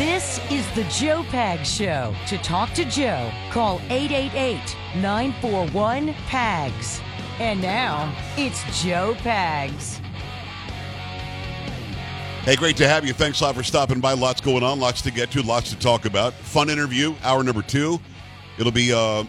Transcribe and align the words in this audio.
This 0.00 0.40
is 0.50 0.66
the 0.74 0.84
Joe 0.84 1.24
Pag 1.24 1.66
Show. 1.66 2.14
To 2.28 2.38
talk 2.38 2.72
to 2.72 2.86
Joe, 2.86 3.30
call 3.50 3.82
888 3.90 4.58
941 4.96 6.14
PAGS. 6.26 7.02
And 7.38 7.60
now, 7.60 8.10
it's 8.38 8.62
Joe 8.82 9.14
Pags. 9.18 9.98
Hey, 12.44 12.56
great 12.56 12.78
to 12.78 12.88
have 12.88 13.04
you. 13.04 13.12
Thanks 13.12 13.42
a 13.42 13.44
lot 13.44 13.54
for 13.54 13.62
stopping 13.62 14.00
by. 14.00 14.14
Lots 14.14 14.40
going 14.40 14.62
on, 14.62 14.80
lots 14.80 15.02
to 15.02 15.10
get 15.10 15.30
to, 15.32 15.42
lots 15.42 15.68
to 15.68 15.78
talk 15.78 16.06
about. 16.06 16.32
Fun 16.32 16.70
interview, 16.70 17.14
hour 17.22 17.44
number 17.44 17.60
two. 17.60 18.00
It'll 18.56 18.72
be 18.72 18.94
uh, 18.94 19.24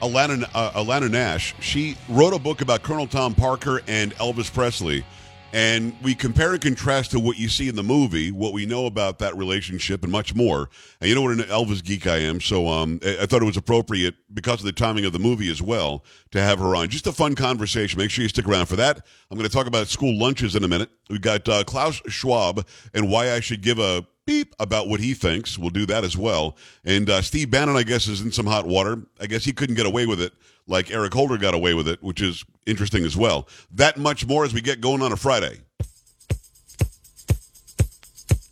Alana, 0.00 0.48
uh, 0.54 0.82
Alana 0.82 1.10
Nash. 1.10 1.54
She 1.60 1.98
wrote 2.08 2.32
a 2.32 2.38
book 2.38 2.62
about 2.62 2.82
Colonel 2.82 3.06
Tom 3.06 3.34
Parker 3.34 3.82
and 3.86 4.14
Elvis 4.14 4.50
Presley. 4.50 5.04
And 5.52 5.96
we 6.00 6.14
compare 6.14 6.52
and 6.52 6.60
contrast 6.60 7.10
to 7.10 7.18
what 7.18 7.36
you 7.36 7.48
see 7.48 7.68
in 7.68 7.74
the 7.74 7.82
movie, 7.82 8.30
what 8.30 8.52
we 8.52 8.66
know 8.66 8.86
about 8.86 9.18
that 9.18 9.36
relationship, 9.36 10.04
and 10.04 10.12
much 10.12 10.32
more. 10.32 10.70
And 11.00 11.08
you 11.08 11.14
know 11.16 11.22
what 11.22 11.32
an 11.32 11.40
Elvis 11.40 11.82
geek 11.82 12.06
I 12.06 12.18
am, 12.18 12.40
so 12.40 12.68
um, 12.68 13.00
I 13.02 13.26
thought 13.26 13.42
it 13.42 13.46
was 13.46 13.56
appropriate 13.56 14.14
because 14.32 14.60
of 14.60 14.66
the 14.66 14.72
timing 14.72 15.04
of 15.06 15.12
the 15.12 15.18
movie 15.18 15.50
as 15.50 15.60
well 15.60 16.04
to 16.30 16.40
have 16.40 16.60
her 16.60 16.76
on. 16.76 16.88
Just 16.88 17.08
a 17.08 17.12
fun 17.12 17.34
conversation. 17.34 17.98
Make 17.98 18.10
sure 18.10 18.22
you 18.22 18.28
stick 18.28 18.46
around 18.46 18.66
for 18.66 18.76
that. 18.76 19.04
I'm 19.30 19.36
going 19.36 19.48
to 19.48 19.54
talk 19.54 19.66
about 19.66 19.88
school 19.88 20.16
lunches 20.16 20.54
in 20.54 20.62
a 20.62 20.68
minute. 20.68 20.90
We've 21.08 21.20
got 21.20 21.48
uh, 21.48 21.64
Klaus 21.64 22.00
Schwab 22.06 22.64
and 22.94 23.10
why 23.10 23.32
I 23.32 23.40
should 23.40 23.62
give 23.62 23.80
a 23.80 24.06
beep 24.26 24.54
about 24.60 24.88
what 24.88 25.00
he 25.00 25.14
thinks. 25.14 25.58
We'll 25.58 25.70
do 25.70 25.86
that 25.86 26.04
as 26.04 26.16
well. 26.16 26.56
And 26.84 27.10
uh, 27.10 27.22
Steve 27.22 27.50
Bannon, 27.50 27.76
I 27.76 27.82
guess, 27.82 28.06
is 28.06 28.20
in 28.20 28.30
some 28.30 28.46
hot 28.46 28.68
water. 28.68 29.02
I 29.20 29.26
guess 29.26 29.44
he 29.44 29.52
couldn't 29.52 29.74
get 29.74 29.86
away 29.86 30.06
with 30.06 30.20
it 30.20 30.32
like 30.70 30.90
Eric 30.90 31.12
Holder 31.12 31.36
got 31.36 31.52
away 31.52 31.74
with 31.74 31.88
it, 31.88 32.02
which 32.02 32.22
is 32.22 32.44
interesting 32.64 33.04
as 33.04 33.16
well. 33.16 33.48
That 33.72 33.98
much 33.98 34.26
more 34.26 34.44
as 34.44 34.54
we 34.54 34.60
get 34.60 34.80
going 34.80 35.02
on 35.02 35.12
a 35.12 35.16
Friday. 35.16 35.58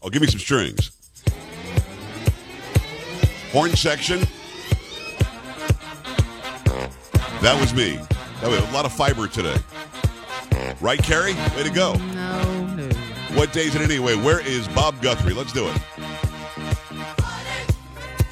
Oh, 0.03 0.11
give 0.11 0.21
me 0.21 0.29
some 0.29 0.41
strings. 0.41 0.91
Horn 3.53 3.71
section. 3.75 4.21
That 7.41 7.57
was 7.61 7.73
me. 7.73 7.97
That 8.41 8.51
was 8.51 8.59
a 8.59 8.73
lot 8.73 8.85
of 8.85 8.93
fiber 8.93 9.29
today. 9.29 9.57
Right, 10.81 11.03
Carrie? 11.03 11.35
Way 11.57 11.63
to 11.63 11.71
go. 11.71 11.95
No, 11.95 12.67
no. 12.75 12.89
What 13.35 13.53
day 13.53 13.67
is 13.67 13.75
it 13.77 13.81
anyway? 13.81 14.17
Where 14.17 14.41
is 14.41 14.67
Bob 14.69 15.01
Guthrie? 15.01 15.35
Let's 15.35 15.53
do 15.53 15.69
it. 15.69 15.79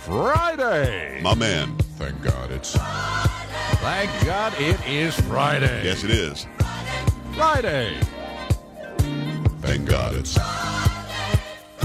Friday. 0.04 1.20
My 1.22 1.34
man. 1.34 1.76
Thank 1.96 2.20
God 2.22 2.50
it's. 2.50 2.76
Thank 3.80 4.10
God 4.26 4.52
it 4.60 4.78
is 4.86 5.18
Friday. 5.22 5.82
Yes, 5.82 6.04
it 6.04 6.10
is. 6.10 6.46
Friday. 7.34 7.98
Thank 9.62 9.88
God 9.88 10.14
it's. 10.14 10.36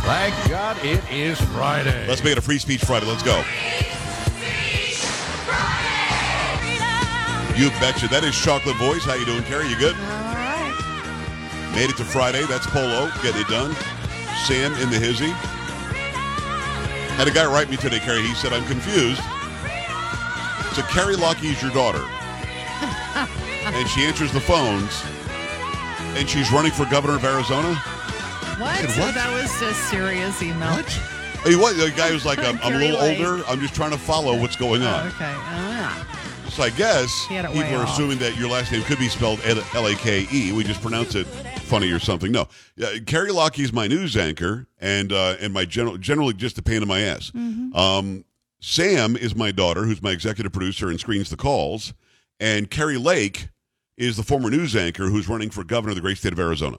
Thank 0.02 0.50
God 0.50 0.78
it 0.84 1.02
is 1.10 1.40
Friday. 1.54 2.06
Let's 2.08 2.22
make 2.26 2.34
it 2.34 2.38
a 2.38 2.42
free 2.42 2.60
speech 2.60 2.84
Friday. 2.84 3.06
Let's 3.06 3.24
go. 3.24 3.38
You 7.56 7.70
betcha. 7.80 8.10
That 8.10 8.26
is 8.26 8.36
Chocolate 8.36 8.76
Voice. 8.76 9.06
How 9.06 9.14
you 9.14 9.26
doing, 9.26 9.44
Carrie? 9.44 9.70
You 9.70 9.78
good? 9.78 9.96
All 9.96 10.36
right. 10.36 11.72
Made 11.74 11.90
it 11.90 11.96
to 11.98 12.04
Friday. 12.04 12.46
That's 12.48 12.68
Polo. 12.68 13.10
Getting 13.24 13.42
it 13.42 13.48
done. 13.48 13.74
Sam 14.44 14.74
in 14.74 14.90
the 14.90 15.00
hizzy. 15.00 15.32
Had 17.16 17.30
a 17.30 17.32
guy 17.32 17.46
write 17.46 17.70
me 17.70 17.78
today, 17.78 18.00
Carrie. 18.00 18.24
He 18.24 18.34
said, 18.34 18.52
I'm 18.52 18.66
confused. 18.66 19.22
So 20.74 20.82
Carrie 20.84 21.16
Lockie 21.16 21.48
is 21.50 21.62
your 21.62 21.72
daughter. 21.72 22.04
and 23.66 23.88
she 23.90 24.04
answers 24.06 24.32
the 24.32 24.40
phones. 24.40 25.04
And 26.18 26.30
she's 26.30 26.52
running 26.52 26.72
for 26.72 26.86
governor 26.86 27.16
of 27.16 27.24
Arizona. 27.26 27.76
What? 27.76 28.78
said, 28.90 29.00
what? 29.00 29.14
That 29.16 29.32
was 29.34 29.62
a 29.62 29.74
serious 29.74 30.42
email. 30.42 30.72
What? 30.72 30.86
Hey, 31.44 31.56
what? 31.56 31.76
The 31.78 31.92
guy 31.96 32.12
was 32.12 32.26
like, 32.26 32.40
I'm, 32.44 32.60
I'm 32.62 32.74
a 32.74 32.78
little 32.78 33.00
late. 33.00 33.20
older. 33.22 33.44
I'm 33.48 33.60
just 33.60 33.74
trying 33.76 33.92
to 33.92 33.98
follow 33.98 34.38
what's 34.40 34.56
going 34.56 34.84
Oh, 34.84 34.88
on. 34.88 35.08
okay. 35.08 35.34
Ah. 35.36 36.08
So 36.50 36.64
I 36.64 36.70
guess 36.70 37.28
people 37.28 37.48
are 37.48 37.84
off. 37.84 37.94
assuming 37.94 38.18
that 38.20 38.38
your 38.38 38.50
last 38.50 38.74
name 38.74 38.84
could 38.84 39.00
be 39.00 39.08
spelled 39.08 39.40
L 39.46 39.88
A 39.88 39.96
K 39.96 40.28
E. 40.34 40.52
We 40.52 40.66
just 40.66 40.82
pronounce 40.82 41.16
it 41.16 41.26
funny 41.26 41.90
or 41.92 42.00
something. 42.00 42.30
No, 42.30 42.50
yeah, 42.76 42.98
Carrie 43.06 43.32
Lockie 43.32 43.64
is 43.64 43.72
my 43.72 43.88
news 43.88 44.18
anchor, 44.18 44.68
and 44.82 45.14
uh, 45.14 45.38
and 45.40 45.54
my 45.54 45.64
general 45.64 45.98
generally 45.98 46.34
just 46.34 46.58
a 46.58 46.62
pain 46.62 46.82
in 46.82 46.90
my 46.90 47.00
ass. 47.00 47.32
Mm-hmm. 47.34 47.74
Um, 47.74 48.26
Sam 48.62 49.18
is 49.18 49.36
my 49.36 49.52
daughter, 49.52 49.84
who's 49.86 50.02
my 50.02 50.12
executive 50.12 50.54
producer 50.54 50.90
and 50.90 51.00
screens 51.00 51.30
the 51.30 51.36
calls, 51.38 51.94
and 52.40 52.70
Kari 52.70 52.98
Lake 52.98 53.50
is 53.98 54.18
the 54.18 54.24
former 54.24 54.50
news 54.50 54.76
anchor 54.76 55.06
who's 55.10 55.28
running 55.28 55.50
for 55.50 55.64
governor 55.64 55.90
of 55.92 55.96
the 55.96 56.02
great 56.02 56.18
state 56.18 56.32
of 56.32 56.40
Arizona. 56.40 56.78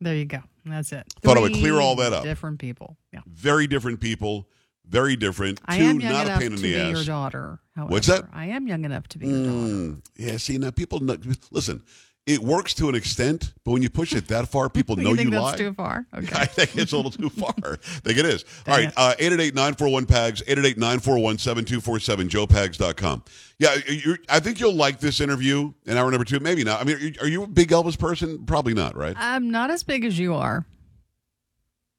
There 0.00 0.14
you 0.14 0.26
go. 0.26 0.40
That's 0.64 0.92
it. 0.92 1.06
Thought 1.22 1.38
I 1.38 1.40
would 1.40 1.54
clear 1.54 1.80
all 1.80 1.96
that 1.96 2.12
up. 2.12 2.24
Different 2.24 2.58
people. 2.58 2.96
Yeah. 3.12 3.20
Very 3.26 3.66
different 3.66 4.00
people, 4.00 4.48
very 4.86 5.16
different. 5.16 5.60
I 5.64 5.78
Two, 5.78 5.84
am 5.84 6.00
young 6.00 6.12
not 6.12 6.26
a 6.26 6.28
enough 6.28 6.40
pain 6.40 6.50
to 6.50 6.56
in 6.56 6.62
be 6.62 6.72
the 6.74 6.88
your 6.90 6.98
ass. 6.98 7.06
daughter. 7.06 7.58
However. 7.74 7.90
What's 7.90 8.06
that? 8.06 8.24
I 8.32 8.46
am 8.46 8.66
young 8.68 8.84
enough 8.84 9.08
to 9.08 9.18
be 9.18 9.28
your 9.28 9.44
daughter. 9.44 9.56
Mm, 9.56 10.02
yeah, 10.16 10.36
see 10.36 10.58
now 10.58 10.70
people 10.70 11.00
know, 11.00 11.16
listen. 11.50 11.82
It 12.28 12.40
works 12.40 12.74
to 12.74 12.88
an 12.90 12.94
extent, 12.94 13.54
but 13.64 13.72
when 13.72 13.80
you 13.82 13.88
push 13.88 14.12
it 14.12 14.28
that 14.28 14.48
far, 14.48 14.68
people 14.68 14.96
know 14.96 15.10
you 15.10 15.16
think 15.16 15.26
you 15.26 15.30
that's 15.30 15.42
lie. 15.42 15.56
too 15.56 15.72
far? 15.72 16.06
Okay. 16.14 16.36
I 16.36 16.44
think 16.46 16.76
it's 16.76 16.92
a 16.92 16.96
little 16.96 17.10
too 17.10 17.28
far. 17.40 17.54
I 17.64 17.76
think 17.76 18.18
it 18.18 18.26
is. 18.26 18.44
All 18.66 18.76
right, 18.76 18.92
uh, 18.96 19.14
888-941-PAGS, 19.18 20.42
888-941-7247, 20.42 22.28
joepags.com. 22.28 23.24
Yeah, 23.58 23.76
you're, 23.88 24.18
I 24.28 24.40
think 24.40 24.60
you'll 24.60 24.74
like 24.74 25.00
this 25.00 25.20
interview 25.20 25.72
in 25.86 25.96
hour 25.96 26.10
number 26.10 26.24
two. 26.24 26.38
Maybe 26.40 26.64
not. 26.64 26.80
I 26.80 26.84
mean, 26.84 27.16
are 27.20 27.26
you 27.26 27.44
a 27.44 27.46
big 27.46 27.70
Elvis 27.70 27.98
person? 27.98 28.44
Probably 28.46 28.74
not, 28.74 28.96
right? 28.96 29.14
I'm 29.18 29.50
not 29.50 29.70
as 29.70 29.82
big 29.82 30.04
as 30.04 30.18
you 30.18 30.34
are. 30.34 30.64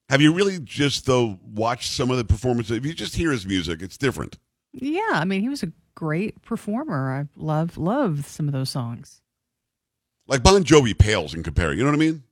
Have 0.10 0.22
you 0.22 0.34
really 0.34 0.60
just, 0.60 1.06
though, 1.06 1.40
watched 1.44 1.92
some 1.92 2.10
of 2.12 2.18
the 2.18 2.24
performances? 2.26 2.78
If 2.78 2.86
you 2.86 2.94
just 2.94 3.16
hear 3.16 3.32
his 3.32 3.46
music, 3.46 3.82
it's 3.82 3.98
different. 3.98 4.38
Yeah, 4.74 5.02
I 5.12 5.26
mean, 5.26 5.42
he 5.42 5.50
was 5.50 5.64
a 5.64 5.72
great 5.96 6.42
performer. 6.44 7.14
I 7.14 7.28
love 7.36 7.78
love 7.78 8.26
some 8.26 8.48
of 8.48 8.54
those 8.54 8.70
songs. 8.70 9.22
Like 10.30 10.44
Bon 10.44 10.64
Jovi 10.64 10.98
pales 10.98 11.34
in 11.34 11.44
compare. 11.44 11.74
You 11.74 11.84
know 11.84 11.90
what 11.90 11.96
I 11.96 12.00
mean? 12.00 12.24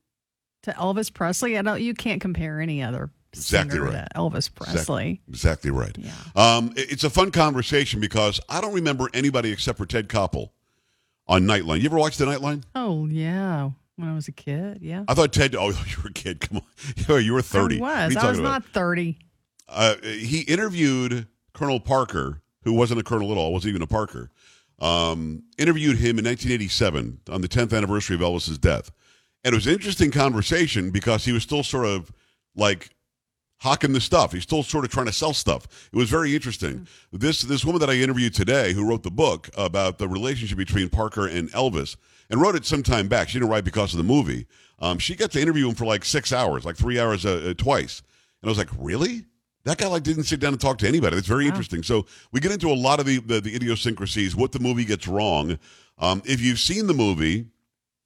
To 0.62 0.70
Elvis 0.72 1.12
Presley, 1.12 1.58
I 1.58 1.62
don't. 1.62 1.80
You 1.82 1.94
can't 1.94 2.20
compare 2.20 2.60
any 2.60 2.82
other 2.82 3.10
Exactly 3.34 3.78
right. 3.78 3.92
to 3.92 4.18
Elvis 4.18 4.52
Presley. 4.54 4.72
Exactly, 4.72 5.20
exactly 5.28 5.70
right. 5.70 5.96
Yeah. 5.98 6.12
Um, 6.34 6.72
it- 6.76 6.92
it's 6.92 7.04
a 7.04 7.10
fun 7.10 7.30
conversation 7.30 8.00
because 8.00 8.40
I 8.48 8.60
don't 8.60 8.72
remember 8.72 9.08
anybody 9.12 9.52
except 9.52 9.76
for 9.78 9.84
Ted 9.86 10.08
Koppel 10.08 10.50
on 11.26 11.42
Nightline. 11.44 11.80
You 11.80 11.86
ever 11.86 11.98
watched 11.98 12.18
the 12.18 12.24
Nightline? 12.24 12.62
Oh 12.74 13.06
yeah, 13.06 13.70
when 13.96 14.08
I 14.08 14.14
was 14.14 14.28
a 14.28 14.32
kid. 14.32 14.78
Yeah. 14.80 15.04
I 15.08 15.14
thought 15.14 15.32
Ted. 15.32 15.54
Oh, 15.54 15.68
you 15.88 16.02
were 16.02 16.08
a 16.10 16.12
kid. 16.12 16.40
Come 16.40 16.62
on, 17.08 17.22
you 17.24 17.32
were 17.34 17.42
thirty. 17.42 17.80
I 17.82 18.06
was. 18.06 18.16
I 18.16 18.30
was 18.30 18.38
about? 18.38 18.48
not 18.48 18.64
thirty. 18.66 19.18
Uh, 19.68 19.96
he 20.02 20.40
interviewed 20.42 21.26
Colonel 21.52 21.78
Parker, 21.80 22.40
who 22.62 22.72
wasn't 22.72 22.98
a 23.00 23.04
colonel 23.04 23.30
at 23.32 23.36
all, 23.38 23.52
wasn't 23.52 23.70
even 23.70 23.82
a 23.82 23.86
Parker. 23.86 24.30
Um, 24.80 25.42
interviewed 25.58 25.96
him 25.96 26.20
in 26.20 26.24
1987 26.24 27.20
on 27.30 27.40
the 27.40 27.48
10th 27.48 27.76
anniversary 27.76 28.14
of 28.14 28.22
Elvis's 28.22 28.58
death, 28.58 28.92
and 29.42 29.52
it 29.52 29.56
was 29.56 29.66
an 29.66 29.72
interesting 29.72 30.10
conversation 30.10 30.90
because 30.90 31.24
he 31.24 31.32
was 31.32 31.42
still 31.42 31.64
sort 31.64 31.86
of 31.86 32.12
like 32.54 32.90
hawking 33.60 33.92
the 33.92 34.00
stuff. 34.00 34.32
He's 34.32 34.44
still 34.44 34.62
sort 34.62 34.84
of 34.84 34.90
trying 34.90 35.06
to 35.06 35.12
sell 35.12 35.32
stuff. 35.32 35.88
It 35.92 35.96
was 35.96 36.10
very 36.10 36.34
interesting. 36.34 36.86
This 37.12 37.42
this 37.42 37.64
woman 37.64 37.80
that 37.80 37.90
I 37.90 37.94
interviewed 37.94 38.34
today, 38.34 38.72
who 38.72 38.88
wrote 38.88 39.02
the 39.02 39.10
book 39.10 39.50
about 39.56 39.98
the 39.98 40.08
relationship 40.08 40.58
between 40.58 40.88
Parker 40.88 41.26
and 41.26 41.50
Elvis, 41.52 41.96
and 42.30 42.40
wrote 42.40 42.54
it 42.54 42.64
some 42.64 42.82
time 42.82 43.08
back. 43.08 43.28
She 43.28 43.38
didn't 43.38 43.50
write 43.50 43.64
because 43.64 43.92
of 43.92 43.98
the 43.98 44.04
movie. 44.04 44.46
Um, 44.80 44.98
she 44.98 45.16
got 45.16 45.32
to 45.32 45.40
interview 45.40 45.68
him 45.68 45.74
for 45.74 45.86
like 45.86 46.04
six 46.04 46.32
hours, 46.32 46.64
like 46.64 46.76
three 46.76 47.00
hours 47.00 47.26
uh, 47.26 47.50
uh, 47.50 47.54
twice. 47.54 48.02
And 48.42 48.48
I 48.48 48.50
was 48.50 48.58
like, 48.58 48.70
really? 48.78 49.24
That 49.68 49.76
guy 49.76 49.86
like 49.86 50.02
didn't 50.02 50.24
sit 50.24 50.40
down 50.40 50.54
and 50.54 50.60
talk 50.60 50.78
to 50.78 50.88
anybody. 50.88 51.18
It's 51.18 51.28
very 51.28 51.46
interesting. 51.46 51.82
So 51.82 52.06
we 52.32 52.40
get 52.40 52.52
into 52.52 52.70
a 52.70 52.74
lot 52.74 53.00
of 53.00 53.06
the, 53.06 53.18
the, 53.18 53.38
the 53.38 53.54
idiosyncrasies, 53.54 54.34
what 54.34 54.52
the 54.52 54.58
movie 54.58 54.86
gets 54.86 55.06
wrong. 55.06 55.58
Um, 55.98 56.22
if 56.24 56.40
you've 56.40 56.58
seen 56.58 56.86
the 56.86 56.94
movie, 56.94 57.48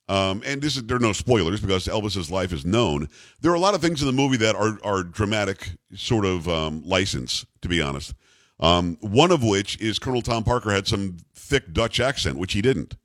um, 0.08 0.42
and 0.44 0.60
this 0.60 0.76
is 0.76 0.82
there 0.82 0.96
are 0.96 1.00
no 1.00 1.12
spoilers 1.12 1.60
because 1.60 1.86
Elvis's 1.86 2.32
life 2.32 2.52
is 2.52 2.66
known. 2.66 3.08
There 3.42 3.52
are 3.52 3.54
a 3.54 3.60
lot 3.60 3.74
of 3.74 3.80
things 3.80 4.02
in 4.02 4.08
the 4.08 4.12
movie 4.12 4.38
that 4.38 4.56
are 4.56 4.76
are 4.82 5.04
dramatic 5.04 5.70
sort 5.94 6.24
of 6.24 6.48
um, 6.48 6.82
license, 6.84 7.46
to 7.60 7.68
be 7.68 7.80
honest. 7.80 8.12
Um, 8.58 8.98
one 9.00 9.30
of 9.30 9.44
which 9.44 9.80
is 9.80 10.00
Colonel 10.00 10.20
Tom 10.20 10.42
Parker 10.42 10.72
had 10.72 10.88
some 10.88 11.18
thick 11.32 11.72
Dutch 11.72 12.00
accent, 12.00 12.38
which 12.38 12.54
he 12.54 12.60
didn't. 12.60 12.96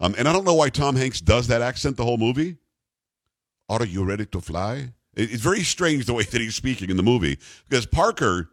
Um, 0.00 0.14
and 0.16 0.26
I 0.26 0.32
don't 0.32 0.44
know 0.44 0.54
why 0.54 0.70
Tom 0.70 0.96
Hanks 0.96 1.20
does 1.20 1.48
that 1.48 1.60
accent 1.60 1.98
the 1.98 2.04
whole 2.04 2.16
movie. 2.16 2.56
Are 3.68 3.84
you 3.84 4.02
ready 4.02 4.24
to 4.24 4.40
fly? 4.40 4.92
It- 5.18 5.32
It's 5.32 5.42
very 5.42 5.62
strange 5.64 6.06
the 6.06 6.14
way 6.14 6.22
that 6.24 6.40
he's 6.40 6.54
speaking 6.54 6.88
in 6.90 6.96
the 6.96 7.02
movie 7.02 7.38
because 7.68 7.84
Parker 7.86 8.48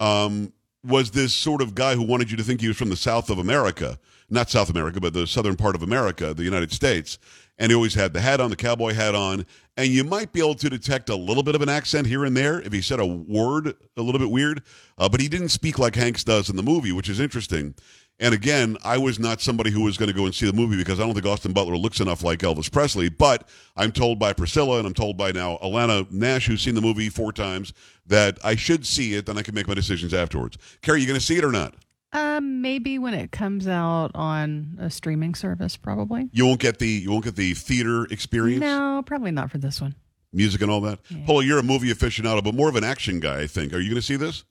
um, 0.00 0.52
was 0.84 1.10
this 1.10 1.32
sort 1.34 1.60
of 1.62 1.74
guy 1.74 1.94
who 1.94 2.02
wanted 2.02 2.30
you 2.30 2.36
to 2.38 2.42
think 2.42 2.60
he 2.60 2.68
was 2.68 2.76
from 2.76 2.88
the 2.90 2.96
South 2.96 3.28
of 3.30 3.38
America, 3.38 3.98
not 4.30 4.50
South 4.50 4.70
America, 4.70 5.00
but 5.00 5.12
the 5.12 5.26
southern 5.26 5.56
part 5.56 5.74
of 5.74 5.82
America, 5.82 6.32
the 6.34 6.42
United 6.44 6.72
States. 6.72 7.18
And 7.58 7.70
he 7.70 7.76
always 7.76 7.92
had 7.92 8.14
the 8.14 8.20
hat 8.22 8.40
on, 8.40 8.48
the 8.48 8.56
cowboy 8.56 8.94
hat 8.94 9.14
on, 9.14 9.44
and 9.76 9.88
you 9.88 10.02
might 10.04 10.32
be 10.32 10.40
able 10.40 10.54
to 10.54 10.70
detect 10.70 11.10
a 11.10 11.16
little 11.16 11.42
bit 11.42 11.54
of 11.54 11.60
an 11.60 11.68
accent 11.68 12.06
here 12.06 12.24
and 12.24 12.34
there 12.34 12.62
if 12.62 12.72
he 12.72 12.80
said 12.80 12.98
a 13.00 13.04
word 13.06 13.74
a 13.98 14.02
little 14.02 14.18
bit 14.18 14.30
weird. 14.30 14.62
Uh, 14.96 15.10
but 15.10 15.20
he 15.20 15.28
didn't 15.28 15.50
speak 15.50 15.78
like 15.78 15.94
Hanks 15.94 16.24
does 16.24 16.48
in 16.48 16.56
the 16.56 16.62
movie, 16.62 16.92
which 16.92 17.10
is 17.10 17.20
interesting. 17.20 17.74
And 18.20 18.34
again, 18.34 18.76
I 18.84 18.98
was 18.98 19.18
not 19.18 19.40
somebody 19.40 19.70
who 19.70 19.80
was 19.80 19.96
going 19.96 20.08
to 20.10 20.14
go 20.14 20.26
and 20.26 20.34
see 20.34 20.46
the 20.46 20.52
movie 20.52 20.76
because 20.76 21.00
I 21.00 21.04
don't 21.04 21.14
think 21.14 21.24
Austin 21.26 21.54
Butler 21.54 21.76
looks 21.78 22.00
enough 22.00 22.22
like 22.22 22.40
Elvis 22.40 22.70
Presley. 22.70 23.08
But 23.08 23.48
I'm 23.76 23.90
told 23.92 24.18
by 24.18 24.34
Priscilla 24.34 24.76
and 24.78 24.86
I'm 24.86 24.92
told 24.94 25.16
by 25.16 25.32
now 25.32 25.58
Alana 25.62 26.08
Nash, 26.12 26.46
who's 26.46 26.60
seen 26.60 26.74
the 26.74 26.82
movie 26.82 27.08
four 27.08 27.32
times, 27.32 27.72
that 28.06 28.38
I 28.44 28.56
should 28.56 28.86
see 28.86 29.14
it, 29.14 29.24
then 29.24 29.38
I 29.38 29.42
can 29.42 29.54
make 29.54 29.66
my 29.66 29.74
decisions 29.74 30.12
afterwards. 30.12 30.58
Carrie, 30.82 31.00
you 31.00 31.06
going 31.06 31.18
to 31.18 31.24
see 31.24 31.38
it 31.38 31.44
or 31.44 31.50
not? 31.52 31.74
Um, 32.12 32.60
maybe 32.60 32.98
when 32.98 33.14
it 33.14 33.30
comes 33.30 33.66
out 33.68 34.10
on 34.14 34.76
a 34.80 34.90
streaming 34.90 35.34
service, 35.34 35.76
probably. 35.76 36.28
You 36.32 36.44
won't 36.44 36.60
get 36.60 36.78
the 36.80 36.88
you 36.88 37.10
won't 37.10 37.24
get 37.24 37.36
the 37.36 37.54
theater 37.54 38.04
experience, 38.10 38.60
No, 38.60 39.02
probably 39.06 39.30
not 39.30 39.50
for 39.50 39.58
this 39.58 39.80
one. 39.80 39.94
music 40.32 40.60
and 40.60 40.70
all 40.70 40.80
that. 40.82 40.98
Polo, 41.24 41.38
you're 41.40 41.60
a 41.60 41.62
movie 41.62 41.88
aficionado, 41.94 42.42
but 42.42 42.54
more 42.54 42.68
of 42.68 42.74
an 42.76 42.82
action 42.84 43.20
guy, 43.20 43.40
I 43.42 43.46
think. 43.46 43.72
Are 43.72 43.78
you 43.78 43.88
going 43.90 44.00
to 44.00 44.02
see 44.02 44.16
this? 44.16 44.44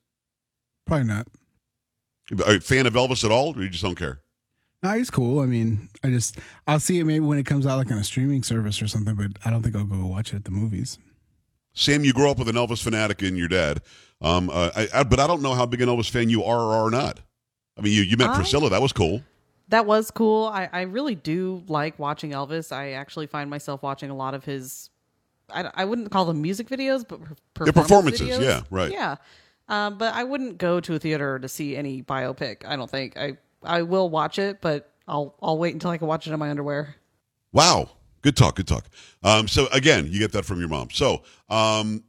Probably 0.88 1.06
not. 1.06 1.27
Are 2.46 2.52
you 2.52 2.58
a 2.58 2.62
fan 2.62 2.86
of 2.86 2.94
Elvis 2.94 3.24
at 3.24 3.31
all, 3.31 3.58
or 3.58 3.62
you 3.64 3.70
just 3.70 3.84
don't 3.84 3.96
care? 3.96 4.22
No, 4.81 4.92
he's 4.92 5.10
cool. 5.10 5.40
I 5.42 5.46
mean, 5.46 5.90
I 6.04 6.10
just 6.10 6.38
I'll 6.68 6.80
see 6.80 7.00
it 7.00 7.04
maybe 7.04 7.20
when 7.22 7.38
it 7.38 7.46
comes 7.46 7.66
out 7.68 7.78
like 7.78 7.92
on 7.92 7.98
a 7.98 8.04
streaming 8.04 8.44
service 8.44 8.81
or 8.81 8.88
something, 8.88 9.16
but 9.16 9.31
I 9.44 9.50
don't 9.50 9.62
think 9.64 9.76
I'll 9.76 9.84
go 9.84 10.06
watch 10.06 10.34
it 10.34 10.38
at 10.38 10.44
the 10.46 10.52
movies. 10.52 10.98
Sam, 11.74 12.04
you 12.04 12.14
grew 12.14 12.30
up 12.30 12.40
with 12.40 12.48
an 12.50 12.56
Elvis 12.56 12.81
fanatic 12.81 13.22
in 13.22 13.36
your 13.36 13.48
dad, 13.48 13.81
um, 14.22 14.50
uh, 14.50 14.70
I, 14.76 14.88
I, 14.94 15.04
but 15.04 15.20
I 15.20 15.28
don't 15.28 15.42
know 15.42 15.54
how 15.54 15.66
big 15.66 15.81
an 15.81 15.90
Elvis 15.90 16.10
fan 16.10 16.30
you 16.30 16.44
are 16.44 16.60
or 16.60 16.88
are 16.88 16.92
not. 16.92 17.20
I 17.78 17.81
mean, 17.81 17.94
you, 17.94 18.02
you 18.02 18.18
met 18.18 18.30
I- 18.30 18.36
Priscilla. 18.36 18.70
That 18.70 18.82
was 18.82 18.92
cool. 18.94 19.22
That 19.70 19.86
was 19.86 20.10
cool. 20.10 20.48
I, 20.48 20.68
I 20.74 20.82
really 20.82 21.14
do 21.14 21.64
like 21.68 22.00
watching 22.00 22.32
Elvis. 22.32 22.72
I 22.72 22.94
actually 22.94 23.28
find 23.28 23.50
myself 23.52 23.84
watching 23.84 24.10
a 24.10 24.16
lot 24.16 24.34
of 24.34 24.44
his. 24.44 24.90
I, 25.54 25.70
I 25.75 25.86
wouldn't 25.86 26.10
call 26.12 26.25
them 26.25 26.42
music 26.42 26.68
videos, 26.68 27.08
but 27.08 27.20
per- 27.54 27.66
Yeah, 27.68 27.72
performance 27.72 28.18
performances, 28.20 28.30
videos. 28.30 28.42
yeah, 28.42 28.62
right. 28.72 28.92
Yeah, 28.92 29.18
um, 29.69 29.98
but 29.98 30.13
I 30.13 30.25
wouldn't 30.25 30.57
go 30.57 30.80
to 30.81 30.95
a 30.95 31.00
theater 31.00 31.39
to 31.39 31.48
see 31.48 31.77
any 31.77 32.04
biopic. 32.04 32.66
I 32.68 32.75
don't 32.75 32.89
think 32.89 33.18
I. 33.18 33.38
I 33.62 33.81
will 33.81 34.10
watch 34.10 34.39
it, 34.39 34.62
but 34.62 34.89
I'll 35.06 35.36
I'll 35.42 35.57
wait 35.57 35.74
until 35.74 35.89
I 35.92 35.98
can 35.98 36.07
watch 36.07 36.25
it 36.27 36.31
in 36.31 36.39
my 36.39 36.50
underwear. 36.50 36.95
Wow. 37.51 37.89
Good 38.21 38.38
talk. 38.38 38.56
Good 38.56 38.68
talk. 38.68 38.86
Um, 39.21 39.48
so 39.50 39.68
again, 39.74 40.07
you 40.10 40.18
get 40.19 40.31
that 40.31 40.45
from 40.45 40.60
your 40.60 40.69
mom. 40.69 40.89
So 40.92 41.24
um, 41.50 42.04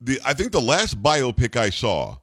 the 0.00 0.20
I 0.24 0.32
think 0.34 0.52
the 0.52 0.60
last 0.60 1.02
biopic 1.02 1.56
I 1.56 1.70
saw, 1.70 2.18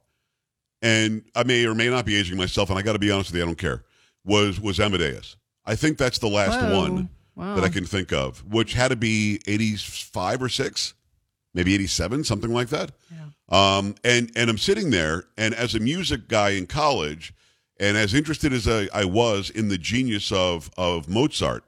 and 0.80 1.24
I 1.34 1.42
may 1.44 1.66
or 1.66 1.74
may 1.74 1.90
not 1.90 2.06
be 2.06 2.16
aging 2.16 2.38
myself, 2.38 2.70
and 2.70 2.78
I 2.78 2.82
got 2.82 2.94
to 2.94 2.98
be 2.98 3.10
honest 3.10 3.30
with 3.30 3.36
you, 3.36 3.42
I 3.42 3.46
don't 3.46 3.58
care. 3.58 3.84
Was 4.24 4.58
was 4.60 4.80
Amadeus? 4.80 5.36
I 5.66 5.74
think 5.74 5.98
that's 5.98 6.18
the 6.18 6.28
last 6.28 6.58
Whoa. 6.58 6.78
one 6.80 7.10
Wow. 7.34 7.54
that 7.54 7.64
I 7.64 7.68
can 7.68 7.84
think 7.84 8.12
of, 8.12 8.42
which 8.52 8.72
had 8.72 8.88
to 8.88 8.96
be 8.96 9.40
eighty 9.46 9.76
five 9.76 10.42
or 10.42 10.48
six, 10.48 10.94
maybe 11.58 11.74
eighty 11.74 11.88
seven, 11.88 12.22
something 12.22 12.52
like 12.52 12.68
that. 12.68 12.92
Um, 13.48 13.96
and 14.04 14.30
and 14.36 14.48
I'm 14.48 14.58
sitting 14.58 14.90
there, 14.90 15.24
and 15.36 15.54
as 15.54 15.74
a 15.74 15.80
music 15.80 16.28
guy 16.28 16.50
in 16.50 16.66
college, 16.66 17.34
and 17.80 17.96
as 17.96 18.14
interested 18.14 18.52
as 18.52 18.68
I, 18.68 18.88
I 18.94 19.04
was 19.04 19.50
in 19.50 19.68
the 19.68 19.78
genius 19.78 20.30
of 20.30 20.70
of 20.76 21.08
Mozart, 21.08 21.64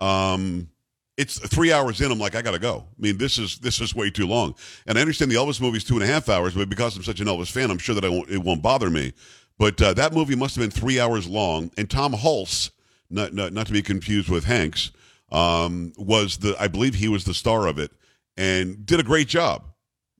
um, 0.00 0.68
it's 1.16 1.38
three 1.40 1.72
hours 1.72 2.00
in. 2.00 2.12
I'm 2.12 2.20
like, 2.20 2.36
I 2.36 2.42
gotta 2.42 2.60
go. 2.60 2.84
I 2.86 3.02
mean, 3.02 3.18
this 3.18 3.36
is 3.36 3.58
this 3.58 3.80
is 3.80 3.96
way 3.96 4.10
too 4.10 4.28
long. 4.28 4.54
And 4.86 4.96
I 4.96 5.00
understand 5.00 5.30
the 5.30 5.36
Elvis 5.36 5.60
movie's 5.60 5.84
two 5.84 5.94
and 5.94 6.04
a 6.04 6.06
half 6.06 6.28
hours, 6.28 6.54
but 6.54 6.68
because 6.68 6.96
I'm 6.96 7.02
such 7.02 7.18
an 7.18 7.26
Elvis 7.26 7.50
fan, 7.50 7.70
I'm 7.70 7.78
sure 7.78 7.96
that 7.96 8.04
I 8.04 8.08
won't, 8.08 8.30
it 8.30 8.38
won't 8.38 8.62
bother 8.62 8.90
me. 8.90 9.12
But 9.58 9.82
uh, 9.82 9.92
that 9.94 10.12
movie 10.12 10.36
must 10.36 10.54
have 10.54 10.62
been 10.62 10.70
three 10.70 11.00
hours 11.00 11.28
long. 11.28 11.70
And 11.76 11.90
Tom 11.90 12.12
Hulce, 12.12 12.70
not 13.10 13.34
not, 13.34 13.52
not 13.52 13.66
to 13.66 13.72
be 13.72 13.82
confused 13.82 14.28
with 14.28 14.44
Hanks, 14.44 14.92
um, 15.32 15.94
was 15.96 16.36
the 16.36 16.54
I 16.60 16.68
believe 16.68 16.94
he 16.94 17.08
was 17.08 17.24
the 17.24 17.34
star 17.34 17.66
of 17.66 17.78
it 17.78 17.90
and 18.40 18.86
did 18.86 18.98
a 18.98 19.02
great 19.02 19.28
job. 19.28 19.64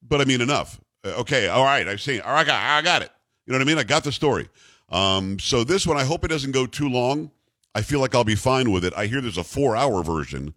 But 0.07 0.21
I 0.21 0.25
mean, 0.25 0.41
enough. 0.41 0.79
Uh, 1.03 1.15
Okay, 1.21 1.49
all 1.49 1.65
right, 1.65 1.89
I've 1.89 2.01
seen. 2.01 2.21
All 2.21 2.33
right, 2.33 2.47
I 2.49 2.83
got, 2.83 3.03
it. 3.03 3.11
You 3.47 3.53
know 3.53 3.59
what 3.59 3.63
I 3.63 3.67
mean? 3.67 3.79
I 3.79 3.85
got 3.85 4.05
the 4.05 4.13
story. 4.13 4.49
Um, 4.91 5.39
so 5.39 5.65
this 5.65 5.87
one, 5.87 5.97
I 5.97 6.05
hope 6.05 6.25
it 6.25 6.29
doesn't 6.29 6.53
go 6.53 6.67
too 6.67 6.89
long. 6.89 7.31
I 7.75 7.83
feel 7.83 8.01
like 8.01 8.15
I'll 8.15 8.25
be 8.25 8.35
fine 8.35 8.71
with 8.71 8.85
it. 8.85 8.93
I 8.97 9.07
hear 9.07 9.21
there's 9.21 9.39
a 9.39 9.45
four-hour 9.45 10.03
version 10.03 10.55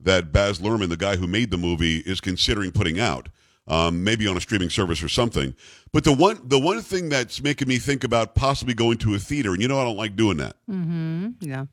that 0.00 0.32
Baz 0.32 0.60
Luhrmann, 0.60 0.88
the 0.88 0.96
guy 0.96 1.16
who 1.16 1.26
made 1.26 1.50
the 1.50 1.58
movie, 1.58 1.98
is 1.98 2.20
considering 2.20 2.72
putting 2.72 2.98
out, 2.98 3.28
um, 3.68 4.02
maybe 4.02 4.26
on 4.26 4.36
a 4.36 4.40
streaming 4.40 4.70
service 4.70 5.02
or 5.02 5.08
something. 5.08 5.54
But 5.92 6.04
the 6.04 6.12
one, 6.12 6.40
the 6.44 6.58
one 6.58 6.80
thing 6.80 7.10
that's 7.10 7.42
making 7.42 7.68
me 7.68 7.78
think 7.78 8.04
about 8.04 8.34
possibly 8.34 8.74
going 8.74 8.98
to 8.98 9.14
a 9.14 9.18
theater, 9.18 9.52
and 9.52 9.60
you 9.60 9.68
know, 9.68 9.78
I 9.78 9.84
don't 9.84 9.96
like 9.96 10.16
doing 10.16 10.38
that. 10.38 10.56
Mm-hmm. 10.70 11.28
Yeah. 11.40 11.66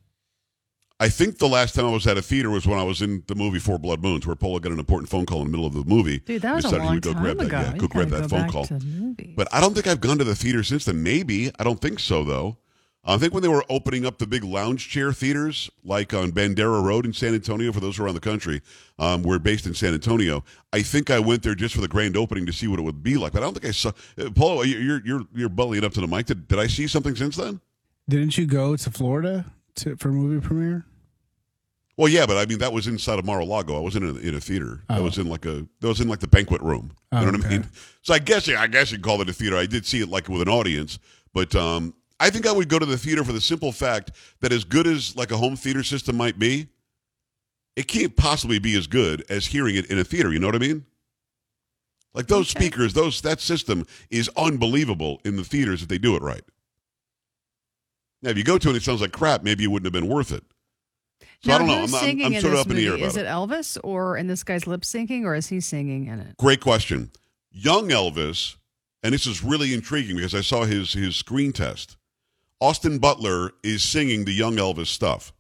I 1.02 1.08
think 1.08 1.38
the 1.38 1.48
last 1.48 1.76
time 1.76 1.86
I 1.86 1.92
was 1.92 2.06
at 2.08 2.18
a 2.18 2.22
theater 2.22 2.50
was 2.50 2.68
when 2.68 2.78
I 2.78 2.84
was 2.84 3.02
in 3.02 3.24
the 3.28 3.36
movie 3.36 3.60
Four 3.60 3.80
Blood 3.80 4.02
Moons, 4.04 4.28
where 4.28 4.36
Paula 4.36 4.60
got 4.60 4.74
an 4.74 4.80
important 4.80 5.10
phone 5.10 5.26
call 5.26 5.40
in 5.40 5.46
the 5.46 5.52
middle 5.52 5.66
of 5.66 5.74
the 5.74 5.86
movie. 5.86 6.20
Dude, 6.20 6.42
that 6.42 6.56
was 6.56 6.66
a 6.66 6.70
Decided 6.70 6.82
he 6.84 6.88
long 6.90 7.00
go 7.00 7.14
time 7.14 7.22
grab 7.24 7.40
ago. 7.40 7.48
That, 7.50 7.74
yeah, 7.76 7.78
go 7.78 7.88
grab 7.88 8.10
that 8.10 8.22
go 8.24 8.28
phone 8.28 8.42
back 8.42 8.52
call. 8.52 8.66
to 8.66 8.74
the 8.78 8.86
movies. 8.86 9.34
But 9.36 9.48
I 9.54 9.62
don't 9.62 9.74
think 9.74 9.88
I've 9.88 10.02
gone 10.02 10.18
to 10.18 10.26
the 10.26 10.36
theater 10.36 10.62
since 10.62 10.84
then. 10.86 11.02
Maybe 11.02 11.52
I 11.58 11.64
don't 11.64 11.80
think 11.82 12.00
so 12.02 12.24
though. 12.26 12.58
I 13.06 13.18
think 13.18 13.34
when 13.34 13.42
they 13.42 13.48
were 13.50 13.64
opening 13.70 14.06
up 14.06 14.18
the 14.18 14.28
big 14.28 14.44
lounge 14.44 14.90
chair 14.90 15.14
theaters, 15.14 15.70
like 15.86 16.14
on 16.14 16.34
Bandera 16.34 16.84
Road 16.84 17.06
in 17.06 17.14
San 17.14 17.34
Antonio, 17.34 17.72
for 17.72 17.80
those 17.80 17.98
around 17.98 18.16
the 18.16 18.20
country, 18.20 18.62
um, 19.00 19.24
we're 19.24 19.40
based 19.40 19.66
in 19.66 19.74
San 19.74 19.94
Antonio. 19.94 20.44
I 20.74 20.82
think 20.82 21.10
I 21.10 21.18
went 21.18 21.42
there 21.42 21.56
just 21.56 21.74
for 21.76 21.82
the 21.82 21.88
grand 21.88 22.18
opening 22.18 22.46
to 22.46 22.52
see 22.52 22.68
what 22.68 22.78
it 22.78 22.82
would 22.82 23.02
be 23.02 23.16
like. 23.16 23.32
But 23.32 23.42
I 23.42 23.46
don't 23.46 23.54
think 23.54 23.66
I 23.68 23.72
saw. 23.72 23.94
Uh, 24.18 24.30
Paul, 24.36 24.66
you- 24.66 24.80
you're 24.80 25.02
you're 25.06 25.22
you're 25.34 25.50
bubbling 25.50 25.86
up 25.86 25.94
to 25.94 26.02
the 26.02 26.08
mic. 26.08 26.26
Did, 26.26 26.50
did 26.50 26.60
I 26.60 26.68
see 26.68 26.88
something 26.88 27.16
since 27.16 27.38
then? 27.38 27.62
Didn't 28.10 28.38
you 28.38 28.46
go 28.46 28.76
to 28.76 28.92
Florida 28.92 29.46
to, 29.76 29.96
for 29.96 30.10
movie 30.10 30.46
premiere? 30.46 30.86
Well, 32.00 32.08
yeah, 32.08 32.26
but 32.26 32.38
I 32.38 32.46
mean 32.46 32.60
that 32.60 32.72
was 32.72 32.88
inside 32.88 33.20
of 33.20 33.26
Mar-a-Lago. 33.26 33.76
I 33.76 33.82
wasn't 33.82 34.06
in 34.06 34.16
a, 34.16 34.20
in 34.30 34.36
a 34.36 34.40
theater. 34.40 34.84
Oh. 34.90 35.04
was 35.04 35.18
in 35.18 35.28
like 35.28 35.46
a 35.46 35.68
that 35.82 35.88
was 35.90 36.00
in 36.00 36.08
like 36.08 36.20
the 36.22 36.30
banquet 36.30 36.62
room. 36.62 36.94
You 37.12 37.20
know 37.26 37.32
what 37.34 37.46
I 37.46 37.50
mean? 37.50 37.68
So 38.04 38.14
I 38.14 38.20
guess 38.20 38.48
I 38.48 38.68
guess 38.68 38.90
you 38.90 38.96
would 39.00 39.04
call 39.04 39.22
it 39.22 39.28
a 39.28 39.34
theater. 39.34 39.58
I 39.58 39.66
did 39.66 39.86
see 39.86 40.00
it 40.00 40.08
like 40.08 40.30
with 40.30 40.42
an 40.42 40.48
audience, 40.48 40.98
but 41.34 41.54
um, 41.56 41.94
I 42.22 42.30
think 42.30 42.48
I 42.48 42.54
would 42.54 42.70
go 42.70 42.80
to 42.80 42.86
the 42.86 42.98
theater 42.98 43.26
for 43.26 43.34
the 43.34 43.42
simple 43.42 43.74
fact 43.74 44.12
that 44.40 44.54
as 44.54 44.64
good 44.64 44.88
as 44.88 45.14
like 45.18 45.32
a 45.32 45.38
home 45.38 45.58
theater 45.58 45.84
system 45.84 46.16
might 46.16 46.40
be, 46.40 46.70
it 47.76 47.90
can't 47.90 48.16
possibly 48.16 48.60
be 48.60 48.78
as 48.78 48.88
good 48.88 49.26
as 49.30 49.48
hearing 49.48 49.76
it 49.76 49.88
in 49.88 50.00
a 50.00 50.06
theater. 50.06 50.32
You 50.32 50.40
know 50.40 50.48
what 50.48 50.56
I 50.56 50.60
mean? 50.60 50.86
Like 52.14 52.28
those 52.28 52.50
Okay. 52.56 52.62
speakers, 52.68 52.94
those 52.94 53.20
that 53.24 53.42
system 53.42 53.86
is 54.10 54.30
unbelievable 54.38 55.20
in 55.26 55.36
the 55.36 55.44
theaters 55.44 55.82
if 55.82 55.90
they 55.90 55.98
do 55.98 56.16
it 56.16 56.22
right. 56.22 56.46
Now, 58.22 58.30
if 58.30 58.38
you 58.38 58.46
go 58.46 58.58
to 58.58 58.68
it, 58.70 58.72
and 58.72 58.78
it 58.78 58.84
sounds 58.84 59.02
like 59.02 59.12
crap. 59.12 59.44
Maybe 59.44 59.66
it 59.66 59.68
wouldn't 59.68 59.94
have 59.94 60.02
been 60.02 60.10
worth 60.10 60.32
it. 60.32 60.46
So 61.42 61.50
now, 61.50 61.56
I 61.56 61.58
don't 61.60 61.68
know. 61.68 61.84
I'm, 61.84 61.96
I'm, 61.96 62.34
I'm 62.34 62.42
sort 62.42 62.54
of 62.54 62.60
up 62.60 62.70
in 62.70 62.76
the 62.76 62.88
air 62.88 62.98
Is 62.98 63.16
it 63.16 63.26
Elvis 63.26 63.78
or 63.84 64.18
and 64.18 64.30
this 64.30 64.44
guy's 64.44 64.68
lip 64.68 64.82
syncing 64.82 65.24
or 65.24 65.36
is 65.36 65.48
he 65.48 65.62
singing 65.62 66.08
in 66.08 66.20
it? 66.20 66.36
Great 66.38 66.60
question. 66.60 67.12
Young 67.52 67.90
Elvis, 67.90 68.58
and 69.04 69.14
this 69.14 69.26
is 69.26 69.44
really 69.44 69.74
intriguing 69.74 70.18
because 70.18 70.36
I 70.36 70.42
saw 70.42 70.66
his 70.66 70.94
his 70.94 71.16
screen 71.16 71.54
test. 71.54 71.96
Austin 72.60 73.00
Butler 73.00 73.52
is 73.64 73.84
singing 73.84 74.26
the 74.26 74.34
Young 74.34 74.56
Elvis 74.58 74.88
stuff, 74.88 75.32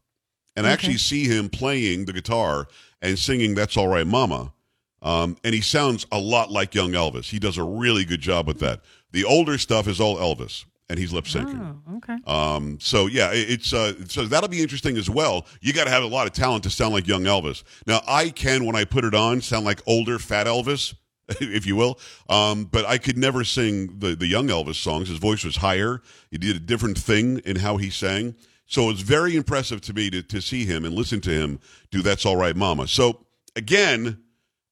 and 0.55 0.65
I 0.65 0.71
actually 0.71 0.97
see 0.97 1.25
him 1.25 1.49
playing 1.49 2.05
the 2.05 2.13
guitar 2.13 2.67
and 3.01 3.19
singing 3.19 3.55
"That's 3.55 3.75
All 3.75 3.89
Right, 3.89 4.07
Mama." 4.07 4.53
Um, 5.01 5.37
and 5.43 5.53
he 5.53 5.61
sounds 5.61 6.05
a 6.11 6.19
lot 6.19 6.51
like 6.51 6.75
young 6.75 6.91
Elvis. 6.91 7.29
He 7.29 7.39
does 7.39 7.57
a 7.57 7.63
really 7.63 8.05
good 8.05 8.21
job 8.21 8.47
with 8.47 8.59
that. 8.59 8.81
The 9.11 9.23
older 9.23 9.57
stuff 9.57 9.87
is 9.87 9.99
all 9.99 10.17
Elvis, 10.17 10.65
and 10.89 10.97
he's 10.99 11.11
lip 11.13 11.25
syncing. 11.25 11.77
Oh, 11.89 11.97
okay. 11.97 12.17
Um, 12.25 12.79
so 12.81 13.07
yeah, 13.07 13.31
it- 13.31 13.49
it's 13.49 13.73
uh, 13.73 13.93
so 14.07 14.25
that'll 14.25 14.49
be 14.49 14.61
interesting 14.61 14.97
as 14.97 15.09
well. 15.09 15.45
You 15.61 15.73
got 15.73 15.83
to 15.85 15.89
have 15.91 16.03
a 16.03 16.07
lot 16.07 16.27
of 16.27 16.33
talent 16.33 16.63
to 16.63 16.69
sound 16.69 16.93
like 16.93 17.07
young 17.07 17.23
Elvis. 17.23 17.63
Now 17.85 18.01
I 18.07 18.29
can, 18.29 18.65
when 18.65 18.75
I 18.75 18.85
put 18.85 19.05
it 19.05 19.13
on, 19.13 19.41
sound 19.41 19.65
like 19.65 19.81
older 19.85 20.17
fat 20.19 20.47
Elvis, 20.47 20.95
if 21.39 21.65
you 21.67 21.75
will. 21.75 21.99
Um, 22.29 22.65
but 22.65 22.85
I 22.85 22.97
could 22.97 23.17
never 23.17 23.43
sing 23.43 23.99
the 23.99 24.15
the 24.15 24.27
young 24.27 24.47
Elvis 24.47 24.75
songs. 24.75 25.09
His 25.09 25.19
voice 25.19 25.43
was 25.43 25.57
higher. 25.57 26.01
He 26.31 26.37
did 26.37 26.55
a 26.55 26.59
different 26.59 26.97
thing 26.97 27.39
in 27.45 27.57
how 27.57 27.77
he 27.77 27.89
sang. 27.89 28.35
So 28.65 28.89
it's 28.91 29.01
very 29.01 29.35
impressive 29.35 29.81
to 29.81 29.93
me 29.93 30.09
to 30.11 30.21
to 30.23 30.41
see 30.41 30.65
him 30.65 30.85
and 30.85 30.93
listen 30.95 31.21
to 31.21 31.29
him 31.31 31.59
do 31.91 32.01
"That's 32.01 32.25
All 32.25 32.35
Right, 32.37 32.55
Mama." 32.55 32.87
So 32.87 33.25
again, 33.55 34.21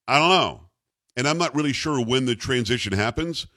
I 0.07 0.19
don't 0.19 0.29
know. 0.29 0.61
And 1.15 1.27
I'm 1.27 1.39
not 1.39 1.55
really 1.55 1.73
sure 1.73 1.99
when 2.03 2.25
the 2.25 2.35
transition 2.35 2.93
happens 2.93 3.47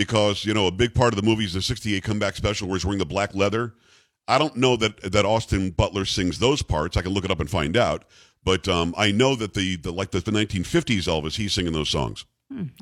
because, 0.00 0.46
you 0.46 0.54
know, 0.54 0.66
a 0.66 0.70
big 0.70 0.94
part 0.94 1.12
of 1.12 1.20
the 1.20 1.22
movie 1.22 1.44
is 1.44 1.52
the 1.52 1.60
68 1.60 2.02
comeback 2.02 2.34
special 2.34 2.66
where 2.66 2.74
he's 2.74 2.86
wearing 2.86 2.98
the 2.98 3.04
black 3.04 3.34
leather. 3.34 3.74
I 4.26 4.38
don't 4.38 4.56
know 4.56 4.74
that 4.76 5.12
that 5.12 5.26
Austin 5.26 5.72
Butler 5.72 6.06
sings 6.06 6.38
those 6.38 6.62
parts. 6.62 6.96
I 6.96 7.02
can 7.02 7.12
look 7.12 7.26
it 7.26 7.30
up 7.30 7.38
and 7.38 7.50
find 7.50 7.76
out. 7.76 8.06
But 8.42 8.66
um, 8.66 8.94
I 8.96 9.12
know 9.12 9.36
that 9.36 9.52
the, 9.52 9.76
the 9.76 9.92
like 9.92 10.10
the, 10.10 10.20
the 10.20 10.30
1950s 10.30 11.02
Elvis, 11.02 11.36
he's 11.36 11.52
singing 11.52 11.74
those 11.74 11.90
songs. 11.90 12.24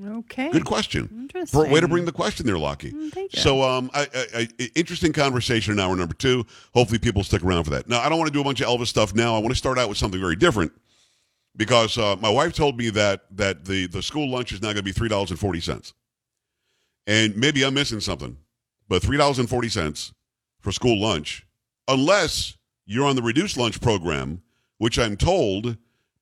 Okay. 0.01 0.49
Good 0.53 0.65
question. 0.65 1.09
Interesting. 1.13 1.61
For, 1.61 1.69
way 1.69 1.81
to 1.81 1.89
bring 1.89 2.05
the 2.05 2.13
question 2.13 2.47
there, 2.47 2.57
Lockie. 2.57 2.93
thank 3.11 3.35
you. 3.35 3.41
So, 3.41 3.65
um, 3.65 3.91
I, 3.93 4.07
I, 4.15 4.49
I, 4.61 4.71
interesting 4.77 5.13
conversation 5.13 5.73
in 5.73 5.81
hour 5.81 5.97
number 5.97 6.15
two. 6.15 6.47
Hopefully, 6.73 7.01
people 7.01 7.25
stick 7.25 7.43
around 7.43 7.65
for 7.65 7.71
that. 7.71 7.89
Now, 7.89 8.01
I 8.01 8.09
don't 8.09 8.19
want 8.19 8.29
to 8.29 8.33
do 8.33 8.41
a 8.41 8.45
bunch 8.45 8.61
of 8.61 8.69
Elvis 8.69 8.87
stuff 8.87 9.13
now. 9.13 9.35
I 9.35 9.39
want 9.39 9.51
to 9.51 9.59
start 9.59 9.77
out 9.77 9.89
with 9.89 9.99
something 9.99 10.21
very 10.21 10.37
different 10.37 10.71
because 11.57 11.99
uh, 11.99 12.15
my 12.21 12.31
wife 12.31 12.55
told 12.55 12.79
me 12.79 12.91
that 12.91 13.25
that 13.33 13.65
the 13.65 13.89
the 13.89 14.03
school 14.03 14.31
lunch 14.31 14.53
is 14.53 14.63
now 14.63 14.69
going 14.69 14.77
to 14.77 14.83
be 14.83 14.93
three 14.93 15.09
dollars 15.09 15.31
and 15.31 15.39
forty 15.39 15.61
cents, 15.61 15.93
and 17.09 17.35
maybe 17.37 17.65
I'm 17.65 17.75
missing 17.75 17.99
something, 17.99 18.37
but 18.89 19.03
three 19.03 19.17
dollars 19.17 19.41
and 19.41 19.49
forty 19.49 19.69
cents 19.69 20.13
for 20.61 20.71
school 20.71 21.01
lunch, 21.01 21.45
unless 21.89 22.57
you're 22.87 23.07
on 23.07 23.17
the 23.17 23.23
reduced 23.23 23.57
lunch 23.57 23.81
program, 23.81 24.43
which 24.77 24.99
I'm 24.99 25.17
told 25.17 25.77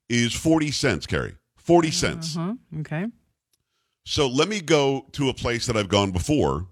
is 0.09 0.33
forty 0.33 0.71
cents. 0.71 1.07
Carrie, 1.07 1.35
forty 1.57 1.91
cents. 1.91 2.37
Uh-huh. 2.39 2.55
Okay. 2.81 3.07
So 4.05 4.29
let 4.29 4.49
me 4.49 4.61
go 4.61 5.07
to 5.13 5.29
a 5.29 5.35
place 5.35 5.67
that 5.67 5.77
I've 5.77 5.89
gone 5.89 6.13
before, 6.13 6.69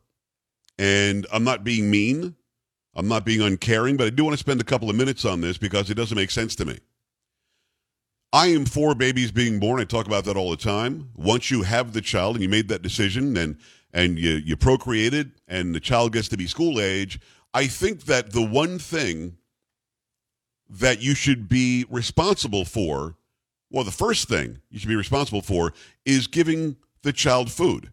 and 0.78 1.26
I'm 1.33 1.42
not 1.42 1.64
being 1.64 1.90
mean, 1.90 2.37
I'm 2.94 3.09
not 3.09 3.25
being 3.25 3.42
uncaring, 3.42 3.97
but 3.97 4.06
I 4.06 4.11
do 4.11 4.23
want 4.25 4.35
to 4.35 4.38
spend 4.38 4.61
a 4.61 4.64
couple 4.64 4.88
of 4.88 4.94
minutes 4.94 5.25
on 5.25 5.40
this 5.40 5.59
because 5.59 5.90
it 5.90 5.94
doesn't 5.94 6.16
make 6.16 6.30
sense 6.30 6.54
to 6.56 6.64
me. 6.64 6.78
I 8.33 8.49
am 8.49 8.66
for 8.66 8.94
babies 8.94 9.30
being 9.30 9.61
born. 9.61 9.80
I 9.80 9.85
talk 9.85 10.06
about 10.06 10.25
that 10.25 10.37
all 10.37 10.50
the 10.50 10.56
time. 10.56 11.11
Once 11.14 11.50
you 11.50 11.62
have 11.62 11.92
the 11.92 12.00
child 12.00 12.37
and 12.37 12.42
you 12.42 12.49
made 12.49 12.68
that 12.68 12.83
decision 12.83 13.37
and 13.37 13.56
and 13.94 14.18
you, 14.18 14.32
you 14.32 14.56
procreated 14.56 15.30
and 15.48 15.74
the 15.74 15.80
child 15.80 16.12
gets 16.12 16.28
to 16.28 16.36
be 16.36 16.46
school 16.46 16.80
age, 16.80 17.20
I 17.54 17.68
think 17.68 18.02
that 18.04 18.32
the 18.32 18.42
one 18.42 18.78
thing 18.78 19.36
that 20.68 21.00
you 21.00 21.14
should 21.14 21.48
be 21.48 21.86
responsible 21.88 22.64
for, 22.64 23.14
well, 23.70 23.84
the 23.84 23.92
first 23.92 24.28
thing 24.28 24.58
you 24.68 24.80
should 24.80 24.88
be 24.88 24.96
responsible 24.96 25.40
for 25.40 25.72
is 26.04 26.26
giving 26.26 26.76
the 27.02 27.12
child 27.12 27.50
food. 27.52 27.92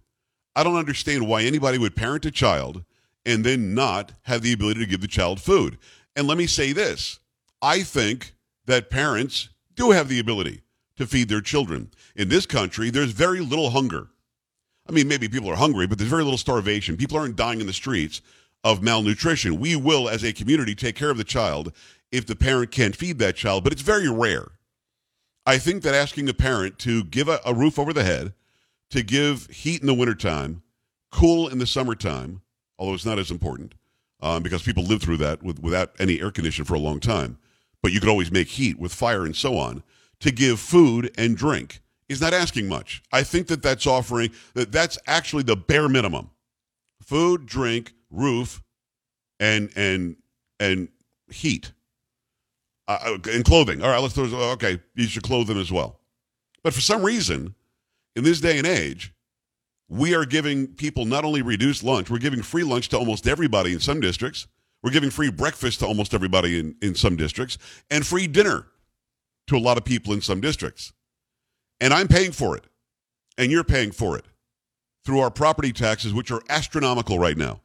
I 0.55 0.63
don't 0.63 0.75
understand 0.75 1.27
why 1.27 1.43
anybody 1.43 1.77
would 1.77 1.95
parent 1.95 2.25
a 2.25 2.31
child 2.31 2.83
and 3.23 3.45
then 3.45 3.75
not 3.75 4.13
have 4.23 4.41
the 4.41 4.53
ability 4.53 4.79
to 4.79 4.85
give 4.87 5.01
the 5.01 5.07
child 5.07 5.39
food. 5.39 5.77
And 6.15 6.27
let 6.27 6.37
me 6.37 6.47
say 6.47 6.73
this 6.73 7.19
I 7.61 7.83
think 7.83 8.33
that 8.65 8.89
parents 8.89 9.49
do 9.75 9.91
have 9.91 10.09
the 10.09 10.19
ability 10.19 10.61
to 10.97 11.05
feed 11.05 11.29
their 11.29 11.41
children. 11.41 11.91
In 12.15 12.29
this 12.29 12.47
country, 12.47 12.89
there's 12.89 13.11
very 13.11 13.39
little 13.39 13.69
hunger. 13.69 14.09
I 14.91 14.93
mean, 14.93 15.07
maybe 15.07 15.29
people 15.29 15.49
are 15.49 15.55
hungry, 15.55 15.87
but 15.87 15.97
there's 15.97 16.09
very 16.09 16.25
little 16.25 16.37
starvation. 16.37 16.97
People 16.97 17.17
aren't 17.17 17.37
dying 17.37 17.61
in 17.61 17.67
the 17.67 17.71
streets 17.71 18.21
of 18.61 18.83
malnutrition. 18.83 19.57
We 19.57 19.77
will, 19.77 20.09
as 20.09 20.21
a 20.21 20.33
community, 20.33 20.75
take 20.75 20.97
care 20.97 21.09
of 21.09 21.17
the 21.17 21.23
child 21.23 21.71
if 22.11 22.25
the 22.25 22.35
parent 22.35 22.71
can't 22.71 22.93
feed 22.95 23.17
that 23.19 23.37
child, 23.37 23.63
but 23.63 23.71
it's 23.71 23.81
very 23.81 24.09
rare. 24.09 24.49
I 25.45 25.59
think 25.59 25.83
that 25.83 25.95
asking 25.95 26.27
a 26.27 26.33
parent 26.33 26.77
to 26.79 27.05
give 27.05 27.29
a, 27.29 27.39
a 27.45 27.53
roof 27.53 27.79
over 27.79 27.93
the 27.93 28.03
head, 28.03 28.33
to 28.89 29.01
give 29.01 29.47
heat 29.47 29.79
in 29.79 29.87
the 29.87 29.93
wintertime, 29.93 30.61
cool 31.09 31.47
in 31.47 31.57
the 31.57 31.65
summertime, 31.65 32.41
although 32.77 32.93
it's 32.93 33.05
not 33.05 33.17
as 33.17 33.31
important 33.31 33.75
um, 34.19 34.43
because 34.43 34.61
people 34.61 34.83
live 34.83 35.01
through 35.01 35.17
that 35.17 35.41
with, 35.41 35.59
without 35.59 35.95
any 35.99 36.19
air 36.19 36.31
conditioning 36.31 36.65
for 36.65 36.73
a 36.73 36.79
long 36.79 36.99
time. 36.99 37.37
But 37.81 37.93
you 37.93 38.01
could 38.01 38.09
always 38.09 38.31
make 38.31 38.49
heat 38.49 38.77
with 38.77 38.93
fire 38.93 39.23
and 39.23 39.35
so 39.35 39.57
on. 39.57 39.83
To 40.19 40.31
give 40.31 40.59
food 40.59 41.11
and 41.17 41.37
drink 41.37 41.81
is 42.11 42.21
not 42.21 42.33
asking 42.33 42.67
much. 42.67 43.01
I 43.11 43.23
think 43.23 43.47
that 43.47 43.63
that's 43.63 43.87
offering 43.87 44.31
that 44.53 44.71
that's 44.71 44.97
actually 45.07 45.43
the 45.43 45.55
bare 45.55 45.89
minimum: 45.89 46.29
food, 47.01 47.45
drink, 47.45 47.93
roof, 48.09 48.61
and 49.39 49.71
and 49.75 50.17
and 50.59 50.89
heat, 51.31 51.71
uh, 52.87 53.17
and 53.31 53.45
clothing. 53.45 53.81
All 53.81 53.89
right, 53.89 54.01
let's 54.01 54.13
throw. 54.13 54.25
Okay, 54.51 54.79
you 54.95 55.07
should 55.07 55.23
clothe 55.23 55.47
them 55.47 55.59
as 55.59 55.71
well. 55.71 55.99
But 56.63 56.73
for 56.73 56.81
some 56.81 57.01
reason, 57.01 57.55
in 58.15 58.23
this 58.23 58.41
day 58.41 58.57
and 58.57 58.67
age, 58.67 59.13
we 59.89 60.13
are 60.13 60.25
giving 60.25 60.67
people 60.67 61.05
not 61.05 61.25
only 61.25 61.41
reduced 61.41 61.83
lunch, 61.83 62.09
we're 62.09 62.19
giving 62.19 62.41
free 62.41 62.63
lunch 62.63 62.89
to 62.89 62.97
almost 62.97 63.27
everybody 63.27 63.73
in 63.73 63.79
some 63.79 63.99
districts. 63.99 64.47
We're 64.83 64.91
giving 64.91 65.11
free 65.11 65.29
breakfast 65.29 65.79
to 65.79 65.85
almost 65.85 66.13
everybody 66.13 66.59
in, 66.59 66.75
in 66.81 66.95
some 66.95 67.15
districts, 67.15 67.57
and 67.89 68.05
free 68.05 68.27
dinner 68.27 68.67
to 69.47 69.57
a 69.57 69.59
lot 69.59 69.77
of 69.77 69.85
people 69.85 70.13
in 70.13 70.21
some 70.21 70.41
districts. 70.41 70.91
And 71.81 71.93
I'm 71.93 72.07
paying 72.07 72.31
for 72.31 72.55
it, 72.55 72.63
and 73.37 73.51
you're 73.51 73.65
paying 73.65 73.91
for 73.91 74.17
it 74.17 74.25
through 75.03 75.19
our 75.19 75.31
property 75.31 75.73
taxes, 75.73 76.13
which 76.13 76.31
are 76.31 76.41
astronomical 76.47 77.19
right 77.19 77.35
now. 77.35 77.59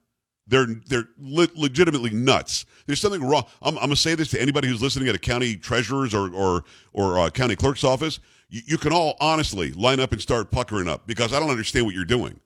They're 0.49 0.67
they're 0.87 1.09
le- 1.19 1.49
legitimately 1.55 2.11
nuts. 2.11 2.67
There's 2.87 3.01
something 3.01 3.23
wrong. 3.23 3.45
I'm, 3.61 3.75
I'm 3.77 3.85
going 3.85 3.91
to 3.91 3.97
say 3.97 4.15
this 4.15 4.31
to 4.31 4.41
anybody 4.41 4.69
who's 4.69 4.81
listening 4.81 5.09
at 5.09 5.15
a 5.15 5.19
county 5.19 5.57
treasurer's 5.57 6.15
or 6.15 6.33
or 6.33 6.65
or 6.93 7.19
uh, 7.19 7.31
county 7.31 7.57
clerk's 7.57 7.85
office. 7.85 8.21
You, 8.49 8.63
you 8.65 8.79
can 8.79 8.93
all 8.93 9.17
honestly 9.21 9.73
line 9.73 10.01
up 10.01 10.13
and 10.13 10.21
start 10.21 10.51
puckering 10.51 10.89
up 10.89 11.07
because 11.07 11.33
I 11.33 11.41
don't 11.41 11.51
understand 11.51 11.85
what 11.85 11.95
you're 11.95 12.05
doing. 12.05 12.41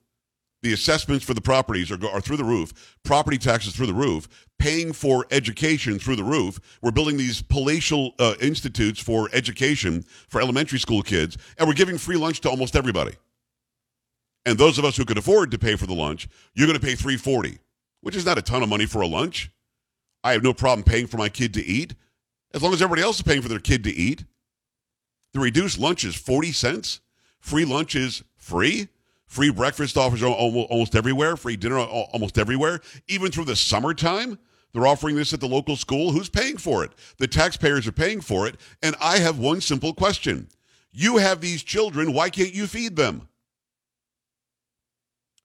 The 0.63 0.73
assessments 0.73 1.25
for 1.25 1.33
the 1.33 1.41
properties 1.41 1.89
are, 1.89 2.05
are 2.07 2.21
through 2.21 2.37
the 2.37 2.43
roof. 2.43 2.97
Property 3.03 3.37
taxes 3.37 3.75
through 3.75 3.87
the 3.87 3.93
roof. 3.93 4.27
Paying 4.61 4.93
for 4.93 5.25
education 5.31 5.97
through 5.97 6.17
the 6.17 6.23
roof. 6.23 6.59
We're 6.83 6.91
building 6.91 7.17
these 7.17 7.41
palatial 7.41 8.13
uh, 8.19 8.35
institutes 8.39 8.99
for 8.99 9.27
education 9.33 10.05
for 10.29 10.39
elementary 10.39 10.77
school 10.77 11.01
kids, 11.01 11.35
and 11.57 11.67
we're 11.67 11.73
giving 11.73 11.97
free 11.97 12.15
lunch 12.15 12.41
to 12.41 12.49
almost 12.51 12.75
everybody. 12.75 13.13
And 14.45 14.59
those 14.59 14.77
of 14.77 14.85
us 14.85 14.95
who 14.95 15.03
can 15.03 15.17
afford 15.17 15.49
to 15.49 15.57
pay 15.57 15.75
for 15.75 15.87
the 15.87 15.95
lunch, 15.95 16.29
you're 16.53 16.67
going 16.67 16.79
to 16.79 16.85
pay 16.85 16.93
340, 16.93 17.57
which 18.01 18.15
is 18.15 18.23
not 18.23 18.37
a 18.37 18.41
ton 18.43 18.61
of 18.61 18.69
money 18.69 18.85
for 18.85 19.01
a 19.01 19.07
lunch. 19.07 19.49
I 20.23 20.33
have 20.33 20.43
no 20.43 20.53
problem 20.53 20.83
paying 20.83 21.07
for 21.07 21.17
my 21.17 21.27
kid 21.27 21.55
to 21.55 21.65
eat, 21.65 21.95
as 22.53 22.61
long 22.61 22.71
as 22.71 22.83
everybody 22.83 23.01
else 23.01 23.15
is 23.15 23.23
paying 23.23 23.41
for 23.41 23.49
their 23.49 23.57
kid 23.57 23.83
to 23.85 23.91
eat. 23.91 24.25
The 25.33 25.39
reduced 25.39 25.79
lunch 25.79 26.03
is 26.03 26.13
40 26.13 26.51
cents. 26.51 26.99
Free 27.39 27.65
lunch 27.65 27.95
is 27.95 28.23
free. 28.37 28.89
Free 29.25 29.49
breakfast 29.49 29.97
offers 29.97 30.21
almost 30.21 30.95
everywhere. 30.95 31.35
Free 31.35 31.55
dinner 31.55 31.79
almost 31.79 32.37
everywhere. 32.37 32.79
Even 33.07 33.31
through 33.31 33.45
the 33.45 33.55
summertime, 33.55 34.37
they're 34.73 34.87
offering 34.87 35.15
this 35.15 35.33
at 35.33 35.39
the 35.39 35.47
local 35.47 35.75
school. 35.75 36.11
Who's 36.11 36.29
paying 36.29 36.57
for 36.57 36.83
it? 36.83 36.91
The 37.17 37.27
taxpayers 37.27 37.87
are 37.87 37.91
paying 37.91 38.21
for 38.21 38.47
it. 38.47 38.55
And 38.81 38.95
I 39.01 39.19
have 39.19 39.37
one 39.37 39.61
simple 39.61 39.93
question. 39.93 40.47
You 40.91 41.17
have 41.17 41.41
these 41.41 41.63
children. 41.63 42.13
Why 42.13 42.29
can't 42.29 42.53
you 42.53 42.67
feed 42.67 42.95
them? 42.95 43.27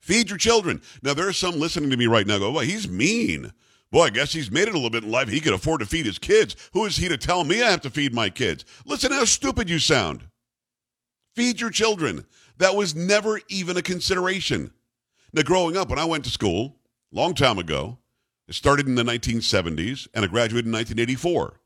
Feed 0.00 0.28
your 0.28 0.38
children. 0.38 0.80
Now, 1.02 1.14
there 1.14 1.28
are 1.28 1.32
some 1.32 1.58
listening 1.58 1.90
to 1.90 1.96
me 1.96 2.06
right 2.06 2.26
now 2.26 2.38
go, 2.38 2.52
well, 2.52 2.64
he's 2.64 2.88
mean. 2.88 3.52
Boy, 3.90 4.04
I 4.04 4.10
guess 4.10 4.32
he's 4.32 4.50
made 4.50 4.68
it 4.68 4.74
a 4.74 4.74
little 4.74 4.90
bit 4.90 5.04
in 5.04 5.10
life. 5.10 5.28
He 5.28 5.40
can 5.40 5.52
afford 5.52 5.80
to 5.80 5.86
feed 5.86 6.06
his 6.06 6.18
kids. 6.18 6.54
Who 6.72 6.84
is 6.84 6.96
he 6.96 7.08
to 7.08 7.16
tell 7.16 7.42
me 7.42 7.62
I 7.62 7.70
have 7.70 7.80
to 7.82 7.90
feed 7.90 8.14
my 8.14 8.30
kids? 8.30 8.64
Listen 8.84 9.10
how 9.10 9.24
stupid 9.24 9.68
you 9.68 9.80
sound. 9.80 10.28
Feed 11.34 11.60
your 11.60 11.70
children. 11.70 12.24
That 12.58 12.76
was 12.76 12.94
never 12.94 13.40
even 13.48 13.76
a 13.76 13.82
consideration. 13.82 14.72
Now, 15.32 15.42
growing 15.42 15.76
up, 15.76 15.88
when 15.88 15.98
I 15.98 16.04
went 16.04 16.24
to 16.24 16.30
school, 16.30 16.76
long 17.12 17.34
time 17.34 17.58
ago, 17.58 17.98
it 18.48 18.54
started 18.54 18.86
in 18.86 18.94
the 18.94 19.02
1970s 19.02 20.08
and 20.14 20.24
I 20.24 20.28
graduated 20.28 20.66
in 20.66 20.72
1984. 20.72 21.60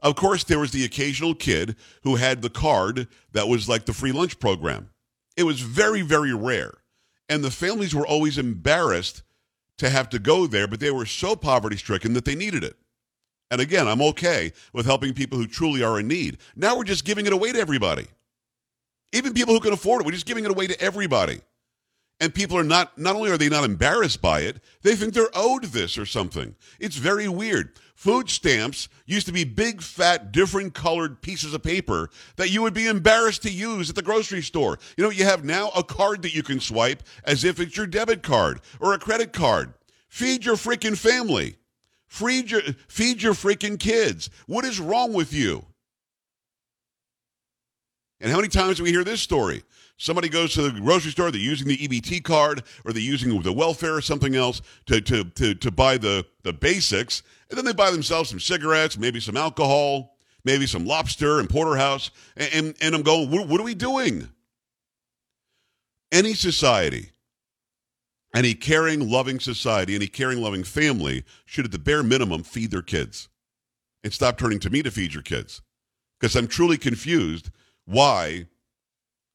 Of 0.00 0.14
course, 0.14 0.44
there 0.44 0.60
was 0.60 0.70
the 0.70 0.84
occasional 0.84 1.34
kid 1.34 1.74
who 2.02 2.16
had 2.16 2.42
the 2.42 2.50
card 2.50 3.08
that 3.32 3.48
was 3.48 3.68
like 3.68 3.84
the 3.84 3.92
free 3.92 4.12
lunch 4.12 4.38
program. 4.38 4.90
It 5.36 5.42
was 5.42 5.60
very, 5.60 6.02
very 6.02 6.32
rare. 6.32 6.74
And 7.28 7.42
the 7.42 7.50
families 7.50 7.94
were 7.94 8.06
always 8.06 8.38
embarrassed 8.38 9.22
to 9.78 9.90
have 9.90 10.08
to 10.10 10.18
go 10.18 10.46
there, 10.46 10.66
but 10.66 10.80
they 10.80 10.90
were 10.90 11.06
so 11.06 11.36
poverty 11.36 11.76
stricken 11.76 12.12
that 12.14 12.24
they 12.24 12.34
needed 12.34 12.64
it. 12.64 12.76
And 13.50 13.60
again, 13.60 13.88
I'm 13.88 14.02
okay 14.02 14.52
with 14.72 14.86
helping 14.86 15.14
people 15.14 15.38
who 15.38 15.46
truly 15.46 15.82
are 15.82 15.98
in 15.98 16.08
need. 16.08 16.38
Now 16.54 16.76
we're 16.76 16.84
just 16.84 17.04
giving 17.04 17.26
it 17.26 17.32
away 17.32 17.52
to 17.52 17.58
everybody. 17.58 18.06
Even 19.12 19.32
people 19.32 19.54
who 19.54 19.60
can 19.60 19.72
afford 19.72 20.02
it, 20.02 20.06
we're 20.06 20.12
just 20.12 20.26
giving 20.26 20.44
it 20.44 20.50
away 20.50 20.66
to 20.66 20.80
everybody. 20.80 21.40
And 22.20 22.34
people 22.34 22.58
are 22.58 22.64
not, 22.64 22.98
not 22.98 23.14
only 23.14 23.30
are 23.30 23.38
they 23.38 23.48
not 23.48 23.64
embarrassed 23.64 24.20
by 24.20 24.40
it, 24.40 24.56
they 24.82 24.96
think 24.96 25.14
they're 25.14 25.30
owed 25.34 25.64
this 25.64 25.96
or 25.96 26.04
something. 26.04 26.56
It's 26.80 26.96
very 26.96 27.28
weird. 27.28 27.78
Food 27.94 28.28
stamps 28.28 28.88
used 29.06 29.26
to 29.26 29.32
be 29.32 29.44
big, 29.44 29.82
fat, 29.82 30.32
different 30.32 30.74
colored 30.74 31.20
pieces 31.22 31.54
of 31.54 31.62
paper 31.62 32.10
that 32.36 32.50
you 32.50 32.62
would 32.62 32.74
be 32.74 32.86
embarrassed 32.86 33.42
to 33.42 33.50
use 33.50 33.88
at 33.88 33.96
the 33.96 34.02
grocery 34.02 34.42
store. 34.42 34.78
You 34.96 35.04
know 35.04 35.10
you 35.10 35.24
have 35.24 35.44
now? 35.44 35.70
A 35.76 35.84
card 35.84 36.22
that 36.22 36.34
you 36.34 36.42
can 36.42 36.58
swipe 36.58 37.04
as 37.24 37.44
if 37.44 37.60
it's 37.60 37.76
your 37.76 37.86
debit 37.86 38.22
card 38.22 38.60
or 38.80 38.94
a 38.94 38.98
credit 38.98 39.32
card. 39.32 39.74
Feed 40.08 40.44
your 40.44 40.56
freaking 40.56 40.96
family. 40.96 41.56
Feed 42.08 42.50
your, 42.50 42.62
feed 42.88 43.22
your 43.22 43.34
freaking 43.34 43.78
kids. 43.78 44.30
What 44.46 44.64
is 44.64 44.80
wrong 44.80 45.12
with 45.12 45.32
you? 45.32 45.64
And 48.20 48.30
how 48.30 48.38
many 48.38 48.48
times 48.48 48.78
do 48.78 48.82
we 48.82 48.90
hear 48.90 49.04
this 49.04 49.20
story? 49.20 49.62
Somebody 50.00 50.28
goes 50.28 50.54
to 50.54 50.62
the 50.62 50.80
grocery 50.80 51.10
store, 51.10 51.32
they're 51.32 51.40
using 51.40 51.66
the 51.66 51.76
EBT 51.76 52.22
card 52.22 52.62
or 52.84 52.92
they're 52.92 53.02
using 53.02 53.42
the 53.42 53.52
welfare 53.52 53.96
or 53.96 54.00
something 54.00 54.36
else 54.36 54.62
to, 54.86 55.00
to, 55.00 55.24
to, 55.24 55.54
to 55.54 55.70
buy 55.72 55.98
the, 55.98 56.24
the 56.44 56.52
basics. 56.52 57.24
And 57.50 57.58
then 57.58 57.64
they 57.64 57.72
buy 57.72 57.90
themselves 57.90 58.30
some 58.30 58.38
cigarettes, 58.38 58.96
maybe 58.96 59.18
some 59.18 59.36
alcohol, 59.36 60.16
maybe 60.44 60.66
some 60.66 60.86
lobster 60.86 61.40
and 61.40 61.50
porterhouse. 61.50 62.12
And, 62.36 62.50
and, 62.54 62.74
and 62.80 62.94
I'm 62.94 63.02
going, 63.02 63.28
what, 63.28 63.48
what 63.48 63.60
are 63.60 63.64
we 63.64 63.74
doing? 63.74 64.28
Any 66.12 66.32
society, 66.34 67.10
any 68.32 68.54
caring, 68.54 69.10
loving 69.10 69.40
society, 69.40 69.96
any 69.96 70.06
caring, 70.06 70.40
loving 70.40 70.62
family 70.62 71.24
should, 71.44 71.64
at 71.64 71.72
the 71.72 71.78
bare 71.78 72.04
minimum, 72.04 72.44
feed 72.44 72.70
their 72.70 72.82
kids 72.82 73.28
and 74.04 74.12
stop 74.12 74.38
turning 74.38 74.60
to 74.60 74.70
me 74.70 74.80
to 74.84 74.92
feed 74.92 75.12
your 75.12 75.24
kids. 75.24 75.60
Because 76.20 76.36
I'm 76.36 76.46
truly 76.46 76.78
confused 76.78 77.50
why 77.84 78.46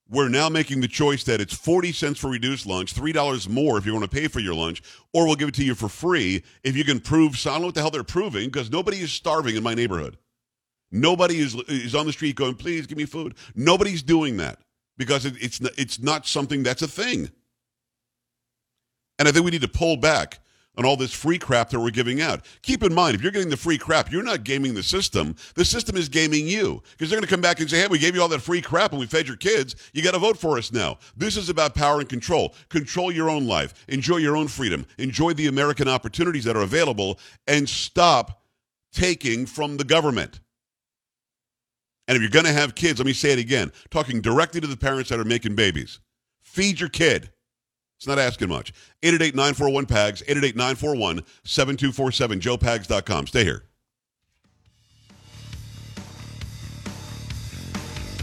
we're 0.09 0.29
now 0.29 0.49
making 0.49 0.81
the 0.81 0.87
choice 0.87 1.23
that 1.23 1.41
it's 1.41 1.53
40 1.53 1.91
cents 1.91 2.19
for 2.19 2.29
reduced 2.29 2.65
lunch, 2.65 2.93
$3 2.93 3.47
more 3.47 3.77
if 3.77 3.85
you 3.85 3.93
want 3.93 4.03
to 4.03 4.15
pay 4.15 4.27
for 4.27 4.39
your 4.39 4.53
lunch, 4.53 4.83
or 5.13 5.25
we'll 5.25 5.35
give 5.35 5.47
it 5.47 5.55
to 5.55 5.63
you 5.63 5.75
for 5.75 5.89
free 5.89 6.43
if 6.63 6.75
you 6.75 6.83
can 6.83 6.99
prove, 6.99 7.37
so 7.37 7.49
I 7.49 7.53
don't 7.53 7.61
know 7.61 7.67
what 7.67 7.75
the 7.75 7.81
hell 7.81 7.91
they're 7.91 8.03
proving 8.03 8.49
because 8.49 8.71
nobody 8.71 8.97
is 8.97 9.11
starving 9.11 9.55
in 9.55 9.63
my 9.63 9.73
neighborhood. 9.73 10.17
Nobody 10.91 11.39
is, 11.39 11.55
is 11.67 11.95
on 11.95 12.05
the 12.05 12.13
street 12.13 12.35
going, 12.35 12.53
please 12.53 12.85
give 12.85 12.97
me 12.97 13.05
food. 13.05 13.35
Nobody's 13.55 14.03
doing 14.03 14.37
that 14.37 14.59
because 14.97 15.25
it, 15.25 15.33
it's, 15.41 15.59
it's 15.77 15.99
not 15.99 16.27
something 16.27 16.61
that's 16.61 16.83
a 16.83 16.87
thing. 16.87 17.31
And 19.17 19.27
I 19.27 19.31
think 19.31 19.45
we 19.45 19.51
need 19.51 19.61
to 19.61 19.67
pull 19.67 19.97
back 19.97 20.39
on 20.77 20.85
all 20.85 20.97
this 20.97 21.13
free 21.13 21.37
crap 21.37 21.69
that 21.69 21.79
we're 21.79 21.91
giving 21.91 22.21
out. 22.21 22.45
Keep 22.61 22.83
in 22.83 22.93
mind, 22.93 23.15
if 23.15 23.21
you're 23.21 23.31
getting 23.31 23.49
the 23.49 23.57
free 23.57 23.77
crap, 23.77 24.11
you're 24.11 24.23
not 24.23 24.43
gaming 24.43 24.73
the 24.73 24.83
system. 24.83 25.35
The 25.55 25.65
system 25.65 25.95
is 25.95 26.09
gaming 26.09 26.47
you 26.47 26.81
because 26.91 27.09
they're 27.09 27.17
going 27.17 27.27
to 27.27 27.33
come 27.33 27.41
back 27.41 27.59
and 27.59 27.69
say, 27.69 27.81
hey, 27.81 27.87
we 27.87 27.99
gave 27.99 28.15
you 28.15 28.21
all 28.21 28.27
that 28.29 28.41
free 28.41 28.61
crap 28.61 28.91
and 28.91 28.99
we 28.99 29.05
fed 29.05 29.27
your 29.27 29.37
kids. 29.37 29.75
You 29.93 30.01
got 30.01 30.11
to 30.11 30.19
vote 30.19 30.37
for 30.37 30.57
us 30.57 30.71
now. 30.71 30.97
This 31.15 31.37
is 31.37 31.49
about 31.49 31.75
power 31.75 31.99
and 31.99 32.09
control. 32.09 32.55
Control 32.69 33.11
your 33.11 33.29
own 33.29 33.45
life, 33.45 33.85
enjoy 33.87 34.17
your 34.17 34.35
own 34.35 34.47
freedom, 34.47 34.85
enjoy 34.97 35.33
the 35.33 35.47
American 35.47 35.87
opportunities 35.87 36.43
that 36.45 36.55
are 36.55 36.63
available, 36.63 37.19
and 37.47 37.67
stop 37.69 38.41
taking 38.91 39.45
from 39.45 39.77
the 39.77 39.83
government. 39.83 40.39
And 42.07 42.15
if 42.15 42.21
you're 42.21 42.31
going 42.31 42.45
to 42.45 42.53
have 42.53 42.75
kids, 42.75 42.99
let 42.99 43.05
me 43.05 43.13
say 43.13 43.31
it 43.31 43.39
again, 43.39 43.71
talking 43.89 44.21
directly 44.21 44.59
to 44.59 44.67
the 44.67 44.77
parents 44.77 45.09
that 45.09 45.19
are 45.19 45.25
making 45.25 45.55
babies. 45.55 45.99
Feed 46.41 46.79
your 46.79 46.89
kid. 46.89 47.31
It's 48.03 48.07
not 48.09 48.19
asking 48.19 48.49
much. 48.49 48.73
888-941-PAGS, 49.03 50.23
888-941-7247, 50.23 51.23
joepags.com. 52.41 53.27
Stay 53.27 53.45
here. 53.45 53.63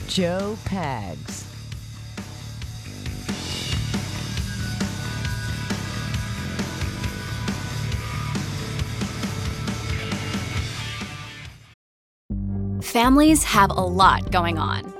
Joe 0.07 0.59
Pags. 0.67 1.47
Families 12.83 13.45
have 13.45 13.71
a 13.71 13.81
lot 13.81 14.31
going 14.31 14.59
on. 14.59 15.00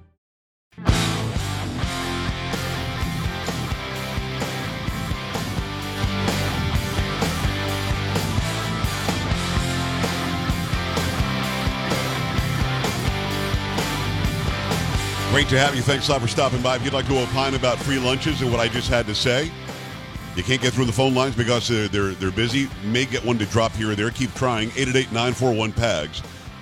Great 15.31 15.47
to 15.47 15.57
have 15.57 15.73
you. 15.73 15.81
Thanks 15.81 16.09
a 16.09 16.11
lot 16.11 16.19
for 16.19 16.27
stopping 16.27 16.61
by. 16.61 16.75
If 16.75 16.83
you'd 16.83 16.91
like 16.91 17.07
to 17.07 17.17
opine 17.17 17.53
about 17.55 17.77
free 17.79 17.97
lunches 17.97 18.41
and 18.41 18.51
what 18.51 18.59
I 18.59 18.67
just 18.67 18.89
had 18.89 19.05
to 19.05 19.15
say, 19.15 19.49
you 20.35 20.43
can't 20.43 20.61
get 20.61 20.73
through 20.73 20.83
the 20.83 20.91
phone 20.91 21.15
lines 21.15 21.37
because 21.37 21.69
they're, 21.69 21.87
they're, 21.87 22.11
they're 22.15 22.31
busy. 22.31 22.67
May 22.83 23.05
get 23.05 23.23
one 23.23 23.37
to 23.37 23.45
drop 23.45 23.71
here 23.71 23.91
or 23.91 23.95
there. 23.95 24.11
Keep 24.11 24.33
trying. 24.33 24.71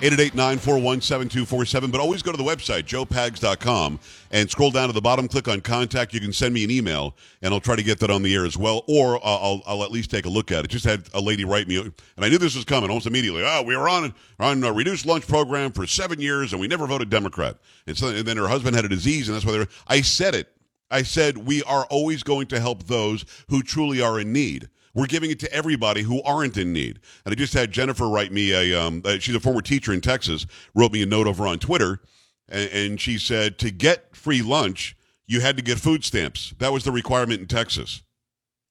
888-941-7247. 0.00 1.92
But 1.92 2.00
always 2.00 2.22
go 2.22 2.32
to 2.32 2.36
the 2.36 2.44
website, 2.44 2.84
joepags.com, 2.84 4.00
and 4.30 4.50
scroll 4.50 4.70
down 4.70 4.88
to 4.88 4.92
the 4.92 5.00
bottom, 5.00 5.28
click 5.28 5.48
on 5.48 5.60
contact. 5.60 6.14
You 6.14 6.20
can 6.20 6.32
send 6.32 6.54
me 6.54 6.64
an 6.64 6.70
email, 6.70 7.14
and 7.42 7.52
I'll 7.52 7.60
try 7.60 7.76
to 7.76 7.82
get 7.82 8.00
that 8.00 8.10
on 8.10 8.22
the 8.22 8.34
air 8.34 8.44
as 8.44 8.56
well, 8.56 8.84
or 8.86 9.16
uh, 9.16 9.20
I'll, 9.22 9.62
I'll 9.66 9.84
at 9.84 9.90
least 9.90 10.10
take 10.10 10.26
a 10.26 10.28
look 10.28 10.50
at 10.50 10.64
it. 10.64 10.68
Just 10.68 10.84
had 10.84 11.08
a 11.14 11.20
lady 11.20 11.44
write 11.44 11.68
me, 11.68 11.78
and 11.78 11.94
I 12.18 12.28
knew 12.28 12.38
this 12.38 12.56
was 12.56 12.64
coming 12.64 12.90
almost 12.90 13.06
immediately. 13.06 13.42
Oh, 13.44 13.62
we 13.62 13.76
were 13.76 13.88
on, 13.88 14.14
on 14.38 14.64
a 14.64 14.72
reduced 14.72 15.06
lunch 15.06 15.26
program 15.26 15.72
for 15.72 15.86
seven 15.86 16.20
years, 16.20 16.52
and 16.52 16.60
we 16.60 16.68
never 16.68 16.86
voted 16.86 17.10
Democrat. 17.10 17.56
And, 17.86 17.96
so, 17.96 18.08
and 18.08 18.26
then 18.26 18.36
her 18.36 18.48
husband 18.48 18.76
had 18.76 18.84
a 18.84 18.88
disease, 18.88 19.28
and 19.28 19.34
that's 19.34 19.44
why 19.44 19.52
they 19.52 19.58
were, 19.58 19.68
I 19.86 20.00
said 20.00 20.34
it. 20.34 20.48
I 20.92 21.02
said, 21.04 21.38
we 21.38 21.62
are 21.64 21.84
always 21.84 22.24
going 22.24 22.48
to 22.48 22.58
help 22.58 22.84
those 22.84 23.24
who 23.48 23.62
truly 23.62 24.02
are 24.02 24.18
in 24.18 24.32
need. 24.32 24.68
We're 24.94 25.06
giving 25.06 25.30
it 25.30 25.38
to 25.40 25.52
everybody 25.52 26.02
who 26.02 26.22
aren't 26.22 26.56
in 26.56 26.72
need. 26.72 27.00
And 27.24 27.32
I 27.32 27.36
just 27.36 27.54
had 27.54 27.70
Jennifer 27.70 28.08
write 28.08 28.32
me 28.32 28.52
a, 28.52 28.80
um, 28.80 29.02
uh, 29.04 29.18
she's 29.18 29.34
a 29.34 29.40
former 29.40 29.62
teacher 29.62 29.92
in 29.92 30.00
Texas, 30.00 30.46
wrote 30.74 30.92
me 30.92 31.02
a 31.02 31.06
note 31.06 31.26
over 31.26 31.46
on 31.46 31.58
Twitter, 31.58 32.00
and, 32.48 32.70
and 32.70 33.00
she 33.00 33.18
said, 33.18 33.58
to 33.58 33.70
get 33.70 34.16
free 34.16 34.42
lunch, 34.42 34.96
you 35.26 35.40
had 35.40 35.56
to 35.56 35.62
get 35.62 35.78
food 35.78 36.04
stamps. 36.04 36.54
That 36.58 36.72
was 36.72 36.82
the 36.82 36.90
requirement 36.90 37.40
in 37.40 37.46
Texas, 37.46 38.02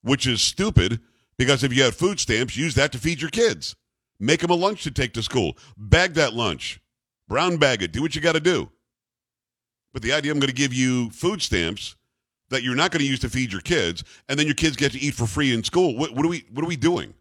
which 0.02 0.26
is 0.26 0.42
stupid 0.42 1.00
because 1.38 1.64
if 1.64 1.72
you 1.72 1.82
had 1.82 1.94
food 1.94 2.20
stamps, 2.20 2.56
use 2.56 2.74
that 2.74 2.92
to 2.92 2.98
feed 2.98 3.22
your 3.22 3.30
kids. 3.30 3.74
Make 4.18 4.40
them 4.40 4.50
a 4.50 4.54
lunch 4.54 4.82
to 4.82 4.90
take 4.90 5.14
to 5.14 5.22
school. 5.22 5.56
Bag 5.78 6.12
that 6.14 6.34
lunch. 6.34 6.80
Brown 7.28 7.56
bag 7.56 7.82
it. 7.82 7.92
Do 7.92 8.02
what 8.02 8.14
you 8.14 8.20
got 8.20 8.34
to 8.34 8.40
do. 8.40 8.70
But 9.94 10.02
the 10.02 10.12
idea 10.12 10.32
I'm 10.32 10.38
going 10.38 10.48
to 10.48 10.54
give 10.54 10.74
you 10.74 11.08
food 11.10 11.40
stamps 11.40 11.96
that 12.50 12.62
you're 12.62 12.76
not 12.76 12.90
going 12.90 13.00
to 13.00 13.08
use 13.08 13.20
to 13.20 13.30
feed 13.30 13.50
your 13.50 13.60
kids, 13.62 14.04
and 14.28 14.38
then 14.38 14.46
your 14.46 14.54
kids 14.54 14.76
get 14.76 14.92
to 14.92 14.98
eat 14.98 15.14
for 15.14 15.26
free 15.26 15.54
in 15.54 15.64
school. 15.64 15.96
What, 15.96 16.14
what, 16.14 16.24
are 16.24 16.28
we 16.28 16.44
What 16.52 16.64
are 16.64 16.68
we 16.68 16.76
doing? 16.76 17.14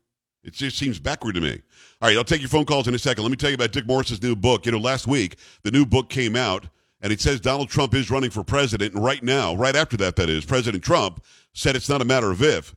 It 0.44 0.54
just 0.54 0.78
seems 0.78 1.00
backward 1.00 1.36
to 1.36 1.42
me. 1.42 1.62
All 2.02 2.08
right, 2.08 2.18
I'll 2.18 2.24
take 2.24 2.42
your 2.42 2.50
phone 2.50 2.66
calls 2.66 2.88
in 2.88 2.96
a 2.96 3.00
second. 3.00 3.24
Let 3.24 3.30
me 3.30 3.36
tell 3.36 3.50
you 3.50 3.56
about 3.56 3.72
Dick 3.72 3.86
Morris's 3.86 4.22
new 4.22 4.36
book. 4.36 4.66
You 4.66 4.72
know, 4.72 4.80
last 4.80 5.06
week 5.06 5.38
the 5.64 5.72
new 5.72 5.86
book 5.86 6.10
came 6.10 6.36
out, 6.36 6.68
and 7.02 7.12
it 7.12 7.20
says 7.22 7.40
Donald 7.40 7.70
Trump 7.70 7.94
is 7.94 8.10
running 8.10 8.30
for 8.30 8.44
president. 8.44 8.94
And 8.94 9.04
right 9.04 9.22
now, 9.22 9.56
right 9.56 9.76
after 9.76 9.98
that, 9.98 10.16
that 10.16 10.30
is 10.30 10.46
President 10.46 10.84
Trump 10.84 11.24
said 11.54 11.76
it's 11.76 11.90
not 11.90 12.02
a 12.02 12.06
matter 12.06 12.32
of 12.32 12.42
if, 12.42 12.74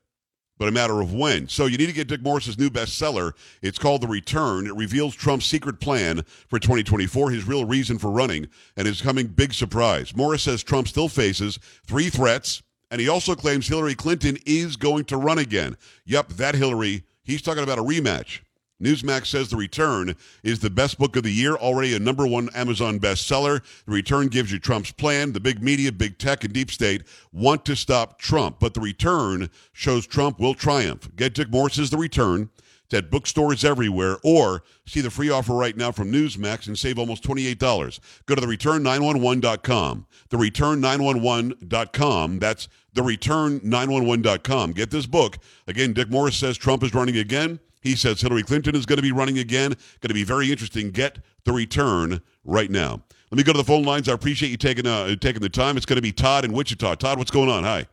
but 0.58 0.68
a 0.68 0.72
matter 0.72 1.00
of 1.00 1.12
when. 1.12 1.48
So 1.48 1.66
you 1.66 1.78
need 1.78 1.86
to 1.86 1.92
get 1.92 2.08
Dick 2.08 2.22
Morris's 2.22 2.58
new 2.58 2.70
bestseller. 2.70 3.32
It's 3.62 3.78
called 3.78 4.02
The 4.02 4.08
Return. 4.08 4.66
It 4.66 4.76
reveals 4.76 5.14
Trump's 5.14 5.46
secret 5.46 5.80
plan 5.80 6.22
for 6.48 6.58
2024, 6.58 7.30
his 7.30 7.46
real 7.46 7.64
reason 7.64 7.98
for 7.98 8.10
running, 8.10 8.46
and 8.76 8.86
his 8.86 9.00
coming 9.02 9.26
big 9.26 9.54
surprise. 9.54 10.14
Morris 10.14 10.42
says 10.42 10.62
Trump 10.62 10.88
still 10.88 11.08
faces 11.08 11.58
three 11.86 12.10
threats, 12.10 12.62
and 12.90 13.00
he 13.00 13.08
also 13.08 13.34
claims 13.34 13.68
Hillary 13.68 13.94
Clinton 13.94 14.36
is 14.46 14.76
going 14.76 15.04
to 15.06 15.16
run 15.16 15.38
again. 15.38 15.76
Yep, 16.04 16.28
that 16.30 16.54
Hillary. 16.54 17.04
He's 17.22 17.42
talking 17.42 17.62
about 17.62 17.78
a 17.78 17.82
rematch. 17.82 18.40
Newsmax 18.82 19.26
says 19.26 19.48
The 19.48 19.56
Return 19.56 20.16
is 20.42 20.58
the 20.58 20.70
best 20.70 20.98
book 20.98 21.16
of 21.16 21.22
the 21.22 21.32
year, 21.32 21.54
already 21.54 21.94
a 21.94 21.98
number 21.98 22.26
one 22.26 22.50
Amazon 22.54 22.98
bestseller. 22.98 23.62
The 23.86 23.92
Return 23.92 24.26
gives 24.26 24.50
you 24.50 24.58
Trump's 24.58 24.90
plan. 24.90 25.32
The 25.32 25.40
big 25.40 25.62
media, 25.62 25.92
big 25.92 26.18
tech, 26.18 26.44
and 26.44 26.52
deep 26.52 26.70
state 26.70 27.04
want 27.32 27.64
to 27.66 27.76
stop 27.76 28.18
Trump, 28.18 28.58
but 28.58 28.74
The 28.74 28.80
Return 28.80 29.48
shows 29.72 30.06
Trump 30.06 30.40
will 30.40 30.54
triumph. 30.54 31.08
Get 31.16 31.34
Dick 31.34 31.50
Morris's 31.50 31.90
The 31.90 31.96
Return. 31.96 32.50
It's 32.84 32.94
at 32.94 33.10
bookstores 33.10 33.64
everywhere, 33.64 34.18
or 34.22 34.64
see 34.84 35.00
the 35.00 35.10
free 35.10 35.30
offer 35.30 35.54
right 35.54 35.76
now 35.76 35.92
from 35.92 36.12
Newsmax 36.12 36.66
and 36.66 36.78
save 36.78 36.98
almost 36.98 37.22
$28. 37.22 38.00
Go 38.26 38.34
to 38.34 38.42
thereturn911.com. 38.42 40.06
Thereturn911.com. 40.28 42.38
That's 42.38 42.68
thereturn911.com. 42.94 44.72
Get 44.72 44.90
this 44.90 45.06
book. 45.06 45.38
Again, 45.66 45.94
Dick 45.94 46.10
Morris 46.10 46.36
says 46.36 46.58
Trump 46.58 46.82
is 46.82 46.92
running 46.92 47.16
again. 47.16 47.60
He 47.82 47.96
says 47.96 48.20
Hillary 48.20 48.42
Clinton 48.42 48.74
is 48.74 48.86
going 48.86 48.96
to 48.96 49.02
be 49.02 49.12
running 49.12 49.38
again. 49.38 49.70
Going 50.00 50.08
to 50.08 50.14
be 50.14 50.24
very 50.24 50.50
interesting. 50.50 50.90
Get 50.90 51.18
the 51.44 51.52
return 51.52 52.22
right 52.44 52.70
now. 52.70 53.02
Let 53.30 53.36
me 53.36 53.42
go 53.42 53.52
to 53.52 53.58
the 53.58 53.64
phone 53.64 53.82
lines. 53.82 54.08
I 54.08 54.12
appreciate 54.12 54.50
you 54.50 54.56
taking 54.56 54.86
uh, 54.86 55.16
taking 55.16 55.42
the 55.42 55.48
time. 55.48 55.76
It's 55.76 55.86
going 55.86 55.96
to 55.96 56.02
be 56.02 56.12
Todd 56.12 56.44
in 56.44 56.52
Wichita. 56.52 56.94
Todd, 56.96 57.18
what's 57.18 57.30
going 57.30 57.48
on? 57.48 57.64
Hi. 57.64 57.86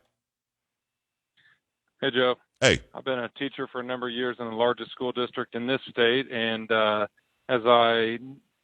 Hey, 2.00 2.10
Joe. 2.10 2.36
Hey. 2.60 2.80
I've 2.94 3.04
been 3.04 3.18
a 3.18 3.28
teacher 3.38 3.66
for 3.72 3.80
a 3.80 3.84
number 3.84 4.08
of 4.08 4.14
years 4.14 4.36
in 4.38 4.46
the 4.46 4.54
largest 4.54 4.90
school 4.92 5.12
district 5.12 5.54
in 5.54 5.66
this 5.66 5.80
state, 5.88 6.30
and 6.30 6.70
uh, 6.70 7.06
as 7.48 7.62
I 7.64 8.18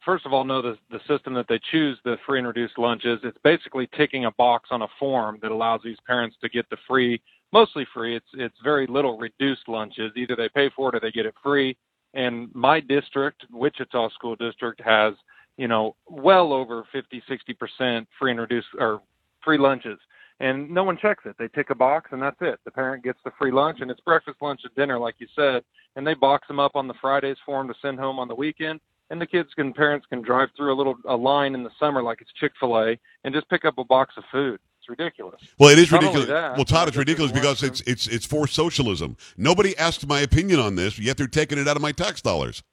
first 0.05 0.25
of 0.25 0.33
all 0.33 0.43
know 0.43 0.61
the 0.61 0.77
the 0.91 0.99
system 1.07 1.33
that 1.33 1.47
they 1.49 1.59
choose 1.71 1.99
the 2.05 2.17
free 2.25 2.39
and 2.39 2.47
reduced 2.47 2.77
lunches, 2.77 3.19
it's 3.23 3.37
basically 3.43 3.89
ticking 3.97 4.25
a 4.25 4.31
box 4.31 4.69
on 4.71 4.83
a 4.83 4.87
form 4.99 5.39
that 5.41 5.51
allows 5.51 5.81
these 5.83 5.97
parents 6.05 6.37
to 6.41 6.49
get 6.49 6.69
the 6.69 6.77
free 6.87 7.21
mostly 7.53 7.85
free. 7.93 8.15
It's 8.15 8.27
it's 8.33 8.57
very 8.63 8.87
little 8.87 9.17
reduced 9.17 9.67
lunches. 9.67 10.11
Either 10.15 10.35
they 10.35 10.49
pay 10.49 10.69
for 10.75 10.89
it 10.89 10.95
or 10.95 10.99
they 10.99 11.11
get 11.11 11.25
it 11.25 11.35
free. 11.43 11.77
And 12.13 12.53
my 12.53 12.79
district, 12.79 13.45
Wichita 13.51 14.09
School 14.09 14.35
District, 14.35 14.81
has 14.83 15.13
you 15.57 15.67
know 15.67 15.95
well 16.07 16.53
over 16.53 16.83
50, 16.91 17.21
60 17.27 17.53
percent 17.53 18.07
free 18.19 18.31
and 18.31 18.39
reduced 18.39 18.67
or 18.79 19.01
free 19.43 19.57
lunches. 19.57 19.99
And 20.39 20.69
no 20.69 20.83
one 20.83 20.97
checks 20.97 21.23
it. 21.25 21.35
They 21.39 21.47
tick 21.47 21.71
a 21.71 21.75
box 21.75 22.11
and 22.11 22.21
that's 22.21 22.37
it. 22.41 22.59
The 22.63 22.71
parent 22.71 23.03
gets 23.03 23.19
the 23.25 23.31
free 23.39 23.51
lunch 23.51 23.79
and 23.81 23.89
it's 23.89 24.01
breakfast, 24.01 24.37
lunch, 24.41 24.61
and 24.63 24.75
dinner, 24.75 24.99
like 24.99 25.15
you 25.17 25.27
said. 25.35 25.63
And 25.95 26.05
they 26.05 26.13
box 26.13 26.47
them 26.47 26.59
up 26.59 26.75
on 26.75 26.87
the 26.87 26.93
Fridays 27.01 27.37
for 27.43 27.59
them 27.59 27.67
to 27.67 27.79
send 27.81 27.97
home 27.97 28.19
on 28.19 28.27
the 28.27 28.35
weekend. 28.35 28.79
And 29.09 29.19
the 29.19 29.25
kids 29.25 29.49
can, 29.55 29.73
parents 29.73 30.05
can 30.09 30.21
drive 30.21 30.49
through 30.55 30.73
a 30.73 30.77
little 30.77 30.95
a 31.07 31.15
line 31.15 31.55
in 31.55 31.63
the 31.63 31.71
summer 31.79 32.03
like 32.03 32.21
it's 32.21 32.31
Chick 32.39 32.51
Fil 32.59 32.77
A 32.77 32.99
and 33.23 33.33
just 33.33 33.49
pick 33.49 33.65
up 33.65 33.79
a 33.79 33.83
box 33.83 34.13
of 34.17 34.25
food. 34.31 34.59
It's 34.87 34.99
ridiculous. 34.99 35.41
Well, 35.59 35.69
it 35.69 35.79
is 35.79 35.91
Not 35.91 36.01
ridiculous. 36.01 36.27
that, 36.29 36.55
well, 36.55 36.65
Todd, 36.65 36.87
it's 36.87 36.97
ridiculous 36.97 37.31
because 37.31 37.61
it's 37.61 37.81
it's 37.81 38.07
it's 38.07 38.25
for 38.25 38.47
socialism. 38.47 39.17
Nobody 39.35 39.77
asked 39.77 40.07
my 40.07 40.21
opinion 40.21 40.59
on 40.59 40.75
this, 40.75 40.97
yet 40.97 41.17
they're 41.17 41.27
taking 41.27 41.57
it 41.57 41.67
out 41.67 41.75
of 41.75 41.81
my 41.81 41.91
tax 41.91 42.21
dollars. 42.21 42.63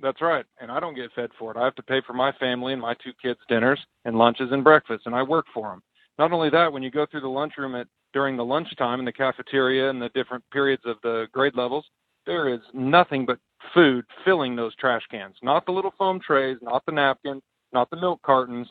That's 0.00 0.20
right. 0.20 0.44
And 0.60 0.70
I 0.70 0.80
don't 0.80 0.94
get 0.94 1.12
fed 1.14 1.30
for 1.38 1.50
it. 1.50 1.56
I 1.56 1.64
have 1.64 1.74
to 1.76 1.82
pay 1.82 2.00
for 2.06 2.14
my 2.14 2.32
family 2.32 2.72
and 2.72 2.80
my 2.80 2.94
two 2.94 3.12
kids' 3.22 3.40
dinners 3.48 3.78
and 4.04 4.16
lunches 4.16 4.52
and 4.52 4.64
breakfasts, 4.64 5.06
and 5.06 5.14
I 5.14 5.22
work 5.22 5.46
for 5.52 5.70
them. 5.70 5.82
Not 6.18 6.32
only 6.32 6.50
that, 6.50 6.72
when 6.72 6.82
you 6.82 6.90
go 6.90 7.06
through 7.10 7.20
the 7.22 7.28
lunchroom 7.28 7.74
at 7.74 7.86
during 8.12 8.36
the 8.36 8.44
lunchtime 8.44 9.00
in 9.00 9.04
the 9.04 9.12
cafeteria 9.12 9.90
and 9.90 10.00
the 10.00 10.08
different 10.10 10.44
periods 10.52 10.82
of 10.86 10.96
the 11.02 11.26
grade 11.32 11.56
levels, 11.56 11.84
there 12.26 12.48
is 12.52 12.60
nothing 12.72 13.26
but 13.26 13.38
food 13.74 14.04
filling 14.24 14.56
those 14.56 14.74
trash 14.76 15.02
cans. 15.10 15.36
Not 15.42 15.66
the 15.66 15.72
little 15.72 15.92
foam 15.98 16.20
trays, 16.20 16.56
not 16.62 16.84
the 16.86 16.92
napkins, 16.92 17.42
not 17.72 17.90
the 17.90 17.96
milk 17.96 18.22
cartons. 18.22 18.68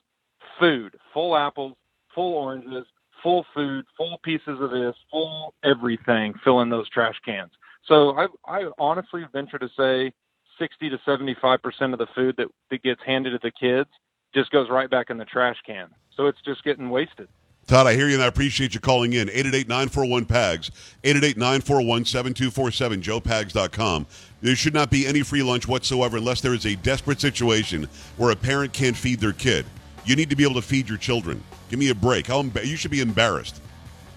Food, 0.60 0.96
full 1.14 1.36
apples, 1.36 1.74
full 2.14 2.34
oranges, 2.34 2.86
full 3.22 3.46
food, 3.54 3.86
full 3.98 4.20
pieces 4.24 4.60
of 4.60 4.72
this, 4.72 4.96
full 5.12 5.54
everything 5.64 6.34
fill 6.44 6.62
in 6.62 6.70
those 6.70 6.90
trash 6.90 7.20
cans. 7.26 7.52
So 7.86 8.18
I, 8.18 8.28
I 8.46 8.70
honestly 8.80 9.26
venture 9.32 9.60
to 9.60 9.70
say 9.78 10.14
60 10.60 10.90
to 10.90 11.00
75 11.06 11.62
percent 11.62 11.94
of 11.94 12.00
the 12.00 12.08
food 12.16 12.36
that, 12.38 12.48
that 12.70 12.84
gets 12.84 13.02
handed 13.06 13.32
to 13.32 13.40
the 13.42 13.52
kids 13.52 13.90
just 14.34 14.52
goes 14.52 14.70
right 14.70 14.90
back 14.90 15.10
in 15.10 15.18
the 15.18 15.26
trash 15.26 15.58
can. 15.66 15.90
So 16.16 16.28
it's 16.28 16.42
just 16.42 16.64
getting 16.64 16.90
wasted. 16.90 17.28
Todd, 17.66 17.88
I 17.88 17.94
hear 17.94 18.10
you 18.10 18.16
and 18.16 18.24
I 18.24 18.28
appreciate 18.28 18.74
you 18.74 18.82
calling 18.82 19.14
in. 19.14 19.30
888-941-PAGS, 19.30 20.72
888-941-7247, 21.04 23.02
joepags.com. 23.02 24.06
There 24.42 24.56
should 24.56 24.74
not 24.74 24.92
be 24.92 25.08
any 25.08 25.22
free 25.22 25.44
lunch 25.44 25.66
whatsoever 25.66 26.18
unless 26.18 26.42
there 26.42 26.54
is 26.54 26.66
a 26.66 26.76
desperate 26.76 27.22
situation 27.22 27.88
where 28.18 28.32
a 28.32 28.36
parent 28.36 28.74
can't 28.74 28.98
feed 28.98 29.22
their 29.22 29.32
kid. 29.32 29.66
You 30.04 30.18
need 30.18 30.30
to 30.30 30.36
be 30.36 30.44
able 30.44 30.56
to 30.56 30.62
feed 30.62 30.90
your 30.90 30.98
children. 30.98 31.42
Give 31.70 31.80
me 31.80 31.90
a 31.90 31.96
break. 31.96 32.28
How 32.28 32.42
emba- 32.42 32.66
you 32.66 32.76
should 32.76 32.92
be 32.92 33.02
embarrassed. 33.02 33.62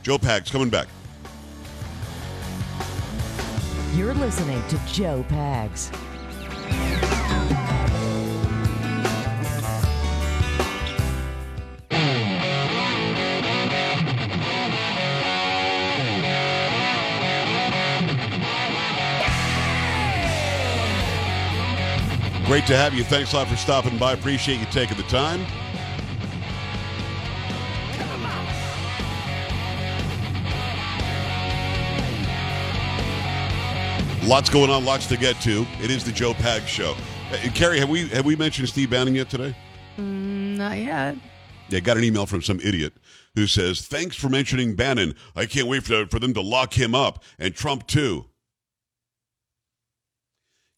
Joe 0.02 0.18
Pags 0.18 0.50
coming 0.50 0.68
back. 0.68 0.88
You're 3.94 4.14
listening 4.14 4.62
to 4.68 4.78
Joe 4.86 5.24
Pags. 5.28 5.90
Great 22.46 22.64
to 22.66 22.76
have 22.76 22.94
you. 22.94 23.02
Thanks 23.02 23.32
a 23.32 23.36
lot 23.36 23.48
for 23.48 23.56
stopping 23.56 23.98
by. 23.98 24.12
Appreciate 24.12 24.60
you 24.60 24.66
taking 24.66 24.96
the 24.96 25.02
time. 25.04 25.44
Lots 34.26 34.50
going 34.50 34.70
on, 34.70 34.84
lots 34.84 35.06
to 35.06 35.16
get 35.16 35.40
to. 35.42 35.64
It 35.80 35.88
is 35.90 36.02
the 36.04 36.10
Joe 36.10 36.34
Pag 36.34 36.62
Show. 36.66 36.96
Uh, 37.30 37.36
Carrie, 37.54 37.78
have 37.78 37.88
we 37.88 38.08
have 38.08 38.24
we 38.26 38.34
mentioned 38.34 38.68
Steve 38.68 38.90
Bannon 38.90 39.14
yet 39.14 39.30
today? 39.30 39.54
Mm, 39.98 40.56
not 40.56 40.76
yet. 40.78 41.16
Yeah, 41.68 41.78
got 41.80 41.96
an 41.96 42.02
email 42.02 42.26
from 42.26 42.42
some 42.42 42.58
idiot 42.60 42.92
who 43.36 43.46
says, 43.46 43.82
"Thanks 43.86 44.16
for 44.16 44.28
mentioning 44.28 44.74
Bannon. 44.74 45.14
I 45.36 45.46
can't 45.46 45.68
wait 45.68 45.84
for, 45.84 46.06
for 46.06 46.18
them 46.18 46.34
to 46.34 46.40
lock 46.40 46.74
him 46.74 46.92
up 46.94 47.22
and 47.38 47.54
Trump 47.54 47.86
too." 47.86 48.26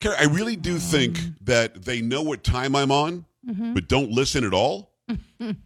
Carrie, 0.03 0.17
I 0.21 0.25
really 0.25 0.57
do 0.57 0.79
think 0.79 1.19
that 1.41 1.85
they 1.85 2.03
know 2.03 2.23
what 2.23 2.45
time 2.45 2.77
I'm 2.77 2.93
on, 2.93 3.25
Mhm. 3.49 3.73
but 3.75 3.89
don't 3.89 4.11
listen 4.11 4.45
at 4.45 4.53
all, 4.53 4.93
and 5.41 5.57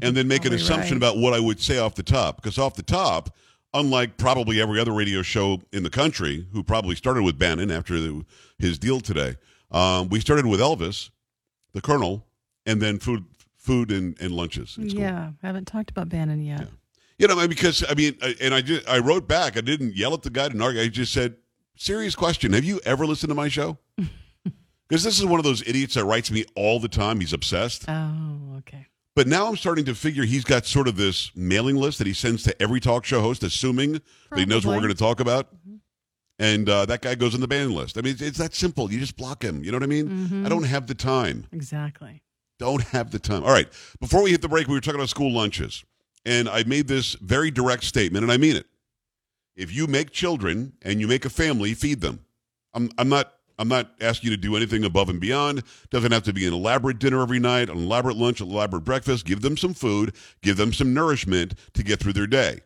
then 0.00 0.26
make 0.26 0.46
an 0.46 0.54
assumption 0.54 0.94
right. 0.98 1.10
about 1.10 1.18
what 1.18 1.34
I 1.34 1.40
would 1.40 1.60
say 1.60 1.76
off 1.78 1.94
the 1.96 2.02
top. 2.02 2.36
Because 2.42 2.58
off 2.58 2.74
the 2.74 2.82
top, 2.82 3.36
unlike 3.78 4.16
probably 4.16 4.60
every 4.60 4.80
other 4.80 4.92
radio 4.92 5.22
show 5.22 5.60
in 5.72 5.82
the 5.82 5.90
country, 5.90 6.46
who 6.52 6.62
probably 6.62 6.94
started 6.96 7.22
with 7.22 7.38
Bannon 7.38 7.70
after 7.70 8.00
the, 8.00 8.24
his 8.58 8.78
deal 8.78 9.00
today, 9.00 9.36
um, 9.70 10.08
we 10.08 10.20
started 10.20 10.46
with 10.46 10.60
Elvis, 10.60 11.10
the 11.72 11.80
Colonel, 11.80 12.26
and 12.64 12.80
then 12.80 12.98
food, 12.98 13.24
food 13.56 13.90
and, 13.92 14.16
and 14.20 14.32
lunches. 14.32 14.76
Yeah. 14.78 15.00
Yeah, 15.00 15.30
haven't 15.42 15.66
talked 15.66 15.90
about 15.90 16.08
Bannon 16.08 16.42
yet. 16.42 16.68
You 17.18 17.28
know, 17.28 17.48
because 17.48 17.82
I 17.88 17.94
mean, 17.94 18.16
I- 18.22 18.36
and 18.40 18.52
I 18.54 18.60
just 18.60 18.88
I 18.88 18.98
wrote 18.98 19.26
back. 19.26 19.56
I 19.56 19.60
didn't 19.62 19.94
yell 19.96 20.12
at 20.14 20.22
the 20.22 20.30
guy, 20.30 20.48
didn't 20.48 20.60
argue. 20.62 20.82
I 20.82 20.88
just 20.88 21.12
said, 21.14 21.36
"Serious 21.76 22.14
question: 22.14 22.52
Have 22.52 22.64
you 22.64 22.78
ever 22.84 23.06
listened 23.06 23.30
to 23.30 23.34
my 23.34 23.48
show?" 23.48 23.78
Because 24.88 25.02
this 25.02 25.18
is 25.18 25.24
one 25.26 25.40
of 25.40 25.44
those 25.44 25.66
idiots 25.66 25.94
that 25.94 26.04
writes 26.04 26.30
me 26.30 26.44
all 26.54 26.78
the 26.78 26.86
time. 26.88 27.18
He's 27.18 27.32
obsessed. 27.32 27.86
Oh, 27.88 28.56
okay. 28.58 28.86
But 29.16 29.26
now 29.26 29.48
I'm 29.48 29.56
starting 29.56 29.86
to 29.86 29.94
figure 29.94 30.24
he's 30.24 30.44
got 30.44 30.66
sort 30.66 30.86
of 30.86 30.96
this 30.96 31.32
mailing 31.34 31.76
list 31.76 31.96
that 31.98 32.06
he 32.06 32.12
sends 32.12 32.42
to 32.44 32.62
every 32.62 32.80
talk 32.80 33.04
show 33.06 33.20
host, 33.22 33.42
assuming 33.42 33.92
that 33.94 34.02
he 34.38 34.44
knows 34.44 34.64
what 34.66 34.74
we're 34.74 34.82
going 34.82 34.92
to 34.92 34.98
talk 34.98 35.20
about. 35.20 35.48
And 36.38 36.68
uh, 36.68 36.84
that 36.84 37.00
guy 37.00 37.14
goes 37.14 37.34
on 37.34 37.40
the 37.40 37.48
ban 37.48 37.72
list. 37.72 37.96
I 37.96 38.02
mean, 38.02 38.12
it's, 38.12 38.20
it's 38.20 38.38
that 38.38 38.54
simple. 38.54 38.92
You 38.92 39.00
just 39.00 39.16
block 39.16 39.42
him. 39.42 39.64
You 39.64 39.72
know 39.72 39.76
what 39.76 39.84
I 39.84 39.86
mean? 39.86 40.08
Mhm. 40.08 40.44
I 40.46 40.50
don't 40.50 40.64
have 40.64 40.86
the 40.86 40.94
time. 40.94 41.46
Exactly. 41.50 42.22
Don't 42.58 42.82
have 42.82 43.10
the 43.10 43.18
time. 43.18 43.42
All 43.42 43.50
right. 43.50 43.68
Before 44.00 44.22
we 44.22 44.32
hit 44.32 44.42
the 44.42 44.48
break, 44.48 44.68
we 44.68 44.74
were 44.74 44.82
talking 44.82 45.00
about 45.00 45.08
school 45.08 45.32
lunches. 45.32 45.82
And 46.26 46.46
I 46.46 46.64
made 46.64 46.86
this 46.88 47.14
very 47.14 47.50
direct 47.50 47.84
statement, 47.84 48.22
and 48.22 48.30
I 48.30 48.36
mean 48.36 48.56
it. 48.56 48.66
If 49.56 49.72
you 49.74 49.86
make 49.86 50.10
children 50.10 50.74
and 50.82 51.00
you 51.00 51.06
make 51.08 51.24
a 51.24 51.30
family, 51.30 51.72
feed 51.72 52.02
them. 52.02 52.20
I'm, 52.74 52.90
I'm 52.98 53.08
not 53.08 53.32
I'm 53.58 53.68
not 53.68 53.92
asking 54.00 54.30
you 54.30 54.36
to 54.36 54.40
do 54.40 54.56
anything 54.56 54.84
above 54.84 55.08
and 55.08 55.20
beyond. 55.20 55.62
Doesn't 55.90 56.12
have 56.12 56.24
to 56.24 56.32
be 56.32 56.46
an 56.46 56.52
elaborate 56.52 56.98
dinner 56.98 57.22
every 57.22 57.38
night, 57.38 57.70
an 57.70 57.78
elaborate 57.78 58.16
lunch, 58.16 58.40
an 58.40 58.50
elaborate 58.50 58.84
breakfast. 58.84 59.24
Give 59.24 59.40
them 59.40 59.56
some 59.56 59.74
food, 59.74 60.14
give 60.42 60.56
them 60.56 60.72
some 60.72 60.92
nourishment 60.92 61.54
to 61.74 61.82
get 61.82 62.00
through 62.00 62.12
their 62.12 62.26
day. 62.26 62.60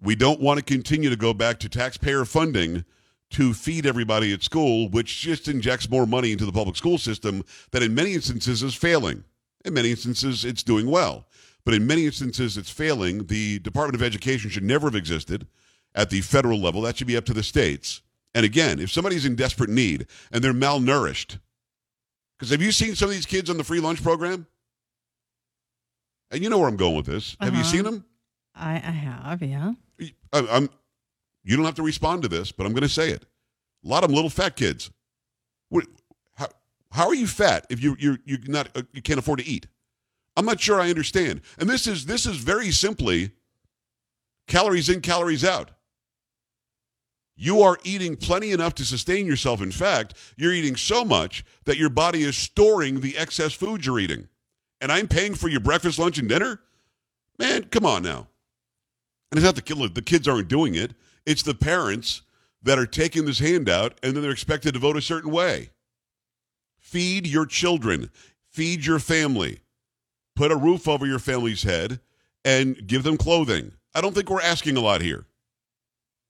We 0.00 0.14
don't 0.14 0.40
want 0.40 0.58
to 0.58 0.64
continue 0.64 1.10
to 1.10 1.16
go 1.16 1.34
back 1.34 1.58
to 1.60 1.68
taxpayer 1.68 2.24
funding 2.24 2.84
to 3.30 3.52
feed 3.52 3.84
everybody 3.84 4.32
at 4.32 4.42
school, 4.42 4.88
which 4.88 5.20
just 5.20 5.48
injects 5.48 5.90
more 5.90 6.06
money 6.06 6.32
into 6.32 6.46
the 6.46 6.52
public 6.52 6.76
school 6.76 6.98
system 6.98 7.44
that 7.72 7.82
in 7.82 7.94
many 7.94 8.14
instances 8.14 8.62
is 8.62 8.74
failing. 8.74 9.24
In 9.64 9.74
many 9.74 9.90
instances, 9.90 10.44
it's 10.44 10.62
doing 10.62 10.90
well. 10.90 11.26
But 11.64 11.74
in 11.74 11.86
many 11.86 12.06
instances, 12.06 12.56
it's 12.56 12.70
failing. 12.70 13.26
The 13.26 13.58
Department 13.58 13.96
of 13.96 14.02
Education 14.02 14.50
should 14.50 14.62
never 14.64 14.86
have 14.86 14.94
existed 14.94 15.46
at 15.94 16.10
the 16.10 16.22
federal 16.22 16.58
level. 16.58 16.82
That 16.82 16.96
should 16.96 17.06
be 17.06 17.16
up 17.16 17.26
to 17.26 17.34
the 17.34 17.42
states. 17.42 18.00
And 18.34 18.44
again, 18.44 18.78
if 18.78 18.90
somebody's 18.90 19.24
in 19.24 19.34
desperate 19.36 19.70
need 19.70 20.06
and 20.30 20.42
they're 20.44 20.52
malnourished, 20.52 21.38
because 22.38 22.50
have 22.50 22.62
you 22.62 22.70
seen 22.72 22.94
some 22.94 23.08
of 23.08 23.14
these 23.14 23.26
kids 23.26 23.50
on 23.50 23.56
the 23.56 23.64
free 23.64 23.80
lunch 23.80 24.02
program? 24.02 24.46
And 26.30 26.42
you 26.42 26.50
know 26.50 26.58
where 26.58 26.68
I'm 26.68 26.76
going 26.76 26.94
with 26.96 27.06
this. 27.06 27.36
Have 27.40 27.54
you 27.54 27.60
Uh-huh. 27.60 27.70
seen 27.70 27.84
them? 27.84 28.04
I, 28.54 28.74
I 28.74 28.78
have, 28.90 29.42
yeah. 29.42 29.72
I, 30.32 30.46
I'm. 30.50 30.68
You 31.44 31.56
don't 31.56 31.64
have 31.64 31.76
to 31.76 31.82
respond 31.82 32.22
to 32.22 32.28
this, 32.28 32.52
but 32.52 32.66
I'm 32.66 32.72
going 32.72 32.82
to 32.82 32.88
say 32.88 33.08
it. 33.10 33.24
A 33.84 33.88
lot 33.88 34.02
of 34.04 34.10
them 34.10 34.14
little 34.16 34.28
fat 34.30 34.56
kids. 34.56 34.90
What, 35.70 35.86
how, 36.34 36.48
how 36.92 37.06
are 37.08 37.14
you 37.14 37.26
fat 37.26 37.66
if 37.70 37.82
you 37.82 37.96
you 37.98 38.18
you 38.26 38.38
not 38.46 38.68
uh, 38.76 38.82
you 38.92 39.00
can't 39.00 39.18
afford 39.18 39.38
to 39.38 39.46
eat? 39.46 39.66
I'm 40.36 40.44
not 40.44 40.60
sure 40.60 40.80
I 40.80 40.90
understand. 40.90 41.40
And 41.58 41.68
this 41.70 41.86
is 41.86 42.04
this 42.06 42.26
is 42.26 42.36
very 42.36 42.70
simply 42.72 43.30
calories 44.46 44.88
in, 44.88 45.00
calories 45.00 45.44
out. 45.44 45.70
You 47.40 47.62
are 47.62 47.78
eating 47.84 48.16
plenty 48.16 48.50
enough 48.50 48.74
to 48.74 48.84
sustain 48.84 49.24
yourself. 49.24 49.62
In 49.62 49.70
fact, 49.70 50.14
you're 50.36 50.52
eating 50.52 50.74
so 50.74 51.04
much 51.04 51.44
that 51.66 51.78
your 51.78 51.88
body 51.88 52.24
is 52.24 52.36
storing 52.36 53.00
the 53.00 53.16
excess 53.16 53.52
food 53.52 53.86
you're 53.86 54.00
eating. 54.00 54.26
And 54.80 54.90
I'm 54.90 55.06
paying 55.06 55.34
for 55.34 55.48
your 55.48 55.60
breakfast, 55.60 56.00
lunch, 56.00 56.18
and 56.18 56.28
dinner? 56.28 56.60
Man, 57.38 57.64
come 57.64 57.86
on 57.86 58.02
now. 58.02 58.26
And 59.30 59.38
it's 59.38 59.44
not 59.44 59.54
the 59.54 59.90
the 59.94 60.02
kids 60.02 60.26
aren't 60.26 60.48
doing 60.48 60.74
it. 60.74 60.94
It's 61.26 61.44
the 61.44 61.54
parents 61.54 62.22
that 62.62 62.76
are 62.76 62.86
taking 62.86 63.24
this 63.24 63.38
handout 63.38 64.00
and 64.02 64.14
then 64.14 64.22
they're 64.22 64.32
expected 64.32 64.74
to 64.74 64.80
vote 64.80 64.96
a 64.96 65.02
certain 65.02 65.30
way. 65.30 65.70
Feed 66.80 67.24
your 67.24 67.46
children, 67.46 68.10
feed 68.50 68.84
your 68.84 68.98
family, 68.98 69.60
put 70.34 70.50
a 70.50 70.56
roof 70.56 70.88
over 70.88 71.06
your 71.06 71.20
family's 71.20 71.62
head, 71.62 72.00
and 72.44 72.84
give 72.88 73.04
them 73.04 73.16
clothing. 73.16 73.72
I 73.94 74.00
don't 74.00 74.14
think 74.14 74.28
we're 74.28 74.40
asking 74.40 74.76
a 74.76 74.80
lot 74.80 75.02
here. 75.02 75.26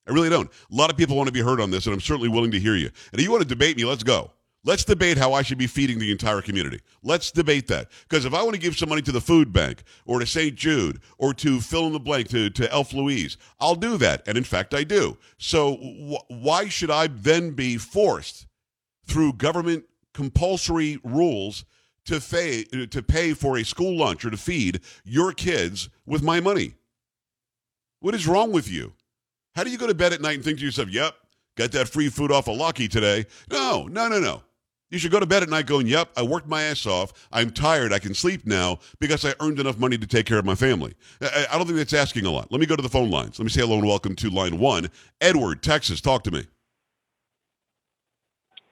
I 0.09 0.13
really 0.13 0.29
don't. 0.29 0.49
A 0.49 0.75
lot 0.75 0.89
of 0.89 0.97
people 0.97 1.15
want 1.15 1.27
to 1.27 1.33
be 1.33 1.41
heard 1.41 1.61
on 1.61 1.71
this, 1.71 1.85
and 1.85 1.93
I'm 1.93 2.01
certainly 2.01 2.29
willing 2.29 2.51
to 2.51 2.59
hear 2.59 2.75
you. 2.75 2.87
And 2.87 3.19
if 3.19 3.21
you 3.21 3.31
want 3.31 3.43
to 3.43 3.47
debate 3.47 3.77
me, 3.77 3.85
let's 3.85 4.03
go. 4.03 4.31
Let's 4.65 4.83
debate 4.83 5.17
how 5.17 5.33
I 5.33 5.41
should 5.41 5.57
be 5.57 5.67
feeding 5.67 5.99
the 5.99 6.11
entire 6.11 6.41
community. 6.41 6.81
Let's 7.01 7.31
debate 7.31 7.67
that. 7.67 7.89
Because 8.09 8.25
if 8.25 8.33
I 8.33 8.43
want 8.43 8.55
to 8.55 8.59
give 8.59 8.77
some 8.77 8.89
money 8.89 9.01
to 9.03 9.11
the 9.11 9.21
food 9.21 9.53
bank 9.53 9.83
or 10.05 10.19
to 10.19 10.25
St. 10.25 10.55
Jude 10.55 10.99
or 11.17 11.33
to 11.35 11.61
fill 11.61 11.87
in 11.87 11.93
the 11.93 11.99
blank 11.99 12.27
to, 12.29 12.49
to 12.49 12.69
Elf 12.71 12.91
Louise, 12.93 13.37
I'll 13.61 13.75
do 13.75 13.97
that. 13.97 14.27
And 14.27 14.37
in 14.37 14.43
fact, 14.43 14.73
I 14.73 14.83
do. 14.83 15.17
So 15.37 15.75
wh- 15.75 16.29
why 16.29 16.67
should 16.67 16.91
I 16.91 17.07
then 17.07 17.51
be 17.51 17.77
forced 17.77 18.47
through 19.05 19.33
government 19.33 19.85
compulsory 20.13 20.99
rules 21.05 21.63
to 22.05 22.19
pay 22.19 22.63
to 22.63 23.03
pay 23.03 23.33
for 23.33 23.57
a 23.57 23.63
school 23.63 23.97
lunch 23.97 24.25
or 24.25 24.31
to 24.31 24.37
feed 24.37 24.81
your 25.03 25.31
kids 25.31 25.89
with 26.05 26.23
my 26.23 26.39
money. 26.39 26.73
What 27.99 28.15
is 28.15 28.27
wrong 28.27 28.51
with 28.51 28.69
you? 28.69 28.93
How 29.59 29.65
do 29.65 29.71
you 29.71 29.77
go 29.77 29.87
to 29.87 29.93
bed 29.93 30.13
at 30.13 30.21
night 30.21 30.35
and 30.35 30.43
think 30.45 30.59
to 30.59 30.63
yourself, 30.63 30.87
"Yep, 30.89 31.13
got 31.57 31.73
that 31.73 31.89
free 31.89 32.07
food 32.07 32.31
off 32.31 32.47
of 32.47 32.55
Lucky 32.55 32.87
today"? 32.87 33.25
No, 33.51 33.87
no, 33.87 34.07
no, 34.07 34.17
no. 34.17 34.41
You 34.89 34.99
should 34.99 35.11
go 35.11 35.19
to 35.19 35.25
bed 35.25 35.43
at 35.43 35.49
night 35.49 35.65
going, 35.65 35.85
"Yep, 35.85 36.11
I 36.15 36.21
worked 36.21 36.47
my 36.47 36.63
ass 36.63 36.85
off. 36.85 37.11
I'm 37.29 37.51
tired. 37.51 37.91
I 37.91 37.99
can 37.99 38.13
sleep 38.13 38.45
now 38.45 38.79
because 39.01 39.25
I 39.25 39.33
earned 39.41 39.59
enough 39.59 39.77
money 39.77 39.97
to 39.97 40.07
take 40.07 40.25
care 40.25 40.39
of 40.39 40.45
my 40.45 40.55
family." 40.55 40.93
I, 41.21 41.47
I 41.51 41.57
don't 41.57 41.65
think 41.65 41.75
that's 41.77 41.91
asking 41.91 42.25
a 42.25 42.31
lot. 42.31 42.49
Let 42.53 42.61
me 42.61 42.67
go 42.67 42.77
to 42.77 42.81
the 42.81 42.87
phone 42.87 43.11
lines. 43.11 43.37
Let 43.37 43.43
me 43.43 43.49
say 43.49 43.59
hello 43.59 43.79
and 43.79 43.85
welcome 43.85 44.15
to 44.15 44.29
line 44.29 44.59
one, 44.59 44.89
Edward, 45.19 45.61
Texas. 45.61 45.99
Talk 45.99 46.23
to 46.23 46.31
me. 46.31 46.45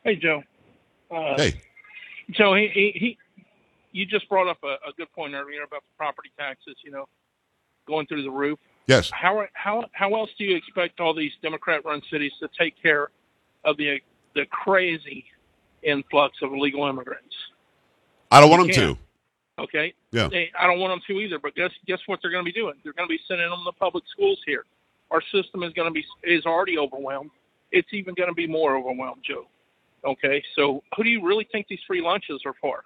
Hey, 0.06 0.15
Joe. 0.15 0.41
Uh, 1.12 1.36
Hey. 1.36 1.62
Joe, 2.32 2.56
he, 2.56 2.69
he, 2.73 2.91
he 2.97 3.17
you 3.91 4.06
just 4.06 4.30
brought 4.30 4.47
up 4.47 4.60
a, 4.63 4.76
a 4.88 4.93
good 4.95 5.12
point 5.12 5.34
earlier 5.34 5.63
about 5.63 5.82
the 5.82 5.89
property 5.97 6.32
taxes. 6.39 6.76
You 6.82 6.91
know, 6.91 7.10
going 7.86 8.08
through 8.08 8.23
the 8.23 8.32
roof. 8.32 8.58
Yes. 8.88 9.12
How 9.13 9.45
how 9.54 9.86
how 9.91 10.15
else 10.15 10.30
do 10.38 10.45
you 10.45 10.56
expect 10.56 11.00
all 11.00 11.13
these 11.13 11.34
Democrat-run 11.41 12.02
cities 12.10 12.32
to 12.39 12.50
take 12.58 12.82
care 12.82 13.10
of 13.65 13.78
the 13.78 14.00
the 14.34 14.45
crazy 14.45 15.26
influx 15.84 16.38
of 16.41 16.54
illegal 16.54 16.88
immigrants? 16.88 17.36
I 18.32 18.39
don't 18.39 18.50
want 18.50 18.63
them 18.63 18.71
can't. 18.71 18.97
to. 18.97 19.63
Okay. 19.63 19.93
Yeah. 20.12 20.28
They, 20.30 20.52
I 20.58 20.67
don't 20.67 20.80
want 20.80 20.91
them 20.91 21.02
to 21.08 21.21
either. 21.21 21.39
But 21.39 21.56
guess 21.56 21.71
guess 21.86 22.00
what 22.06 22.19
they're 22.21 22.32
going 22.32 22.45
to 22.45 22.52
be 22.52 22.58
doing? 22.58 22.76
They're 22.84 22.93
going 22.93 23.10
to 23.10 23.13
be 23.13 23.19
sending 23.28 23.50
them 23.50 23.60
to 23.65 23.71
public 23.73 24.06
schools 24.12 24.39
here. 24.45 24.63
Our 25.12 25.21
system 25.34 25.63
is 25.63 25.73
going 25.73 25.88
to 25.88 25.93
be 25.93 26.06
is 26.23 26.45
already 26.45 26.78
overwhelmed. 26.78 27.32
It's 27.71 27.89
even 27.91 28.13
going 28.13 28.30
to 28.30 28.36
be 28.36 28.47
more 28.47 28.78
overwhelmed, 28.78 29.23
Joe. 29.28 29.47
Okay. 30.06 30.41
So 30.56 30.82
who 30.95 31.04
do 31.04 31.10
you 31.10 31.26
really 31.26 31.47
think 31.52 31.67
these 31.67 31.80
free 31.86 32.02
lunches 32.02 32.41
are 32.45 32.56
for? 32.62 32.84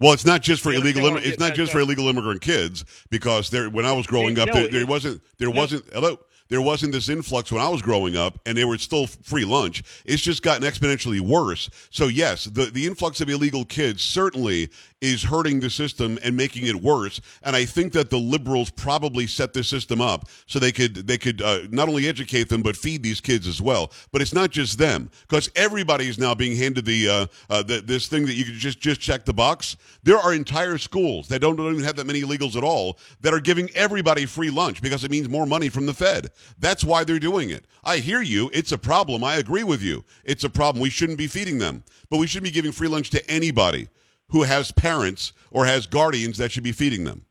Well, 0.00 0.12
it's 0.12 0.24
not 0.26 0.42
just 0.42 0.62
for 0.62 0.70
You 0.72 0.80
illegal. 0.80 1.06
understand 1.06 1.24
Im- 1.24 1.28
I'm 1.28 1.32
it's 1.32 1.40
not 1.40 1.54
just 1.54 1.72
for 1.72 1.80
illegal 1.80 2.08
immigrant 2.08 2.40
kids 2.40 2.84
because 3.10 3.50
there. 3.50 3.68
When 3.68 3.84
I 3.84 3.92
was 3.92 4.06
growing 4.06 4.36
Hey, 4.36 4.42
up, 4.42 4.48
no, 4.48 4.54
there, 4.54 4.68
there 4.68 4.80
it- 4.82 4.88
wasn't. 4.88 5.20
There 5.38 5.48
no. 5.48 5.60
wasn't. 5.60 5.84
Hello. 5.92 6.18
There 6.50 6.62
wasn't 6.62 6.92
this 6.92 7.10
influx 7.10 7.52
when 7.52 7.60
I 7.60 7.68
was 7.68 7.82
growing 7.82 8.16
up, 8.16 8.38
and 8.46 8.56
they 8.56 8.64
were 8.64 8.78
still 8.78 9.06
free 9.06 9.44
lunch. 9.44 9.82
It's 10.06 10.22
just 10.22 10.42
gotten 10.42 10.66
exponentially 10.66 11.20
worse. 11.20 11.68
So 11.90 12.06
yes, 12.06 12.44
the 12.44 12.66
the 12.66 12.86
influx 12.86 13.20
of 13.20 13.28
illegal 13.28 13.64
kids 13.66 14.02
certainly 14.02 14.70
is 15.00 15.22
hurting 15.22 15.60
the 15.60 15.70
system 15.70 16.18
and 16.24 16.36
making 16.36 16.66
it 16.66 16.74
worse. 16.74 17.20
And 17.42 17.54
I 17.54 17.64
think 17.64 17.92
that 17.92 18.10
the 18.10 18.18
liberals 18.18 18.70
probably 18.70 19.26
set 19.26 19.52
this 19.52 19.68
system 19.68 20.00
up 20.00 20.28
so 20.46 20.58
they 20.58 20.72
could 20.72 20.94
they 21.06 21.18
could 21.18 21.40
uh, 21.40 21.60
not 21.70 21.88
only 21.88 22.08
educate 22.08 22.48
them 22.48 22.62
but 22.62 22.76
feed 22.76 23.02
these 23.02 23.20
kids 23.20 23.46
as 23.46 23.62
well. 23.62 23.92
But 24.12 24.22
it's 24.22 24.34
not 24.34 24.50
just 24.50 24.78
them 24.78 25.10
because 25.22 25.50
everybody 25.54 26.08
is 26.08 26.18
now 26.18 26.34
being 26.34 26.56
handed 26.56 26.84
the, 26.84 27.08
uh, 27.08 27.26
uh, 27.48 27.62
the 27.62 27.80
this 27.80 28.08
thing 28.08 28.26
that 28.26 28.34
you 28.34 28.44
can 28.44 28.54
just 28.54 28.80
just 28.80 29.00
check 29.00 29.24
the 29.24 29.32
box. 29.32 29.76
There 30.02 30.18
are 30.18 30.34
entire 30.34 30.78
schools 30.78 31.28
that 31.28 31.40
don't, 31.40 31.56
don't 31.56 31.72
even 31.72 31.84
have 31.84 31.96
that 31.96 32.06
many 32.06 32.22
illegals 32.22 32.56
at 32.56 32.64
all 32.64 32.98
that 33.20 33.32
are 33.32 33.40
giving 33.40 33.70
everybody 33.74 34.26
free 34.26 34.50
lunch 34.50 34.82
because 34.82 35.04
it 35.04 35.10
means 35.10 35.28
more 35.28 35.46
money 35.46 35.68
from 35.68 35.86
the 35.86 35.94
Fed. 35.94 36.30
That's 36.58 36.84
why 36.84 37.04
they're 37.04 37.18
doing 37.18 37.50
it. 37.50 37.66
I 37.84 37.98
hear 37.98 38.22
you. 38.22 38.50
It's 38.52 38.72
a 38.72 38.78
problem. 38.78 39.22
I 39.22 39.36
agree 39.36 39.64
with 39.64 39.82
you. 39.82 40.04
It's 40.24 40.44
a 40.44 40.50
problem. 40.50 40.82
We 40.82 40.90
shouldn't 40.90 41.18
be 41.18 41.26
feeding 41.26 41.58
them, 41.58 41.84
but 42.10 42.18
we 42.18 42.26
shouldn't 42.26 42.44
be 42.44 42.50
giving 42.50 42.72
free 42.72 42.88
lunch 42.88 43.10
to 43.10 43.30
anybody 43.30 43.88
who 44.30 44.42
has 44.42 44.72
parents 44.72 45.32
or 45.50 45.66
has 45.66 45.86
guardians 45.86 46.38
that 46.38 46.52
should 46.52 46.64
be 46.64 46.72
feeding 46.72 47.04
them. 47.04 47.24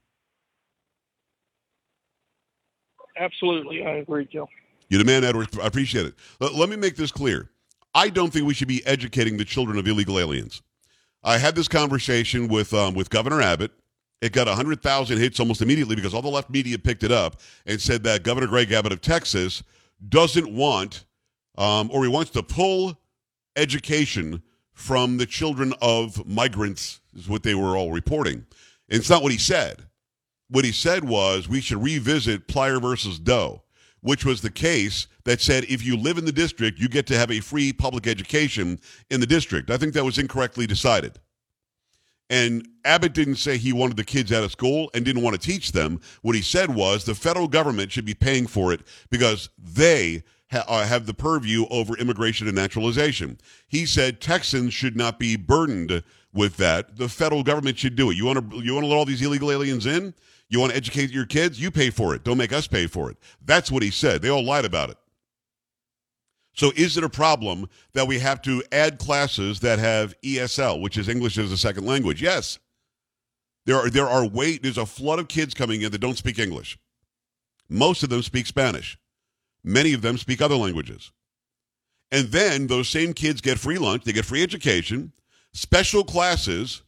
Absolutely, 3.19 3.86
I 3.86 3.97
agree, 3.97 4.25
Joe. 4.25 4.47
You 4.89 4.97
demand, 4.97 5.25
Edward. 5.25 5.47
I 5.62 5.67
appreciate 5.67 6.05
it. 6.05 6.15
Let, 6.39 6.53
let 6.53 6.69
me 6.69 6.75
make 6.75 6.95
this 6.95 7.12
clear. 7.12 7.49
I 7.93 8.10
don't 8.10 8.31
think 8.31 8.45
we 8.45 8.53
should 8.53 8.67
be 8.67 8.86
educating 8.86 9.38
the 9.38 9.45
children 9.45 9.77
of 9.77 9.88
illegal 9.88 10.19
aliens. 10.19 10.62
I 11.23 11.38
had 11.39 11.55
this 11.55 11.67
conversation 11.67 12.47
with 12.47 12.73
um, 12.73 12.93
with 12.93 13.10
Governor 13.10 13.41
Abbott. 13.41 13.71
It 14.21 14.31
got 14.33 14.47
100,000 14.47 15.17
hits 15.19 15.39
almost 15.39 15.62
immediately 15.62 15.95
because 15.95 16.13
all 16.13 16.23
the 16.23 16.27
left 16.27 16.49
media 16.49 16.79
picked 16.79 17.03
it 17.03 17.12
up 17.12 17.39
and 17.67 17.79
said 17.79 18.03
that 18.03 18.23
Governor 18.23 18.47
Greg 18.47 18.71
Abbott 18.71 18.91
of 18.91 19.01
Texas 19.01 19.62
doesn't 20.10 20.51
want, 20.51 21.05
um, 21.55 21.91
or 21.91 22.03
he 22.03 22.10
wants 22.10 22.31
to 22.31 22.41
pull 22.41 22.99
education 23.55 24.41
from 24.77 25.17
the 25.17 25.25
children 25.25 25.73
of 25.81 26.23
migrants, 26.27 27.01
is 27.15 27.27
what 27.27 27.41
they 27.41 27.55
were 27.55 27.75
all 27.75 27.91
reporting. 27.91 28.45
And 28.89 28.99
it's 28.99 29.09
not 29.09 29.23
what 29.23 29.31
he 29.31 29.37
said. 29.39 29.81
What 30.49 30.65
he 30.65 30.71
said 30.71 31.03
was 31.03 31.49
we 31.49 31.61
should 31.61 31.81
revisit 31.81 32.47
Plyler 32.47 32.79
versus 32.79 33.17
Doe, 33.17 33.63
which 34.01 34.23
was 34.23 34.39
the 34.39 34.51
case 34.51 35.07
that 35.23 35.41
said 35.41 35.63
if 35.63 35.83
you 35.83 35.97
live 35.97 36.19
in 36.19 36.25
the 36.25 36.31
district, 36.31 36.79
you 36.79 36.87
get 36.87 37.07
to 37.07 37.17
have 37.17 37.31
a 37.31 37.39
free 37.39 37.73
public 37.73 38.05
education 38.05 38.79
in 39.09 39.19
the 39.19 39.25
district. 39.25 39.71
I 39.71 39.77
think 39.77 39.93
that 39.95 40.05
was 40.05 40.19
incorrectly 40.19 40.67
decided. 40.67 41.19
And 42.29 42.67
Abbott 42.85 43.15
didn't 43.15 43.37
say 43.37 43.57
he 43.57 43.73
wanted 43.73 43.97
the 43.97 44.03
kids 44.03 44.31
out 44.31 44.43
of 44.43 44.51
school 44.51 44.91
and 44.93 45.03
didn't 45.03 45.23
want 45.23 45.41
to 45.41 45.45
teach 45.45 45.71
them. 45.71 45.99
What 46.21 46.35
he 46.35 46.43
said 46.43 46.69
was 46.69 47.03
the 47.03 47.15
federal 47.15 47.47
government 47.47 47.91
should 47.91 48.05
be 48.05 48.13
paying 48.13 48.45
for 48.45 48.71
it 48.71 48.81
because 49.09 49.49
they 49.57 50.21
ha- 50.51 50.65
uh, 50.67 50.86
have 50.86 51.05
the 51.05 51.13
purview 51.13 51.65
over 51.69 51.95
immigration 51.97 52.47
and 52.47 52.55
naturalization. 52.55 53.39
He 53.67 53.86
said 53.86 54.21
Texans 54.21 54.73
should 54.73 54.95
not 54.95 55.19
be 55.19 55.36
burdened 55.36 56.03
with 56.33 56.57
that. 56.57 56.97
The 56.97 57.10
federal 57.10 57.43
government 57.43 57.77
should 57.77 57.95
do 57.95 58.12
it. 58.12 58.17
You 58.17 58.25
want 58.25 58.51
to 58.51 58.60
you 58.62 58.73
want 58.73 58.83
to 58.83 58.89
let 58.89 58.95
all 58.95 59.05
these 59.05 59.21
illegal 59.21 59.51
aliens 59.51 59.86
in? 59.86 60.13
You 60.49 60.60
want 60.60 60.71
to 60.71 60.77
educate 60.77 61.12
your 61.12 61.25
kids? 61.25 61.60
You 61.60 61.71
pay 61.71 61.89
for 61.89 62.15
it. 62.15 62.23
Don't 62.23 62.38
make 62.38 62.53
us 62.53 62.67
pay 62.67 62.88
for 62.88 63.12
it. 63.12 63.17
That's 63.43 63.71
what 63.71 63.83
he 63.83 63.91
said. 63.91 64.21
They 64.21 64.29
all 64.29 64.45
lied 64.45 64.65
about 64.65 64.89
it. 64.89 64.97
So 66.53 66.71
is 66.75 66.97
it 66.97 67.03
a 67.03 67.10
problem 67.10 67.69
that 67.93 68.07
we 68.07 68.17
have 68.19 68.41
to 68.43 68.63
add 68.71 68.97
classes 68.97 69.60
that 69.60 69.77
have 69.77 70.19
ESL, 70.21 70.81
which 70.81 70.97
is 70.97 71.07
English 71.07 71.38
as 71.38 71.51
a 71.51 71.57
second 71.57 71.86
language? 71.86 72.21
Yes. 72.21 72.57
There 73.65 73.75
are 73.75 73.89
there 73.89 74.07
are 74.07 74.25
way 74.25 74.57
there's 74.57 74.77
a 74.77 74.86
flood 74.86 75.19
of 75.19 75.27
kids 75.27 75.53
coming 75.53 75.81
in 75.81 75.91
that 75.91 75.99
don't 75.99 76.17
speak 76.17 76.39
English. 76.39 76.79
Most 77.69 78.01
of 78.01 78.10
them 78.10 78.23
speak 78.23 78.47
Spanish. 78.47 78.97
Many 79.67 79.93
of 79.93 80.01
them 80.01 80.17
speak 80.17 80.41
other 80.41 80.56
languages. 80.56 81.12
And 82.12 82.30
then 82.30 82.67
those 82.67 82.88
same 82.88 83.13
kids 83.13 83.41
get 83.41 83.60
free 83.60 83.77
lunch, 83.77 84.03
they 84.03 84.13
get 84.13 84.25
free 84.25 84.43
education, 84.43 85.12
special 85.53 86.03
classes 86.03 86.82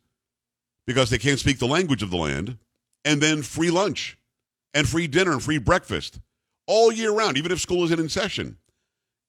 because 0.85 1.09
they 1.09 1.17
can't 1.17 1.39
speak 1.39 1.59
the 1.59 1.67
language 1.67 2.01
of 2.01 2.09
the 2.09 2.17
land, 2.17 2.57
and 3.05 3.21
then 3.21 3.43
free 3.43 3.69
lunch 3.69 4.17
and 4.73 4.87
free 4.87 5.07
dinner 5.07 5.33
and 5.33 5.43
free 5.43 5.57
breakfast 5.57 6.19
all 6.67 6.91
year 6.91 7.11
round, 7.11 7.37
even 7.37 7.51
if 7.51 7.59
school 7.59 7.83
isn't 7.83 7.99
in 7.99 8.09
session 8.09 8.57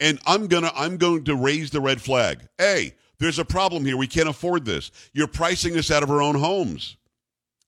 and 0.01 0.19
I'm 0.27 0.49
gonna 0.49 0.73
I'm 0.75 0.97
going 0.97 1.25
to 1.25 1.37
raise 1.37 1.71
the 1.71 1.81
red 1.81 2.01
flag. 2.01 2.49
Hey, 2.59 2.95
there's 3.19 3.39
a 3.39 3.45
problem 3.45 3.85
here. 3.85 3.97
We 3.97 4.07
can't 4.07 4.29
afford 4.29 4.65
this. 4.65 4.91
You're 5.13 5.29
pricing 5.29 5.77
us 5.77 5.91
out 5.91 6.03
of 6.03 6.11
our 6.11 6.23
own 6.23 6.37
homes, 6.37 6.97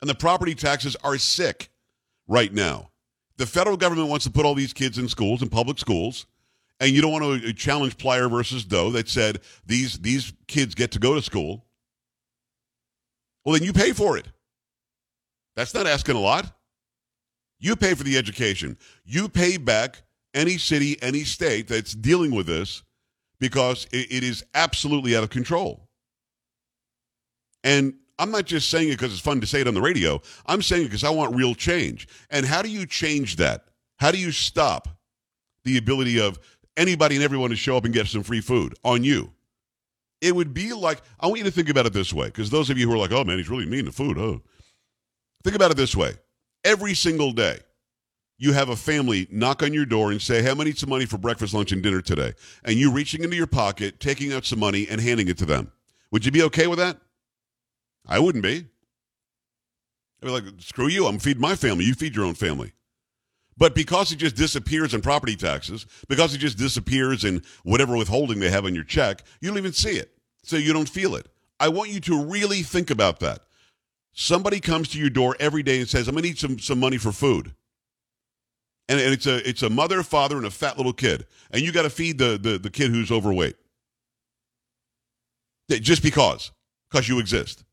and 0.01 0.09
the 0.09 0.14
property 0.14 0.55
taxes 0.55 0.97
are 1.05 1.18
sick 1.18 1.68
right 2.27 2.53
now. 2.53 2.91
The 3.37 3.47
federal 3.47 3.77
government 3.77 4.09
wants 4.09 4.25
to 4.25 4.31
put 4.31 4.45
all 4.45 4.55
these 4.55 4.73
kids 4.73 4.99
in 4.99 5.09
schools, 5.09 5.42
in 5.42 5.49
public 5.49 5.79
schools, 5.79 6.27
and 6.81 6.90
you 6.90 7.01
don't 7.01 7.12
want 7.12 7.42
to 7.42 7.51
uh, 7.51 7.53
challenge 7.53 7.97
Plyler 7.97 8.31
versus 8.31 8.64
Doe 8.64 8.90
that 8.90 9.09
said 9.09 9.40
these 9.66 9.99
these 9.99 10.33
kids 10.49 10.75
get 10.75 10.90
to 10.92 10.99
go 10.99 11.14
to 11.14 11.23
school. 11.23 11.64
Well, 13.45 13.55
then 13.55 13.64
you 13.64 13.73
pay 13.73 13.92
for 13.92 14.16
it. 14.16 14.29
That's 15.57 15.75
not 15.75 15.87
asking 15.87 16.16
a 16.16 16.21
lot. 16.21 16.53
You 17.59 17.77
pay 17.77 17.95
for 17.95 18.03
the 18.03 18.16
education. 18.16 18.77
You 19.05 19.29
pay 19.29 19.57
back 19.57 20.03
any 20.35 20.59
city, 20.59 21.01
any 21.03 21.25
state 21.25 21.68
that's 21.68 21.95
dealing 21.95 22.35
with 22.35 22.47
this 22.47 22.83
because 23.38 23.87
it, 23.92 24.11
it 24.11 24.25
is 24.25 24.45
absolutely 24.55 25.16
out 25.16 25.23
of 25.23 25.31
control. 25.31 25.88
And 27.64 27.95
I'm 28.18 28.31
not 28.31 28.46
just 28.46 28.68
saying 28.68 28.88
it 28.88 28.92
because 28.92 29.12
it's 29.12 29.20
fun 29.20 29.40
to 29.40 29.46
say 29.46 29.61
it 29.61 29.68
on 29.68 29.75
the 29.75 29.81
radio. 29.81 30.20
I'm 30.46 30.62
saying 30.62 30.83
it 30.83 30.87
because 30.87 31.05
I 31.05 31.11
want 31.11 31.35
real 31.35 31.55
change. 31.55 32.09
And 32.31 32.46
how 32.46 32.62
do 32.62 32.68
you 32.68 32.87
change 32.87 33.37
that? 33.37 33.64
How 33.96 34.11
do 34.11 34.18
you 34.18 34.31
stop 34.31 34.88
the 35.64 35.79
ability 35.79 36.20
of 36.20 36.38
anybody 36.77 37.16
and 37.16 37.25
everyone 37.25 37.51
to 37.51 37.57
show 37.57 37.77
up 37.77 37.85
and 37.85 37.94
get 37.94 38.07
some 38.07 38.22
free 38.22 38.40
food 38.40 38.75
on 38.85 39.05
you? 39.05 39.33
It 40.20 40.37
would 40.37 40.55
be 40.55 40.72
like, 40.72 41.03
I 41.18 41.27
want 41.27 41.38
you 41.38 41.44
to 41.44 41.51
think 41.51 41.68
about 41.68 41.87
it 41.87 41.92
this 41.92 42.12
way, 42.12 42.27
because 42.27 42.51
those 42.51 42.70
of 42.70 42.79
you 42.79 42.88
who 42.88 42.94
are 42.94 42.98
like, 42.98 43.12
oh 43.12 43.25
man, 43.25 43.38
he's 43.38 43.51
really 43.51 43.66
mean 43.66 43.87
to 43.87 43.92
food. 43.92 44.18
Oh. 44.18 44.40
Think 45.42 45.57
about 45.57 45.72
it 45.72 45.77
this 45.77 45.96
way. 45.96 46.12
Every 46.64 46.94
single 46.94 47.33
day, 47.33 47.59
you 48.38 48.53
have 48.53 48.68
a 48.68 48.77
family 48.77 49.29
knock 49.31 49.62
on 49.62 49.72
your 49.72 49.85
door 49.85 50.11
and 50.11 50.20
say, 50.20 50.42
Hey, 50.42 50.51
I'm 50.51 50.57
going 50.57 50.64
to 50.64 50.70
need 50.70 50.79
some 50.79 50.90
money 50.90 51.07
for 51.07 51.16
breakfast, 51.16 51.55
lunch, 51.55 51.70
and 51.70 51.83
dinner 51.83 52.01
today. 52.01 52.33
And 52.64 52.75
you 52.75 52.90
reaching 52.90 53.22
into 53.22 53.37
your 53.37 53.46
pocket, 53.46 54.01
taking 54.01 54.33
out 54.33 54.44
some 54.44 54.59
money, 54.59 54.87
and 54.90 55.01
handing 55.01 55.29
it 55.29 55.38
to 55.38 55.46
them. 55.46 55.70
Would 56.11 56.25
you 56.25 56.33
be 56.33 56.42
okay 56.44 56.66
with 56.66 56.81
that? 56.81 56.98
I 58.07 58.19
wouldn't 58.19 58.43
be. 58.43 58.67
I'd 60.23 60.27
be 60.27 60.31
like, 60.31 60.45
screw 60.59 60.88
you. 60.88 61.07
I'm 61.07 61.19
feeding 61.19 61.41
my 61.41 61.57
family. 61.57 61.85
You 61.85 61.95
feed 61.95 62.15
your 62.15 62.25
own 62.25 62.35
family. 62.35 62.73
But 63.57 63.75
because 63.75 64.12
it 64.12 64.17
just 64.17 64.37
disappears 64.37 64.95
in 64.95 65.03
property 65.03 65.37
taxes, 65.37 65.87
because 66.09 66.35
it 66.35 66.38
just 66.38 66.59
disappears 66.59 67.25
in 67.25 67.43
whatever 67.65 67.97
withholding 67.97 68.41
they 68.41 68.51
have 68.51 68.65
on 68.65 68.75
your 68.75 68.85
check, 68.85 69.23
you 69.41 69.49
don't 69.49 69.59
even 69.59 69.73
see 69.73 69.97
it. 69.97 70.12
So 70.43 70.57
you 70.57 70.73
don't 70.73 70.88
feel 70.88 71.15
it. 71.17 71.29
I 71.61 71.69
want 71.69 71.91
you 71.91 72.01
to 72.01 72.25
really 72.25 72.62
think 72.62 72.91
about 72.91 73.21
that. 73.21 73.43
Somebody 74.15 74.59
comes 74.61 74.88
to 74.88 74.99
your 74.99 75.11
door 75.11 75.37
every 75.38 75.62
day 75.62 75.79
and 75.79 75.88
says, 75.88 76.09
I'm 76.09 76.15
going 76.15 76.23
to 76.23 76.29
need 76.29 76.38
some, 76.38 76.59
some 76.59 76.81
money 76.81 76.99
for 76.99 77.12
food. 77.12 77.55
And, 78.88 79.01
and 79.01 79.12
it's 79.12 79.27
a 79.27 79.49
it's 79.49 79.62
a 79.62 79.71
mother, 79.71 80.03
father, 80.03 80.37
and 80.37 80.45
a 80.45 80.51
fat 80.51 80.77
little 80.77 80.93
kid. 80.93 81.27
And 81.51 81.62
you 81.62 81.73
got 81.73 81.83
to 81.83 81.91
feed 81.91 82.19
the, 82.19 82.38
the, 82.41 82.59
the 82.59 82.71
kid 82.71 82.91
who's 82.91 83.11
overweight. 83.11 83.57
Just 85.71 86.03
because. 86.03 86.51
Because 86.91 87.09
you 87.09 87.19
exist. 87.19 87.65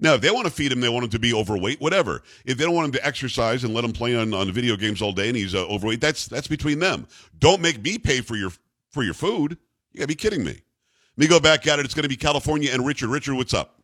Now, 0.00 0.14
if 0.14 0.20
they 0.20 0.30
want 0.30 0.46
to 0.46 0.52
feed 0.52 0.72
him, 0.72 0.80
they 0.80 0.88
want 0.88 1.04
him 1.04 1.10
to 1.10 1.18
be 1.18 1.32
overweight, 1.32 1.80
whatever. 1.80 2.22
If 2.44 2.58
they 2.58 2.64
don't 2.64 2.74
want 2.74 2.86
him 2.86 2.92
to 2.92 3.06
exercise 3.06 3.64
and 3.64 3.72
let 3.74 3.84
him 3.84 3.92
play 3.92 4.16
on, 4.16 4.34
on 4.34 4.50
video 4.50 4.76
games 4.76 5.00
all 5.00 5.12
day 5.12 5.28
and 5.28 5.36
he's 5.36 5.54
uh, 5.54 5.66
overweight, 5.66 6.00
that's 6.00 6.26
that's 6.26 6.48
between 6.48 6.80
them. 6.80 7.06
Don't 7.38 7.62
make 7.62 7.82
me 7.82 7.98
pay 7.98 8.20
for 8.20 8.36
your 8.36 8.50
for 8.90 9.02
your 9.02 9.14
food. 9.14 9.56
You 9.92 9.98
gotta 9.98 10.08
be 10.08 10.14
kidding 10.16 10.44
me. 10.44 10.62
Let 11.16 11.22
me 11.22 11.28
go 11.28 11.38
back 11.38 11.66
at 11.68 11.78
it. 11.78 11.84
It's 11.84 11.94
going 11.94 12.02
to 12.02 12.08
be 12.08 12.16
California 12.16 12.70
and 12.72 12.84
Richard. 12.84 13.08
Richard, 13.08 13.36
what's 13.36 13.54
up? 13.54 13.80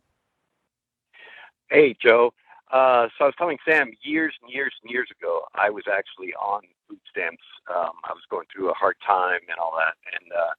Hey, 1.70 1.96
Joe. 2.02 2.32
Uh, 2.72 3.06
so 3.16 3.24
I 3.24 3.26
was 3.26 3.34
telling 3.38 3.58
Sam 3.68 3.92
years 4.02 4.34
and 4.42 4.52
years 4.52 4.74
and 4.82 4.90
years 4.90 5.08
ago, 5.16 5.42
I 5.54 5.70
was 5.70 5.84
actually 5.90 6.34
on 6.34 6.62
food 6.88 6.98
stamps. 7.08 7.42
Um, 7.68 7.92
I 8.04 8.12
was 8.12 8.22
going 8.30 8.46
through 8.52 8.70
a 8.70 8.74
hard 8.74 8.96
time 9.06 9.40
and 9.48 9.58
all 9.58 9.74
that, 9.76 9.94
and 10.12 10.32
uh, 10.32 10.52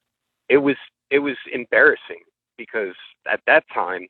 it 0.48 0.58
was 0.58 0.76
it 1.10 1.20
was 1.20 1.36
embarrassing 1.54 2.24
because 2.58 2.96
at 3.30 3.42
that 3.48 3.66
time, 3.74 4.08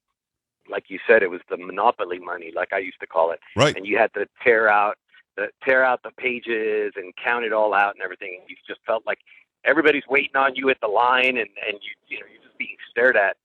like 0.72 0.86
you 0.88 1.00
said, 1.08 1.24
it 1.24 1.30
was 1.30 1.42
the 1.50 1.58
monopoly 1.58 2.20
money, 2.20 2.52
like 2.56 2.74
I 2.74 2.80
used 2.80 3.00
to 3.02 3.08
call 3.08 3.32
it. 3.32 3.40
Right. 3.56 3.76
And 3.76 3.86
you 3.86 3.98
had 3.98 4.14
to 4.14 4.28
tear 4.44 4.70
out 4.70 4.98
the 5.38 5.48
tear 5.64 5.84
out 5.84 6.02
the 6.04 6.12
pages 6.12 6.94
and 6.96 7.14
count 7.24 7.46
it 7.46 7.54
all 7.54 7.74
out 7.74 7.94
and 7.94 8.02
everything. 8.02 8.38
And 8.40 8.50
you 8.50 8.56
just 8.68 8.80
felt 8.86 9.06
like 9.06 9.20
everybody's 9.64 10.08
waiting 10.10 10.36
on 10.36 10.56
you 10.56 10.70
at 10.70 10.80
the 10.82 10.88
line, 10.88 11.38
and 11.38 11.50
and 11.68 11.80
you 11.82 11.92
you 12.08 12.20
know 12.20 12.26
you're 12.32 12.44
just 12.44 12.58
being 12.58 12.76
stared 12.90 13.18
at. 13.18 13.38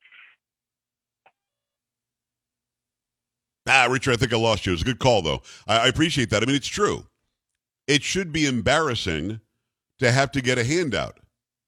Ah, 3.69 3.89
Richard, 3.91 4.13
I 4.13 4.17
think 4.17 4.33
I 4.33 4.37
lost 4.37 4.65
you. 4.65 4.73
It 4.73 4.77
was 4.77 4.83
a 4.83 4.85
good 4.87 5.01
call, 5.01 5.23
though. 5.23 5.43
I, 5.67 5.79
I 5.79 5.87
appreciate 5.89 6.31
that. 6.31 6.43
I 6.43 6.47
mean, 6.47 6.55
it's 6.55 6.69
true. 6.69 7.07
It 7.89 8.03
should 8.03 8.33
be 8.33 8.47
embarrassing 8.47 9.41
to 9.99 10.13
have 10.13 10.31
to 10.33 10.41
get 10.41 10.59
a 10.59 10.65
handout, 10.65 11.19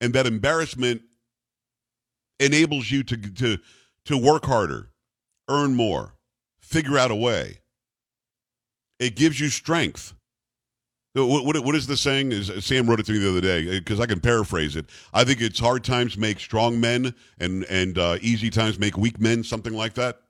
and 0.01 0.13
that 0.15 0.27
embarrassment 0.27 1.03
enables 2.41 2.91
you 2.91 3.03
to 3.03 3.17
to 3.17 3.59
to 4.05 4.17
work 4.17 4.45
harder, 4.45 4.91
earn 5.49 5.75
more, 5.75 6.15
figure 6.61 6.99
out 6.99 7.11
a 7.11 7.17
way. 7.17 7.59
It 8.99 9.17
gives 9.17 9.39
you 9.41 9.49
strength. 9.49 10.15
What, 11.15 11.45
what, 11.45 11.65
what 11.65 11.75
is 11.75 11.87
the 11.87 11.97
saying? 11.97 12.33
Is 12.33 12.53
Sam 12.65 12.89
wrote 12.89 13.01
it 13.01 13.07
to 13.07 13.13
me 13.13 13.19
the 13.19 13.31
other 13.31 13.41
day 13.41 13.79
because 13.79 13.99
I 13.99 14.07
can 14.07 14.21
paraphrase 14.21 14.77
it. 14.77 14.87
I 15.13 15.25
think 15.25 15.41
it's 15.41 15.59
hard 15.59 15.83
times 15.83 16.17
make 16.17 16.39
strong 16.39 16.81
men, 16.81 17.15
and 17.41 17.65
and 17.65 17.99
uh, 17.99 18.19
easy 18.21 18.51
times 18.51 18.79
make 18.79 18.97
weak 18.97 19.19
men. 19.19 19.43
Something 19.43 19.73
like 19.73 19.95
that. 19.95 20.21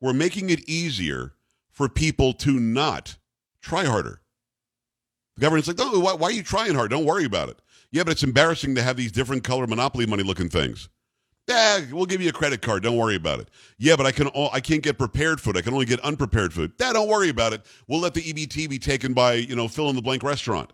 We're 0.00 0.12
making 0.12 0.50
it 0.50 0.68
easier 0.68 1.34
for 1.70 1.88
people 1.88 2.32
to 2.34 2.58
not 2.58 3.16
try 3.62 3.84
harder. 3.84 4.20
The 5.36 5.42
government's 5.42 5.68
like, 5.68 5.78
no, 5.78 5.98
why, 6.00 6.14
why 6.14 6.28
are 6.28 6.32
you 6.32 6.42
trying 6.42 6.74
hard? 6.74 6.90
Don't 6.90 7.04
worry 7.04 7.24
about 7.24 7.48
it. 7.48 7.58
Yeah, 7.90 8.04
but 8.04 8.12
it's 8.12 8.22
embarrassing 8.22 8.74
to 8.74 8.82
have 8.82 8.96
these 8.96 9.12
different 9.12 9.44
color 9.44 9.66
monopoly 9.66 10.06
money 10.06 10.22
looking 10.22 10.48
things. 10.48 10.88
Yeah, 11.50 11.80
we'll 11.90 12.06
give 12.06 12.22
you 12.22 12.28
a 12.28 12.32
credit 12.32 12.62
card. 12.62 12.84
Don't 12.84 12.96
worry 12.96 13.16
about 13.16 13.40
it. 13.40 13.48
Yeah, 13.76 13.96
but 13.96 14.06
I 14.06 14.12
can 14.12 14.30
I 14.52 14.60
can't 14.60 14.84
get 14.84 14.98
prepared 14.98 15.40
food. 15.40 15.56
I 15.56 15.62
can 15.62 15.72
only 15.72 15.84
get 15.84 15.98
unprepared 16.00 16.54
food. 16.54 16.72
Yeah, 16.78 16.92
don't 16.92 17.08
worry 17.08 17.28
about 17.28 17.52
it. 17.52 17.66
We'll 17.88 17.98
let 17.98 18.14
the 18.14 18.22
EBT 18.22 18.70
be 18.70 18.78
taken 18.78 19.14
by 19.14 19.34
you 19.34 19.56
know 19.56 19.66
fill 19.66 19.90
in 19.90 19.96
the 19.96 20.02
blank 20.02 20.22
restaurant. 20.22 20.72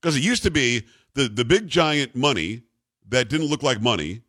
Because 0.00 0.16
it 0.16 0.22
used 0.22 0.42
to 0.44 0.50
be 0.50 0.84
the 1.12 1.28
the 1.28 1.44
big 1.44 1.68
giant 1.68 2.16
money 2.16 2.62
that 3.10 3.28
didn't 3.28 3.48
look 3.48 3.62
like 3.62 3.82
money. 3.82 4.22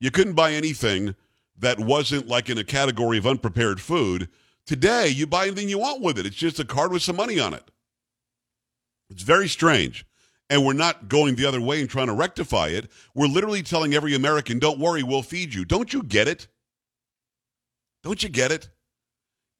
You 0.00 0.10
couldn't 0.10 0.32
buy 0.32 0.52
anything 0.52 1.14
that 1.58 1.78
wasn't 1.78 2.26
like 2.26 2.48
in 2.48 2.56
a 2.56 2.64
category 2.64 3.18
of 3.18 3.26
unprepared 3.26 3.78
food. 3.78 4.30
Today, 4.66 5.08
you 5.08 5.26
buy 5.26 5.48
anything 5.48 5.68
you 5.68 5.78
want 5.78 6.00
with 6.00 6.18
it. 6.18 6.24
It's 6.24 6.34
just 6.34 6.58
a 6.58 6.64
card 6.64 6.92
with 6.92 7.02
some 7.02 7.16
money 7.16 7.38
on 7.38 7.52
it. 7.52 7.70
It's 9.10 9.22
very 9.22 9.48
strange. 9.48 10.06
And 10.50 10.64
we're 10.64 10.74
not 10.74 11.08
going 11.08 11.36
the 11.36 11.46
other 11.46 11.60
way 11.60 11.80
and 11.80 11.88
trying 11.88 12.08
to 12.08 12.12
rectify 12.12 12.68
it. 12.68 12.90
We're 13.14 13.26
literally 13.26 13.62
telling 13.62 13.94
every 13.94 14.14
American, 14.14 14.58
don't 14.58 14.78
worry, 14.78 15.02
we'll 15.02 15.22
feed 15.22 15.54
you. 15.54 15.64
Don't 15.64 15.92
you 15.92 16.02
get 16.02 16.28
it? 16.28 16.48
Don't 18.02 18.22
you 18.22 18.28
get 18.28 18.52
it? 18.52 18.68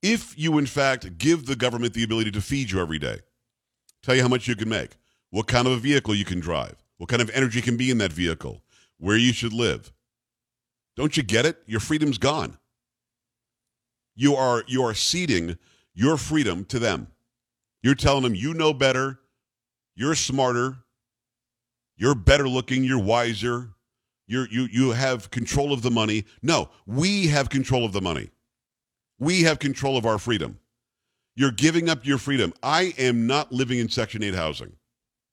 If 0.03 0.39
you, 0.39 0.59
in 0.59 0.67
fact, 0.67 1.17
give 1.17 1.47
the 1.47 1.57
government 1.57 1.95
the 1.95 2.05
ability 2.05 2.31
to 2.33 2.43
feed 2.43 2.71
you 2.71 2.81
every 2.81 2.99
day, 2.99 3.21
tell 4.03 4.15
you 4.15 4.21
how 4.21 4.29
much 4.29 4.47
you 4.47 4.55
can 4.55 4.69
make, 4.69 4.97
what 5.31 5.47
kind 5.47 5.67
of 5.67 5.73
a 5.73 5.79
vehicle 5.79 6.15
you 6.15 6.27
can 6.27 6.41
drive, 6.41 6.85
what 6.99 7.09
kind 7.09 7.23
of 7.23 7.31
energy 7.31 7.63
can 7.63 7.79
be 7.79 7.91
in 7.91 7.97
that 7.99 8.13
vehicle, 8.13 8.63
where 8.99 9.17
you 9.17 9.33
should 9.33 9.55
live. 9.55 9.93
Don't 10.95 11.17
you 11.17 11.23
get 11.23 11.47
it? 11.47 11.63
Your 11.67 11.81
freedom's 11.81 12.19
gone. 12.19 12.59
You 14.15 14.37
are 14.37 14.63
you 14.69 14.83
are 14.85 14.95
ceding 14.95 15.59
your 15.95 16.17
freedom 16.17 16.65
to 16.67 16.79
them. 16.79 17.09
You're 17.83 17.95
telling 17.95 18.23
them 18.23 18.35
you 18.35 18.55
know 18.55 18.73
better, 18.73 19.21
you're 19.97 20.15
smarter, 20.15 20.77
you're 21.97 22.15
better 22.15 22.49
looking, 22.49 22.85
you're 22.85 23.03
wiser, 23.03 23.71
you're, 24.27 24.49
you 24.49 24.67
you 24.71 24.91
have 24.93 25.31
control 25.31 25.73
of 25.73 25.83
the 25.83 25.91
money. 25.91 26.25
No, 26.43 26.71
we 26.87 27.27
have 27.29 27.51
control 27.51 27.85
of 27.85 27.93
the 27.93 28.01
money. 28.01 28.31
We 29.19 29.43
have 29.43 29.59
control 29.59 29.97
of 29.97 30.07
our 30.07 30.19
freedom. 30.19 30.59
You're 31.37 31.51
giving 31.51 31.89
up 31.89 32.07
your 32.07 32.19
freedom. 32.19 32.53
I 32.63 32.95
am 32.97 33.27
not 33.27 33.53
living 33.53 33.79
in 33.79 33.89
Section 33.89 34.23
8 34.23 34.35
housing. 34.35 34.73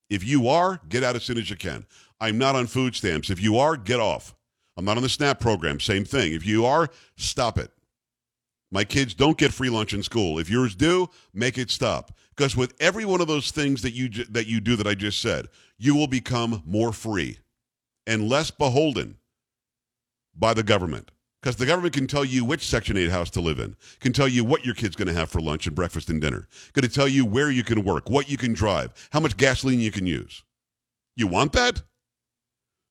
If 0.09 0.25
you 0.25 0.47
are, 0.49 0.81
get 0.89 1.03
out 1.03 1.15
as 1.15 1.23
soon 1.23 1.37
as 1.37 1.49
you 1.49 1.55
can. 1.55 1.85
I'm 2.19 2.37
not 2.37 2.55
on 2.55 2.67
food 2.67 2.95
stamps. 2.95 3.29
If 3.29 3.41
you 3.41 3.57
are, 3.57 3.77
get 3.77 3.99
off. 3.99 4.35
I'm 4.77 4.85
not 4.85 4.97
on 4.97 5.03
the 5.03 5.09
SNAP 5.09 5.39
program. 5.39 5.79
Same 5.79 6.05
thing. 6.05 6.33
If 6.33 6.45
you 6.45 6.65
are, 6.65 6.89
stop 7.17 7.57
it. 7.57 7.71
My 8.71 8.85
kids 8.85 9.13
don't 9.13 9.37
get 9.37 9.53
free 9.53 9.69
lunch 9.69 9.93
in 9.93 10.01
school. 10.01 10.39
If 10.39 10.49
yours 10.49 10.75
do, 10.75 11.09
make 11.33 11.57
it 11.57 11.69
stop. 11.69 12.17
Because 12.35 12.55
with 12.55 12.73
every 12.79 13.03
one 13.03 13.19
of 13.19 13.27
those 13.27 13.51
things 13.51 13.81
that 13.81 13.91
you 13.91 14.09
that 14.29 14.47
you 14.47 14.61
do 14.61 14.75
that 14.77 14.87
I 14.87 14.95
just 14.95 15.19
said, 15.19 15.47
you 15.77 15.95
will 15.95 16.07
become 16.07 16.63
more 16.65 16.93
free 16.93 17.39
and 18.07 18.29
less 18.29 18.49
beholden 18.49 19.17
by 20.35 20.53
the 20.53 20.63
government. 20.63 21.11
Because 21.41 21.55
the 21.55 21.65
government 21.65 21.95
can 21.95 22.05
tell 22.05 22.23
you 22.23 22.45
which 22.45 22.67
Section 22.67 22.97
8 22.97 23.09
house 23.09 23.31
to 23.31 23.41
live 23.41 23.59
in, 23.59 23.75
can 23.99 24.13
tell 24.13 24.27
you 24.27 24.45
what 24.45 24.63
your 24.63 24.75
kid's 24.75 24.95
going 24.95 25.07
to 25.07 25.13
have 25.13 25.29
for 25.29 25.41
lunch 25.41 25.65
and 25.65 25.75
breakfast 25.75 26.09
and 26.09 26.21
dinner, 26.21 26.47
going 26.73 26.87
to 26.87 26.93
tell 26.93 27.07
you 27.07 27.25
where 27.25 27.49
you 27.49 27.63
can 27.63 27.83
work, 27.83 28.09
what 28.09 28.29
you 28.29 28.37
can 28.37 28.53
drive, 28.53 28.93
how 29.11 29.19
much 29.19 29.37
gasoline 29.37 29.79
you 29.79 29.91
can 29.91 30.05
use. 30.05 30.43
You 31.15 31.25
want 31.25 31.53
that? 31.53 31.81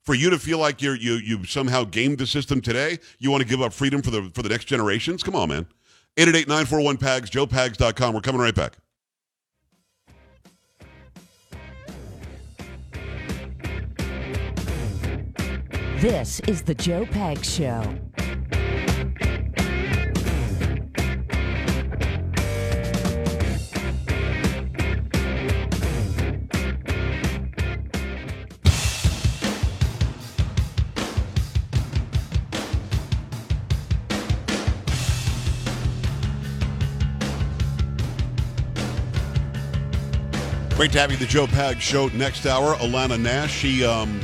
For 0.03 0.15
you 0.15 0.31
to 0.31 0.39
feel 0.39 0.59
like 0.59 0.81
you're 0.81 0.97
you 0.97 1.15
you 1.15 1.45
somehow 1.45 1.85
gamed 1.85 2.19
the 2.19 2.27
system 2.27 2.61
today, 2.61 2.99
you 3.19 3.31
want 3.31 3.43
to 3.43 3.49
give 3.49 3.61
up 3.61 3.73
freedom 3.73 4.03
for 4.03 4.11
the 4.11 4.31
for 4.35 4.43
the 4.43 4.49
next 4.49 4.65
generations? 4.65 5.23
Come 5.23 5.37
on, 5.37 5.51
man. 5.51 5.67
888-941-PAGS, 6.17 7.31
joepags.com. 7.31 8.15
We're 8.15 8.21
coming 8.21 8.41
right 8.41 8.55
back. 8.55 8.77
This 16.01 16.41
is 16.49 16.63
the 16.63 16.75
Joe 16.75 17.05
Pag 17.05 17.45
Show. 17.45 18.10
Great 40.81 40.93
to 40.93 40.99
have 40.99 41.11
you, 41.11 41.19
the 41.19 41.27
Joe 41.27 41.47
Pag 41.47 41.79
Show. 41.79 42.09
Next 42.15 42.47
hour, 42.47 42.75
Alana 42.77 43.21
Nash. 43.21 43.53
She 43.53 43.85
um, 43.85 44.19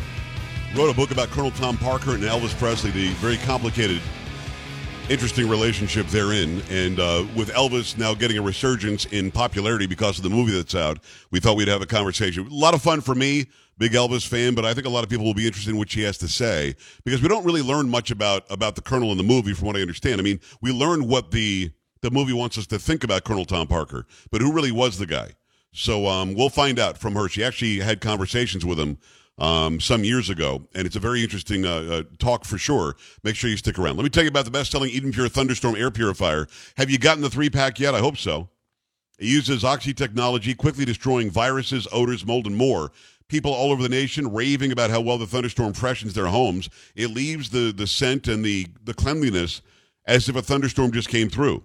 wrote 0.74 0.88
a 0.88 0.94
book 0.94 1.10
about 1.10 1.28
Colonel 1.28 1.50
Tom 1.50 1.76
Parker 1.76 2.14
and 2.14 2.22
Elvis 2.22 2.58
Presley, 2.58 2.90
the 2.92 3.08
very 3.16 3.36
complicated, 3.36 4.00
interesting 5.10 5.50
relationship 5.50 6.06
therein. 6.06 6.62
And 6.70 6.98
uh, 6.98 7.26
with 7.36 7.50
Elvis 7.50 7.98
now 7.98 8.14
getting 8.14 8.38
a 8.38 8.40
resurgence 8.40 9.04
in 9.04 9.30
popularity 9.30 9.86
because 9.86 10.16
of 10.16 10.22
the 10.22 10.30
movie 10.30 10.52
that's 10.52 10.74
out, 10.74 10.98
we 11.30 11.40
thought 11.40 11.58
we'd 11.58 11.68
have 11.68 11.82
a 11.82 11.86
conversation. 11.86 12.46
A 12.46 12.54
lot 12.54 12.72
of 12.72 12.80
fun 12.80 13.02
for 13.02 13.14
me, 13.14 13.44
big 13.76 13.92
Elvis 13.92 14.26
fan, 14.26 14.54
but 14.54 14.64
I 14.64 14.72
think 14.72 14.86
a 14.86 14.90
lot 14.90 15.04
of 15.04 15.10
people 15.10 15.26
will 15.26 15.34
be 15.34 15.46
interested 15.46 15.72
in 15.72 15.76
what 15.76 15.90
she 15.90 16.04
has 16.04 16.16
to 16.16 16.26
say 16.26 16.74
because 17.04 17.20
we 17.20 17.28
don't 17.28 17.44
really 17.44 17.60
learn 17.60 17.90
much 17.90 18.10
about 18.10 18.50
about 18.50 18.76
the 18.76 18.80
Colonel 18.80 19.12
in 19.12 19.18
the 19.18 19.24
movie, 19.24 19.52
from 19.52 19.66
what 19.66 19.76
I 19.76 19.82
understand. 19.82 20.22
I 20.22 20.24
mean, 20.24 20.40
we 20.62 20.72
learn 20.72 21.06
what 21.06 21.32
the 21.32 21.70
the 22.00 22.10
movie 22.10 22.32
wants 22.32 22.56
us 22.56 22.66
to 22.68 22.78
think 22.78 23.04
about 23.04 23.24
Colonel 23.24 23.44
Tom 23.44 23.66
Parker, 23.66 24.06
but 24.30 24.40
who 24.40 24.54
really 24.54 24.72
was 24.72 24.96
the 24.96 25.06
guy? 25.06 25.32
So 25.76 26.06
um, 26.06 26.32
we'll 26.32 26.48
find 26.48 26.78
out 26.78 26.96
from 26.96 27.14
her. 27.16 27.28
She 27.28 27.44
actually 27.44 27.80
had 27.80 28.00
conversations 28.00 28.64
with 28.64 28.80
him 28.80 28.96
um, 29.36 29.78
some 29.78 30.04
years 30.04 30.30
ago, 30.30 30.66
and 30.74 30.86
it's 30.86 30.96
a 30.96 31.00
very 31.00 31.22
interesting 31.22 31.66
uh, 31.66 31.74
uh, 31.90 32.02
talk 32.18 32.46
for 32.46 32.56
sure. 32.56 32.96
Make 33.22 33.36
sure 33.36 33.50
you 33.50 33.58
stick 33.58 33.78
around. 33.78 33.96
Let 33.96 34.04
me 34.04 34.08
tell 34.08 34.22
you 34.22 34.30
about 34.30 34.46
the 34.46 34.50
best-selling 34.50 34.88
Eden 34.88 35.12
Pure 35.12 35.28
Thunderstorm 35.28 35.76
air 35.76 35.90
purifier. 35.90 36.46
Have 36.78 36.88
you 36.88 36.96
gotten 36.96 37.22
the 37.22 37.28
three-pack 37.28 37.78
yet? 37.78 37.94
I 37.94 37.98
hope 37.98 38.16
so. 38.16 38.48
It 39.18 39.26
uses 39.26 39.64
oxy 39.64 39.92
technology, 39.92 40.54
quickly 40.54 40.86
destroying 40.86 41.30
viruses, 41.30 41.86
odors, 41.92 42.24
mold, 42.24 42.46
and 42.46 42.56
more. 42.56 42.90
People 43.28 43.52
all 43.52 43.70
over 43.70 43.82
the 43.82 43.90
nation 43.90 44.32
raving 44.32 44.72
about 44.72 44.88
how 44.88 45.02
well 45.02 45.18
the 45.18 45.26
thunderstorm 45.26 45.74
freshens 45.74 46.14
their 46.14 46.28
homes. 46.28 46.70
It 46.94 47.08
leaves 47.08 47.50
the 47.50 47.70
the 47.70 47.86
scent 47.86 48.28
and 48.28 48.44
the 48.44 48.68
the 48.84 48.94
cleanliness 48.94 49.60
as 50.06 50.28
if 50.28 50.36
a 50.36 50.42
thunderstorm 50.42 50.92
just 50.92 51.08
came 51.08 51.28
through. 51.28 51.64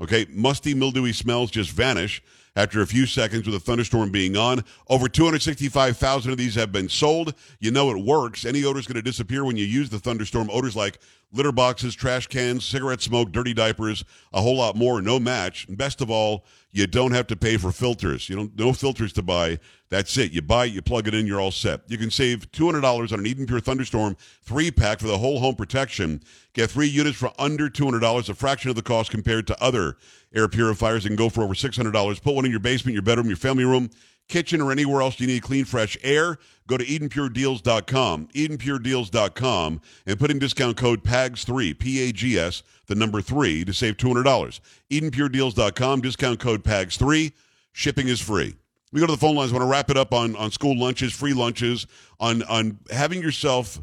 Okay, 0.00 0.26
musty, 0.30 0.74
mildewy 0.74 1.12
smells 1.12 1.50
just 1.50 1.70
vanish 1.72 2.22
after 2.58 2.82
a 2.82 2.86
few 2.86 3.06
seconds 3.06 3.46
with 3.46 3.54
a 3.54 3.60
thunderstorm 3.60 4.10
being 4.10 4.36
on. 4.36 4.64
Over 4.88 5.08
265,000 5.08 6.32
of 6.32 6.36
these 6.36 6.56
have 6.56 6.72
been 6.72 6.88
sold. 6.88 7.34
You 7.60 7.70
know 7.70 7.90
it 7.90 8.04
works. 8.04 8.44
Any 8.44 8.64
odor 8.64 8.80
is 8.80 8.86
going 8.88 8.96
to 8.96 9.02
disappear 9.02 9.44
when 9.44 9.56
you 9.56 9.64
use 9.64 9.88
the 9.88 10.00
thunderstorm. 10.00 10.50
Odors 10.50 10.74
like 10.74 10.98
litter 11.32 11.52
boxes, 11.52 11.94
trash 11.94 12.26
cans, 12.26 12.64
cigarette 12.64 13.00
smoke, 13.00 13.32
dirty 13.32 13.52
diapers, 13.52 14.04
a 14.32 14.40
whole 14.40 14.56
lot 14.56 14.76
more. 14.76 15.00
No 15.02 15.18
match. 15.18 15.66
And 15.68 15.76
best 15.76 16.00
of 16.00 16.10
all, 16.10 16.44
you 16.70 16.86
don't 16.86 17.12
have 17.12 17.26
to 17.28 17.36
pay 17.36 17.56
for 17.56 17.72
filters. 17.72 18.28
You 18.28 18.36
don't 18.36 18.58
no 18.58 18.72
filters 18.72 19.12
to 19.14 19.22
buy. 19.22 19.58
That's 19.90 20.16
it. 20.18 20.32
You 20.32 20.42
buy 20.42 20.66
it, 20.66 20.72
you 20.72 20.82
plug 20.82 21.08
it 21.08 21.14
in, 21.14 21.26
you're 21.26 21.40
all 21.40 21.50
set. 21.50 21.80
You 21.86 21.96
can 21.96 22.10
save 22.10 22.50
$200 22.52 23.12
on 23.12 23.18
an 23.18 23.26
Eden 23.26 23.46
Pure 23.46 23.60
Thunderstorm 23.60 24.16
three 24.42 24.70
pack 24.70 25.00
for 25.00 25.06
the 25.06 25.18
whole 25.18 25.40
home 25.40 25.54
protection. 25.54 26.22
Get 26.52 26.70
three 26.70 26.88
units 26.88 27.16
for 27.16 27.32
under 27.38 27.70
$200, 27.70 28.28
a 28.28 28.34
fraction 28.34 28.70
of 28.70 28.76
the 28.76 28.82
cost 28.82 29.10
compared 29.10 29.46
to 29.46 29.62
other 29.62 29.96
air 30.34 30.48
purifiers. 30.48 31.06
and 31.06 31.16
go 31.16 31.28
for 31.28 31.42
over 31.42 31.54
$600. 31.54 32.22
Put 32.22 32.34
one 32.34 32.44
in 32.44 32.50
your 32.50 32.60
basement, 32.60 32.92
your 32.94 33.02
bedroom, 33.02 33.28
your 33.28 33.36
family 33.36 33.64
room 33.64 33.90
kitchen, 34.28 34.60
or 34.60 34.70
anywhere 34.70 35.02
else 35.02 35.18
you 35.20 35.26
need 35.26 35.42
clean, 35.42 35.64
fresh 35.64 35.96
air, 36.02 36.38
go 36.66 36.76
to 36.76 36.84
EdenPureDeals.com, 36.84 38.28
EdenPureDeals.com, 38.34 39.80
and 40.06 40.18
put 40.18 40.30
in 40.30 40.38
discount 40.38 40.76
code 40.76 41.02
PAGS3, 41.02 41.78
P-A-G-S, 41.78 42.62
the 42.86 42.94
number 42.94 43.20
three, 43.20 43.64
to 43.64 43.72
save 43.72 43.96
$200. 43.96 44.60
EdenPureDeals.com, 44.90 46.00
discount 46.00 46.40
code 46.40 46.62
PAGS3, 46.62 47.32
shipping 47.72 48.08
is 48.08 48.20
free. 48.20 48.54
We 48.92 49.00
go 49.00 49.06
to 49.06 49.12
the 49.12 49.18
phone 49.18 49.36
lines. 49.36 49.52
I 49.52 49.56
want 49.56 49.64
to 49.64 49.70
wrap 49.70 49.90
it 49.90 49.96
up 49.96 50.14
on, 50.14 50.36
on 50.36 50.50
school 50.50 50.78
lunches, 50.78 51.12
free 51.12 51.34
lunches, 51.34 51.86
on, 52.20 52.42
on 52.44 52.78
having 52.90 53.22
yourself 53.22 53.80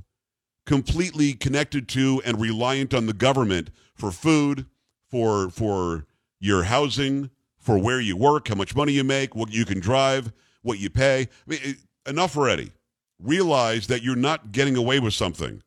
completely 0.65 1.33
connected 1.33 1.87
to 1.89 2.21
and 2.25 2.39
reliant 2.39 2.93
on 2.93 3.05
the 3.05 3.13
government 3.13 3.69
for 3.93 4.11
food, 4.11 4.65
for 5.09 5.49
for 5.49 6.05
your 6.39 6.63
housing, 6.63 7.29
for 7.66 7.80
where 7.80 7.99
you 7.99 8.16
work, 8.16 8.47
how 8.47 8.53
much 8.53 8.76
money 8.76 8.91
you 8.91 9.03
make, 9.03 9.36
what 9.36 9.51
you 9.51 9.66
can 9.66 9.80
drive, 9.80 10.32
what 10.61 10.78
you 10.78 10.88
pay. 10.88 11.22
I 11.22 11.28
mean, 11.47 11.78
enough 12.05 12.38
already. 12.38 12.72
Realize 13.20 13.88
that 13.88 14.03
you're 14.03 14.16
not 14.16 14.51
getting 14.51 14.78
away 14.78 14.99
with 14.99 15.16
something. 15.16 15.63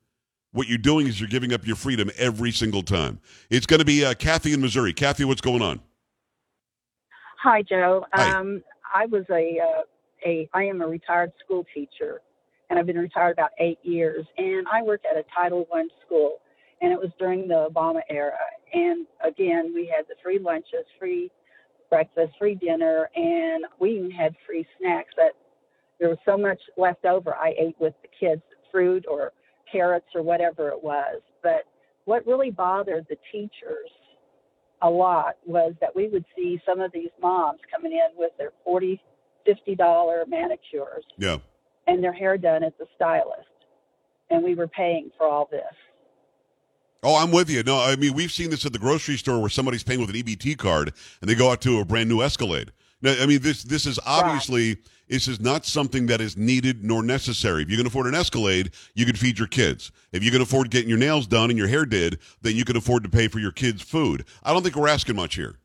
What 0.53 0.69
you're 0.69 0.79
doing 0.79 1.09
is 1.09 1.21
you're 1.21 1.29
giving 1.29 1.53
up 1.53 1.67
your 1.67 1.75
freedom 1.75 2.09
every 2.17 2.53
single 2.53 2.85
time. 2.85 3.19
It's 3.51 3.67
going 3.67 3.81
to 3.81 3.85
be 3.85 4.05
uh, 4.05 4.15
Kathy 4.15 4.53
in 4.53 4.61
Missouri. 4.61 4.93
Kathy, 4.93 5.25
what's 5.25 5.41
going 5.41 5.61
on? 5.61 5.81
Hi, 7.43 7.63
Joe. 7.63 8.07
Hi. 8.13 8.39
Um, 8.39 8.63
I 8.95 9.07
was 9.07 9.25
a 9.31 9.59
uh, 9.59 9.83
a 10.25 10.49
I 10.55 10.65
am 10.65 10.81
a 10.83 10.87
retired 10.87 11.33
school 11.45 11.67
teacher, 11.75 12.21
and 12.71 12.79
I've 12.79 12.87
been 12.87 12.99
retired 12.99 13.33
about 13.33 13.51
eight 13.59 13.79
years. 13.83 14.25
And 14.37 14.67
I 14.73 14.83
worked 14.83 15.05
at 15.11 15.17
a 15.17 15.25
Title 15.35 15.67
One 15.69 15.89
school, 16.07 16.39
and 16.81 16.93
it 16.93 16.99
was 16.99 17.11
during 17.19 17.49
the 17.49 17.69
Obama 17.69 18.01
era. 18.09 18.39
And 18.73 19.07
again, 19.25 19.73
we 19.75 19.93
had 19.95 20.07
the 20.09 20.15
free 20.23 20.39
lunches, 20.39 20.87
free 20.99 21.31
breakfast, 21.91 22.33
free 22.39 22.55
dinner, 22.55 23.09
and 23.15 23.65
we 23.81 23.99
even 23.99 24.11
had 24.11 24.35
free 24.47 24.67
snacks. 24.79 25.11
That 25.17 25.33
there 26.01 26.09
was 26.09 26.19
so 26.25 26.37
much 26.37 26.61
left 26.77 27.05
over, 27.05 27.35
I 27.35 27.55
ate 27.59 27.77
with 27.79 27.95
the 28.03 28.09
kids 28.19 28.43
fruit 28.71 29.05
or 29.11 29.33
carrots 29.71 30.07
or 30.15 30.23
whatever 30.23 30.69
it 30.69 30.83
was. 30.83 31.21
But 31.43 31.65
what 32.05 32.27
really 32.27 32.51
bothered 32.51 33.07
the 33.09 33.17
teachers 33.33 33.91
a 34.83 34.89
lot 34.89 35.37
was 35.47 35.75
that 35.81 35.95
we 35.95 36.09
would 36.09 36.25
see 36.37 36.61
some 36.65 36.81
of 36.81 36.93
these 36.93 37.11
moms 37.21 37.61
coming 37.75 37.93
in 37.93 38.17
with 38.17 38.33
their 38.39 38.53
forty, 38.65 39.01
fifty 39.45 39.75
dollar 39.75 40.25
manicures 40.29 41.05
Yeah. 41.17 41.39
and 41.87 42.03
their 42.05 42.13
hair 42.13 42.37
done 42.39 42.63
at 42.63 42.77
the 42.79 42.87
stylist, 42.95 43.49
and 44.31 44.45
we 44.45 44.55
were 44.55 44.69
paying 44.69 45.11
for 45.17 45.27
all 45.27 45.49
this. 45.51 45.65
Oh, 47.03 47.17
I'm 47.17 47.31
with 47.31 47.49
you. 47.49 47.63
No, 47.63 47.81
I 47.81 47.97
mean 47.97 48.15
we've 48.15 48.33
seen 48.33 48.51
this 48.51 48.67
at 48.67 48.73
the 48.73 48.79
grocery 48.79 49.17
store 49.17 49.41
where 49.41 49.51
somebody's 49.51 49.85
paying 49.85 50.01
with 50.01 50.11
an 50.11 50.17
EBT 50.17 50.59
card 50.59 50.93
and 51.21 51.31
they 51.31 51.35
go 51.35 51.51
out 51.51 51.61
to 51.63 51.79
a 51.81 51.85
brand 51.85 52.09
new 52.09 52.23
Escalade. 52.23 52.73
Now, 53.01 53.15
I 53.21 53.27
mean 53.27 53.41
this 53.41 53.63
this 53.63 53.87
is 53.87 54.01
obviously 54.05 54.79
this 55.09 55.29
is 55.29 55.41
not 55.41 55.65
something 55.65 56.07
that 56.07 56.21
is 56.21 56.37
needed 56.37 56.85
nor 56.85 57.03
necessary. 57.03 57.63
If 57.63 57.71
you 57.71 57.77
can 57.77 57.87
afford 57.87 58.07
an 58.07 58.15
Escalade, 58.15 58.73
you 58.95 59.07
can 59.07 59.15
feed 59.15 59.39
your 59.39 59.49
kids. 59.49 59.93
If 60.13 60.25
you 60.25 60.31
can 60.31 60.43
afford 60.43 60.71
getting 60.71 60.89
your 60.89 60.99
nails 60.99 61.27
done 61.27 61.51
and 61.51 61.59
your 61.59 61.69
hair 61.69 61.87
did, 61.87 62.19
then 62.43 62.57
you 62.57 62.65
can 62.65 62.77
afford 62.77 63.05
to 63.05 63.09
pay 63.09 63.29
for 63.29 63.39
your 63.39 63.53
kids' 63.53 63.83
food. 63.83 64.25
I 64.43 64.53
don't 64.53 64.63
think 64.63 64.75
we're 64.75 64.89
asking 64.89 65.17
much 65.17 65.37
here. 65.37 65.57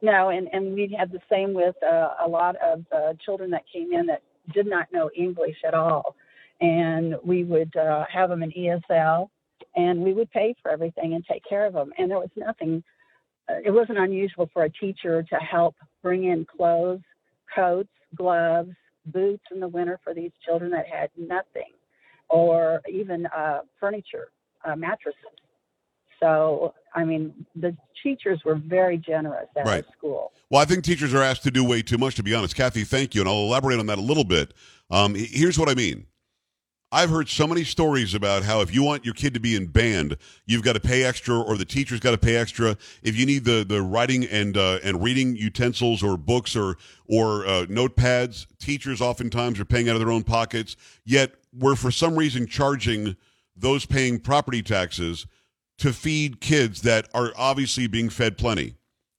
No, 0.00 0.30
and 0.30 0.48
and 0.52 0.74
we 0.74 0.94
had 0.96 1.10
the 1.10 1.20
same 1.30 1.54
with 1.54 1.76
uh, 1.82 2.10
a 2.24 2.28
lot 2.28 2.54
of 2.56 2.84
uh, 2.92 3.14
children 3.24 3.50
that 3.50 3.62
came 3.72 3.92
in 3.92 4.06
that 4.06 4.22
did 4.54 4.66
not 4.66 4.92
know 4.92 5.10
English 5.16 5.56
at 5.66 5.74
all, 5.74 6.16
and 6.60 7.16
we 7.24 7.42
would 7.42 7.74
uh, 7.76 8.04
have 8.12 8.30
them 8.30 8.42
in 8.42 8.52
ESL, 8.52 9.28
and 9.76 10.02
we 10.02 10.12
would 10.12 10.30
pay 10.30 10.54
for 10.62 10.70
everything 10.70 11.14
and 11.14 11.24
take 11.24 11.42
care 11.48 11.66
of 11.66 11.72
them. 11.72 11.92
And 11.98 12.10
there 12.10 12.18
was 12.18 12.30
nothing. 12.36 12.82
Uh, 13.48 13.54
it 13.64 13.70
wasn't 13.70 13.98
unusual 13.98 14.48
for 14.52 14.64
a 14.64 14.70
teacher 14.70 15.22
to 15.22 15.36
help 15.36 15.74
bring 16.02 16.24
in 16.24 16.44
clothes, 16.44 17.00
coats, 17.54 17.88
gloves, 18.14 18.70
boots 19.06 19.42
in 19.50 19.60
the 19.60 19.68
winter 19.68 19.98
for 20.04 20.14
these 20.14 20.30
children 20.44 20.70
that 20.70 20.86
had 20.86 21.10
nothing, 21.16 21.72
or 22.28 22.82
even 22.90 23.26
uh, 23.26 23.60
furniture, 23.80 24.28
uh, 24.64 24.76
mattresses. 24.76 25.18
So, 26.20 26.72
I 26.94 27.04
mean, 27.04 27.46
the 27.56 27.76
teachers 28.00 28.40
were 28.44 28.54
very 28.54 28.96
generous 28.96 29.48
at 29.56 29.66
Right. 29.66 29.84
our 29.84 29.92
school. 29.96 30.32
Well, 30.50 30.60
I 30.62 30.64
think 30.64 30.84
teachers 30.84 31.12
are 31.14 31.22
asked 31.22 31.42
to 31.44 31.50
do 31.50 31.64
way 31.64 31.82
too 31.82 31.98
much, 31.98 32.14
to 32.16 32.22
be 32.22 32.32
honest. 32.32 32.54
Kathy, 32.54 32.84
thank 32.84 33.14
you. 33.14 33.22
And 33.22 33.28
I'll 33.28 33.36
elaborate 33.42 33.80
on 33.80 33.86
that 33.86 33.98
a 33.98 34.02
little 34.02 34.24
bit. 34.24 34.54
Um, 34.90 35.14
here's 35.16 35.58
what 35.58 35.68
I 35.68 35.74
mean. 35.74 36.06
I've 36.94 37.08
heard 37.08 37.30
so 37.30 37.46
many 37.46 37.64
stories 37.64 38.12
about 38.12 38.42
how 38.42 38.60
if 38.60 38.74
you 38.74 38.82
want 38.82 39.06
your 39.06 39.14
kid 39.14 39.32
to 39.32 39.40
be 39.40 39.56
in 39.56 39.66
band, 39.66 40.18
you've 40.44 40.62
got 40.62 40.74
to 40.74 40.80
pay 40.80 41.04
extra, 41.04 41.40
or 41.40 41.56
the 41.56 41.64
teacher's 41.64 42.00
got 42.00 42.10
to 42.10 42.18
pay 42.18 42.36
extra. 42.36 42.76
If 43.02 43.16
you 43.16 43.24
need 43.24 43.44
the 43.44 43.64
the 43.66 43.80
writing 43.80 44.26
and 44.26 44.54
uh, 44.58 44.78
and 44.84 45.02
reading 45.02 45.34
utensils 45.34 46.02
or 46.02 46.18
books 46.18 46.54
or 46.54 46.76
or 47.06 47.46
uh, 47.46 47.64
notepads, 47.64 48.46
teachers 48.58 49.00
oftentimes 49.00 49.58
are 49.58 49.64
paying 49.64 49.88
out 49.88 49.96
of 49.96 50.00
their 50.00 50.12
own 50.12 50.22
pockets. 50.22 50.76
Yet 51.02 51.32
we're 51.58 51.76
for 51.76 51.90
some 51.90 52.14
reason 52.14 52.46
charging 52.46 53.16
those 53.56 53.86
paying 53.86 54.20
property 54.20 54.62
taxes 54.62 55.26
to 55.78 55.94
feed 55.94 56.42
kids 56.42 56.82
that 56.82 57.08
are 57.14 57.32
obviously 57.36 57.86
being 57.86 58.10
fed 58.10 58.36
plenty 58.36 58.74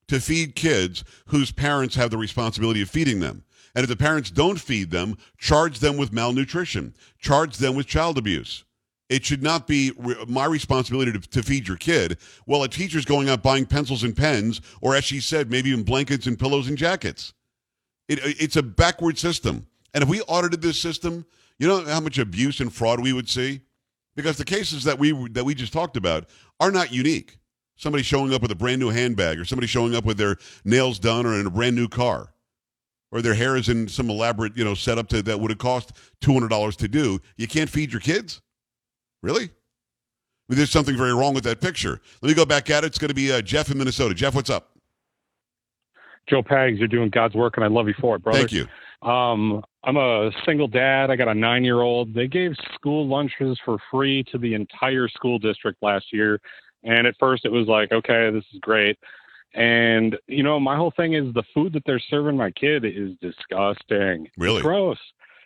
to 0.07 0.19
feed 0.19 0.55
kids 0.55 1.03
whose 1.27 1.51
parents 1.51 1.95
have 1.95 2.11
the 2.11 2.17
responsibility 2.17 2.83
of 2.83 2.89
feeding 2.89 3.19
them. 3.19 3.43
And 3.75 3.83
if 3.83 3.89
the 3.89 3.95
parents 3.95 4.29
don't 4.29 4.59
feed 4.59 4.91
them, 4.91 5.17
charge 5.37 5.79
them 5.79 5.97
with 5.97 6.13
malnutrition, 6.13 6.95
charge 7.17 7.57
them 7.57 7.75
with 7.75 7.87
child 7.87 8.17
abuse. 8.17 8.65
It 9.09 9.25
should 9.25 9.43
not 9.43 9.67
be 9.67 9.91
re- 9.97 10.15
my 10.27 10.45
responsibility 10.45 11.11
to, 11.11 11.19
to 11.19 11.43
feed 11.43 11.67
your 11.67 11.77
kid 11.77 12.17
while 12.45 12.63
a 12.63 12.67
teacher's 12.67 13.05
going 13.05 13.29
out 13.29 13.43
buying 13.43 13.65
pencils 13.65 14.03
and 14.03 14.15
pens, 14.15 14.61
or 14.81 14.95
as 14.95 15.03
she 15.03 15.19
said, 15.19 15.51
maybe 15.51 15.69
even 15.69 15.83
blankets 15.83 16.25
and 16.25 16.39
pillows 16.39 16.67
and 16.67 16.77
jackets. 16.77 17.33
It, 18.07 18.19
uh, 18.19 18.33
it's 18.39 18.55
a 18.55 18.63
backward 18.63 19.17
system. 19.17 19.67
And 19.93 20.03
if 20.03 20.09
we 20.09 20.21
audited 20.21 20.61
this 20.61 20.79
system, 20.79 21.25
you 21.59 21.67
know 21.67 21.83
how 21.85 21.99
much 21.99 22.17
abuse 22.17 22.59
and 22.59 22.73
fraud 22.73 22.99
we 22.99 23.13
would 23.13 23.29
see? 23.29 23.61
Because 24.15 24.37
the 24.37 24.45
cases 24.45 24.83
that 24.83 24.99
we 24.99 25.11
that 25.29 25.43
we 25.43 25.55
just 25.55 25.73
talked 25.73 25.97
about 25.97 26.27
are 26.59 26.71
not 26.71 26.91
unique. 26.91 27.37
Somebody 27.75 28.03
showing 28.03 28.33
up 28.33 28.41
with 28.41 28.51
a 28.51 28.55
brand 28.55 28.79
new 28.79 28.89
handbag, 28.89 29.39
or 29.39 29.45
somebody 29.45 29.67
showing 29.67 29.95
up 29.95 30.05
with 30.05 30.17
their 30.17 30.37
nails 30.63 30.99
done, 30.99 31.25
or 31.25 31.39
in 31.39 31.47
a 31.47 31.51
brand 31.51 31.75
new 31.75 31.87
car, 31.87 32.32
or 33.13 33.21
their 33.21 33.35
hair 33.35 33.55
is 33.55 33.69
in 33.69 33.87
some 33.87 34.09
elaborate, 34.09 34.57
you 34.57 34.65
know, 34.65 34.73
setup 34.73 35.07
to, 35.09 35.21
that 35.21 35.39
would 35.39 35.51
have 35.51 35.59
cost 35.59 35.93
two 36.19 36.33
hundred 36.33 36.49
dollars 36.49 36.75
to 36.77 36.87
do. 36.87 37.21
You 37.37 37.47
can't 37.47 37.69
feed 37.69 37.93
your 37.93 38.01
kids, 38.01 38.41
really? 39.21 39.43
I 39.43 39.47
mean, 40.49 40.57
there's 40.57 40.71
something 40.71 40.97
very 40.97 41.13
wrong 41.13 41.33
with 41.33 41.45
that 41.45 41.61
picture. 41.61 42.01
Let 42.21 42.27
me 42.27 42.33
go 42.33 42.45
back 42.45 42.69
at 42.69 42.83
it. 42.83 42.87
It's 42.87 42.97
going 42.97 43.09
to 43.09 43.15
be 43.15 43.31
uh, 43.31 43.41
Jeff 43.41 43.71
in 43.71 43.77
Minnesota. 43.77 44.13
Jeff, 44.13 44.35
what's 44.35 44.49
up? 44.49 44.71
Joe 46.27 46.41
Pags, 46.41 46.79
you're 46.79 46.87
doing 46.87 47.09
God's 47.09 47.35
work, 47.35 47.55
and 47.55 47.63
I 47.63 47.67
love 47.67 47.87
you 47.87 47.93
for 48.01 48.15
it, 48.15 48.23
brother. 48.23 48.39
Thank 48.39 48.51
you. 48.51 48.67
Um, 49.07 49.63
I'm 49.83 49.97
a 49.97 50.31
single 50.45 50.67
dad. 50.67 51.11
I 51.11 51.15
got 51.15 51.27
a 51.27 51.33
nine 51.33 51.63
year 51.63 51.81
old. 51.81 52.13
They 52.13 52.27
gave 52.27 52.53
school 52.73 53.07
lunches 53.07 53.59
for 53.63 53.77
free 53.91 54.23
to 54.31 54.37
the 54.37 54.53
entire 54.53 55.07
school 55.09 55.37
district 55.37 55.83
last 55.83 56.05
year. 56.11 56.39
And 56.83 57.05
at 57.05 57.15
first 57.19 57.45
it 57.45 57.51
was 57.51 57.67
like, 57.67 57.91
okay, 57.91 58.31
this 58.31 58.45
is 58.53 58.59
great. 58.61 58.97
And, 59.53 60.17
you 60.27 60.43
know, 60.43 60.59
my 60.59 60.75
whole 60.75 60.91
thing 60.91 61.13
is 61.13 61.33
the 61.33 61.43
food 61.53 61.73
that 61.73 61.83
they're 61.85 62.01
serving 62.09 62.35
my 62.37 62.51
kid 62.51 62.85
is 62.85 63.11
disgusting. 63.21 64.29
Really? 64.37 64.57
It's 64.57 64.63
gross. 64.63 64.97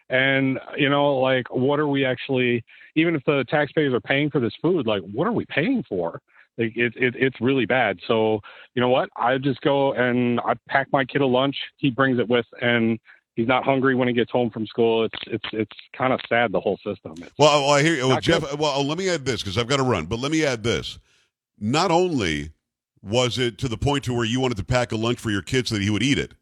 And, 0.09 0.59
you 0.77 0.89
know, 0.89 1.17
like, 1.17 1.53
what 1.53 1.79
are 1.79 1.87
we 1.87 2.05
actually, 2.05 2.63
even 2.95 3.15
if 3.15 3.23
the 3.25 3.45
taxpayers 3.49 3.93
are 3.93 3.99
paying 3.99 4.29
for 4.29 4.39
this 4.39 4.53
food, 4.61 4.87
like, 4.87 5.01
what 5.01 5.27
are 5.27 5.33
we 5.33 5.45
paying 5.45 5.83
for? 5.89 6.21
Like, 6.57 6.77
it, 6.77 6.93
it, 6.95 7.15
it's 7.17 7.39
really 7.41 7.65
bad. 7.65 7.99
So, 8.07 8.39
you 8.73 8.81
know 8.81 8.89
what? 8.89 9.09
I 9.17 9.37
just 9.37 9.59
go 9.61 9.91
and 9.93 10.39
I 10.39 10.53
pack 10.69 10.87
my 10.93 11.03
kid 11.03 11.21
a 11.21 11.25
lunch. 11.25 11.57
He 11.75 11.89
brings 11.89 12.19
it 12.19 12.29
with, 12.29 12.45
and 12.61 12.99
he's 13.35 13.47
not 13.47 13.63
hungry 13.63 13.95
when 13.95 14.07
he 14.07 14.13
gets 14.13 14.31
home 14.31 14.49
from 14.49 14.65
school. 14.65 15.05
It's 15.05 15.19
it's 15.27 15.45
it's 15.53 15.77
kind 15.95 16.11
of 16.11 16.19
sad 16.27 16.51
the 16.51 16.59
whole 16.59 16.77
system. 16.77 17.13
It's 17.17 17.31
Well, 17.37 17.69
I 17.69 17.83
hear 17.83 17.95
you. 17.95 18.07
Well, 18.07 18.19
Jeff, 18.19 18.41
good. 18.49 18.59
well, 18.59 18.83
let 18.85 18.97
me 18.97 19.09
add 19.09 19.25
this 19.25 19.43
because 19.43 19.57
I've 19.57 19.67
got 19.67 19.77
to 19.77 19.83
run, 19.83 20.05
but 20.05 20.19
let 20.19 20.31
me 20.31 20.43
add 20.45 20.63
this. 20.63 20.99
Not 21.59 21.91
only 21.91 22.51
was 23.01 23.37
it 23.37 23.57
to 23.59 23.67
the 23.67 23.77
point 23.77 24.03
to 24.05 24.13
where 24.13 24.25
you 24.25 24.39
wanted 24.39 24.57
to 24.57 24.65
pack 24.65 24.91
a 24.91 24.97
lunch 24.97 25.19
for 25.19 25.31
your 25.31 25.41
kid 25.41 25.67
so 25.67 25.75
that 25.75 25.83
he 25.83 25.89
would 25.89 26.03
eat 26.03 26.17
it, 26.17 26.33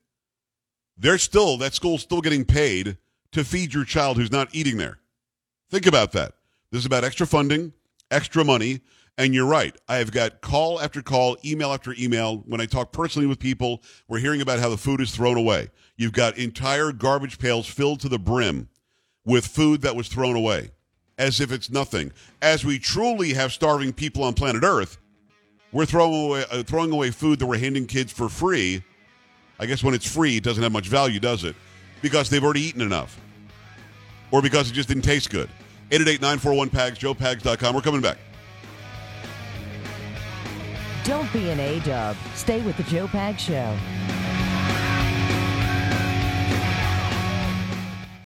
they're 0.98 1.18
still, 1.18 1.58
that 1.58 1.74
school's 1.74 2.02
still 2.02 2.22
getting 2.22 2.46
paid 2.46 2.98
to 3.32 3.44
feed 3.44 3.74
your 3.74 3.86
child 3.86 4.18
who's 4.18 4.32
not 4.32 4.48
eating 4.54 4.78
there. 4.78 5.00
Think 5.70 5.86
about 5.86 6.12
that. 6.14 6.34
This 6.72 6.80
is 6.80 6.86
about 6.86 7.04
extra 7.04 7.28
funding, 7.28 7.74
extra 8.12 8.44
money. 8.44 8.82
And 9.18 9.34
you're 9.34 9.46
right. 9.46 9.74
I 9.88 9.96
have 9.98 10.12
got 10.12 10.42
call 10.42 10.82
after 10.82 11.02
call, 11.02 11.38
email 11.46 11.72
after 11.72 11.96
email. 11.98 12.44
When 12.48 12.60
I 12.60 12.66
talk 12.66 12.92
personally 12.92 13.28
with 13.28 13.40
people, 13.40 13.82
we're 14.10 14.20
hearing 14.20 14.42
about 14.42 14.60
how 14.60 14.68
the 14.68 14.78
food 14.78 15.00
is 15.00 15.12
thrown 15.12 15.38
away. 15.38 15.70
You've 15.96 16.12
got 16.12 16.38
entire 16.38 16.92
garbage 16.92 17.40
pails 17.40 17.66
filled 17.66 18.02
to 18.02 18.10
the 18.10 18.20
brim 18.20 18.68
with 19.26 19.48
food 19.48 19.84
that 19.84 19.96
was 19.96 20.10
thrown 20.10 20.36
away. 20.36 20.72
as 21.18 21.40
if 21.40 21.52
it's 21.52 21.70
nothing. 21.70 22.12
As 22.42 22.66
we 22.66 22.80
truly 22.80 23.34
have 23.34 23.54
starving 23.54 23.94
people 23.94 24.24
on 24.24 24.34
planet 24.34 24.64
Earth, 24.64 24.98
we're 25.76 25.86
throwing 25.86 26.28
away, 26.28 26.46
uh, 26.50 26.64
throwing 26.64 26.90
away 26.94 27.12
food 27.12 27.38
that 27.38 27.46
we're 27.46 27.58
handing 27.58 27.86
kids 27.86 28.10
for 28.10 28.30
free. 28.30 28.82
I 29.60 29.66
guess 29.66 29.84
when 29.84 29.94
it's 29.94 30.10
free, 30.10 30.38
it 30.38 30.44
doesn't 30.44 30.64
have 30.64 30.72
much 30.72 30.88
value, 30.88 31.20
does 31.20 31.44
it? 31.44 31.54
Because 32.02 32.30
they've 32.30 32.44
already 32.44 32.62
eaten 32.62 32.82
enough. 32.82 33.20
Or 34.32 34.42
because 34.42 34.72
it 34.72 34.74
just 34.74 34.88
didn't 34.88 35.04
taste 35.04 35.30
good. 35.30 35.50
888-941-PAGS, 35.92 36.98
joepags.com. 36.98 37.76
We're 37.76 37.82
coming 37.82 38.00
back. 38.00 38.18
Don't 41.04 41.32
be 41.34 41.50
an 41.50 41.60
A-dub. 41.60 42.16
Stay 42.36 42.62
with 42.62 42.78
the 42.78 42.84
Joe 42.84 43.08
Pag 43.10 43.38
Show. 43.38 43.78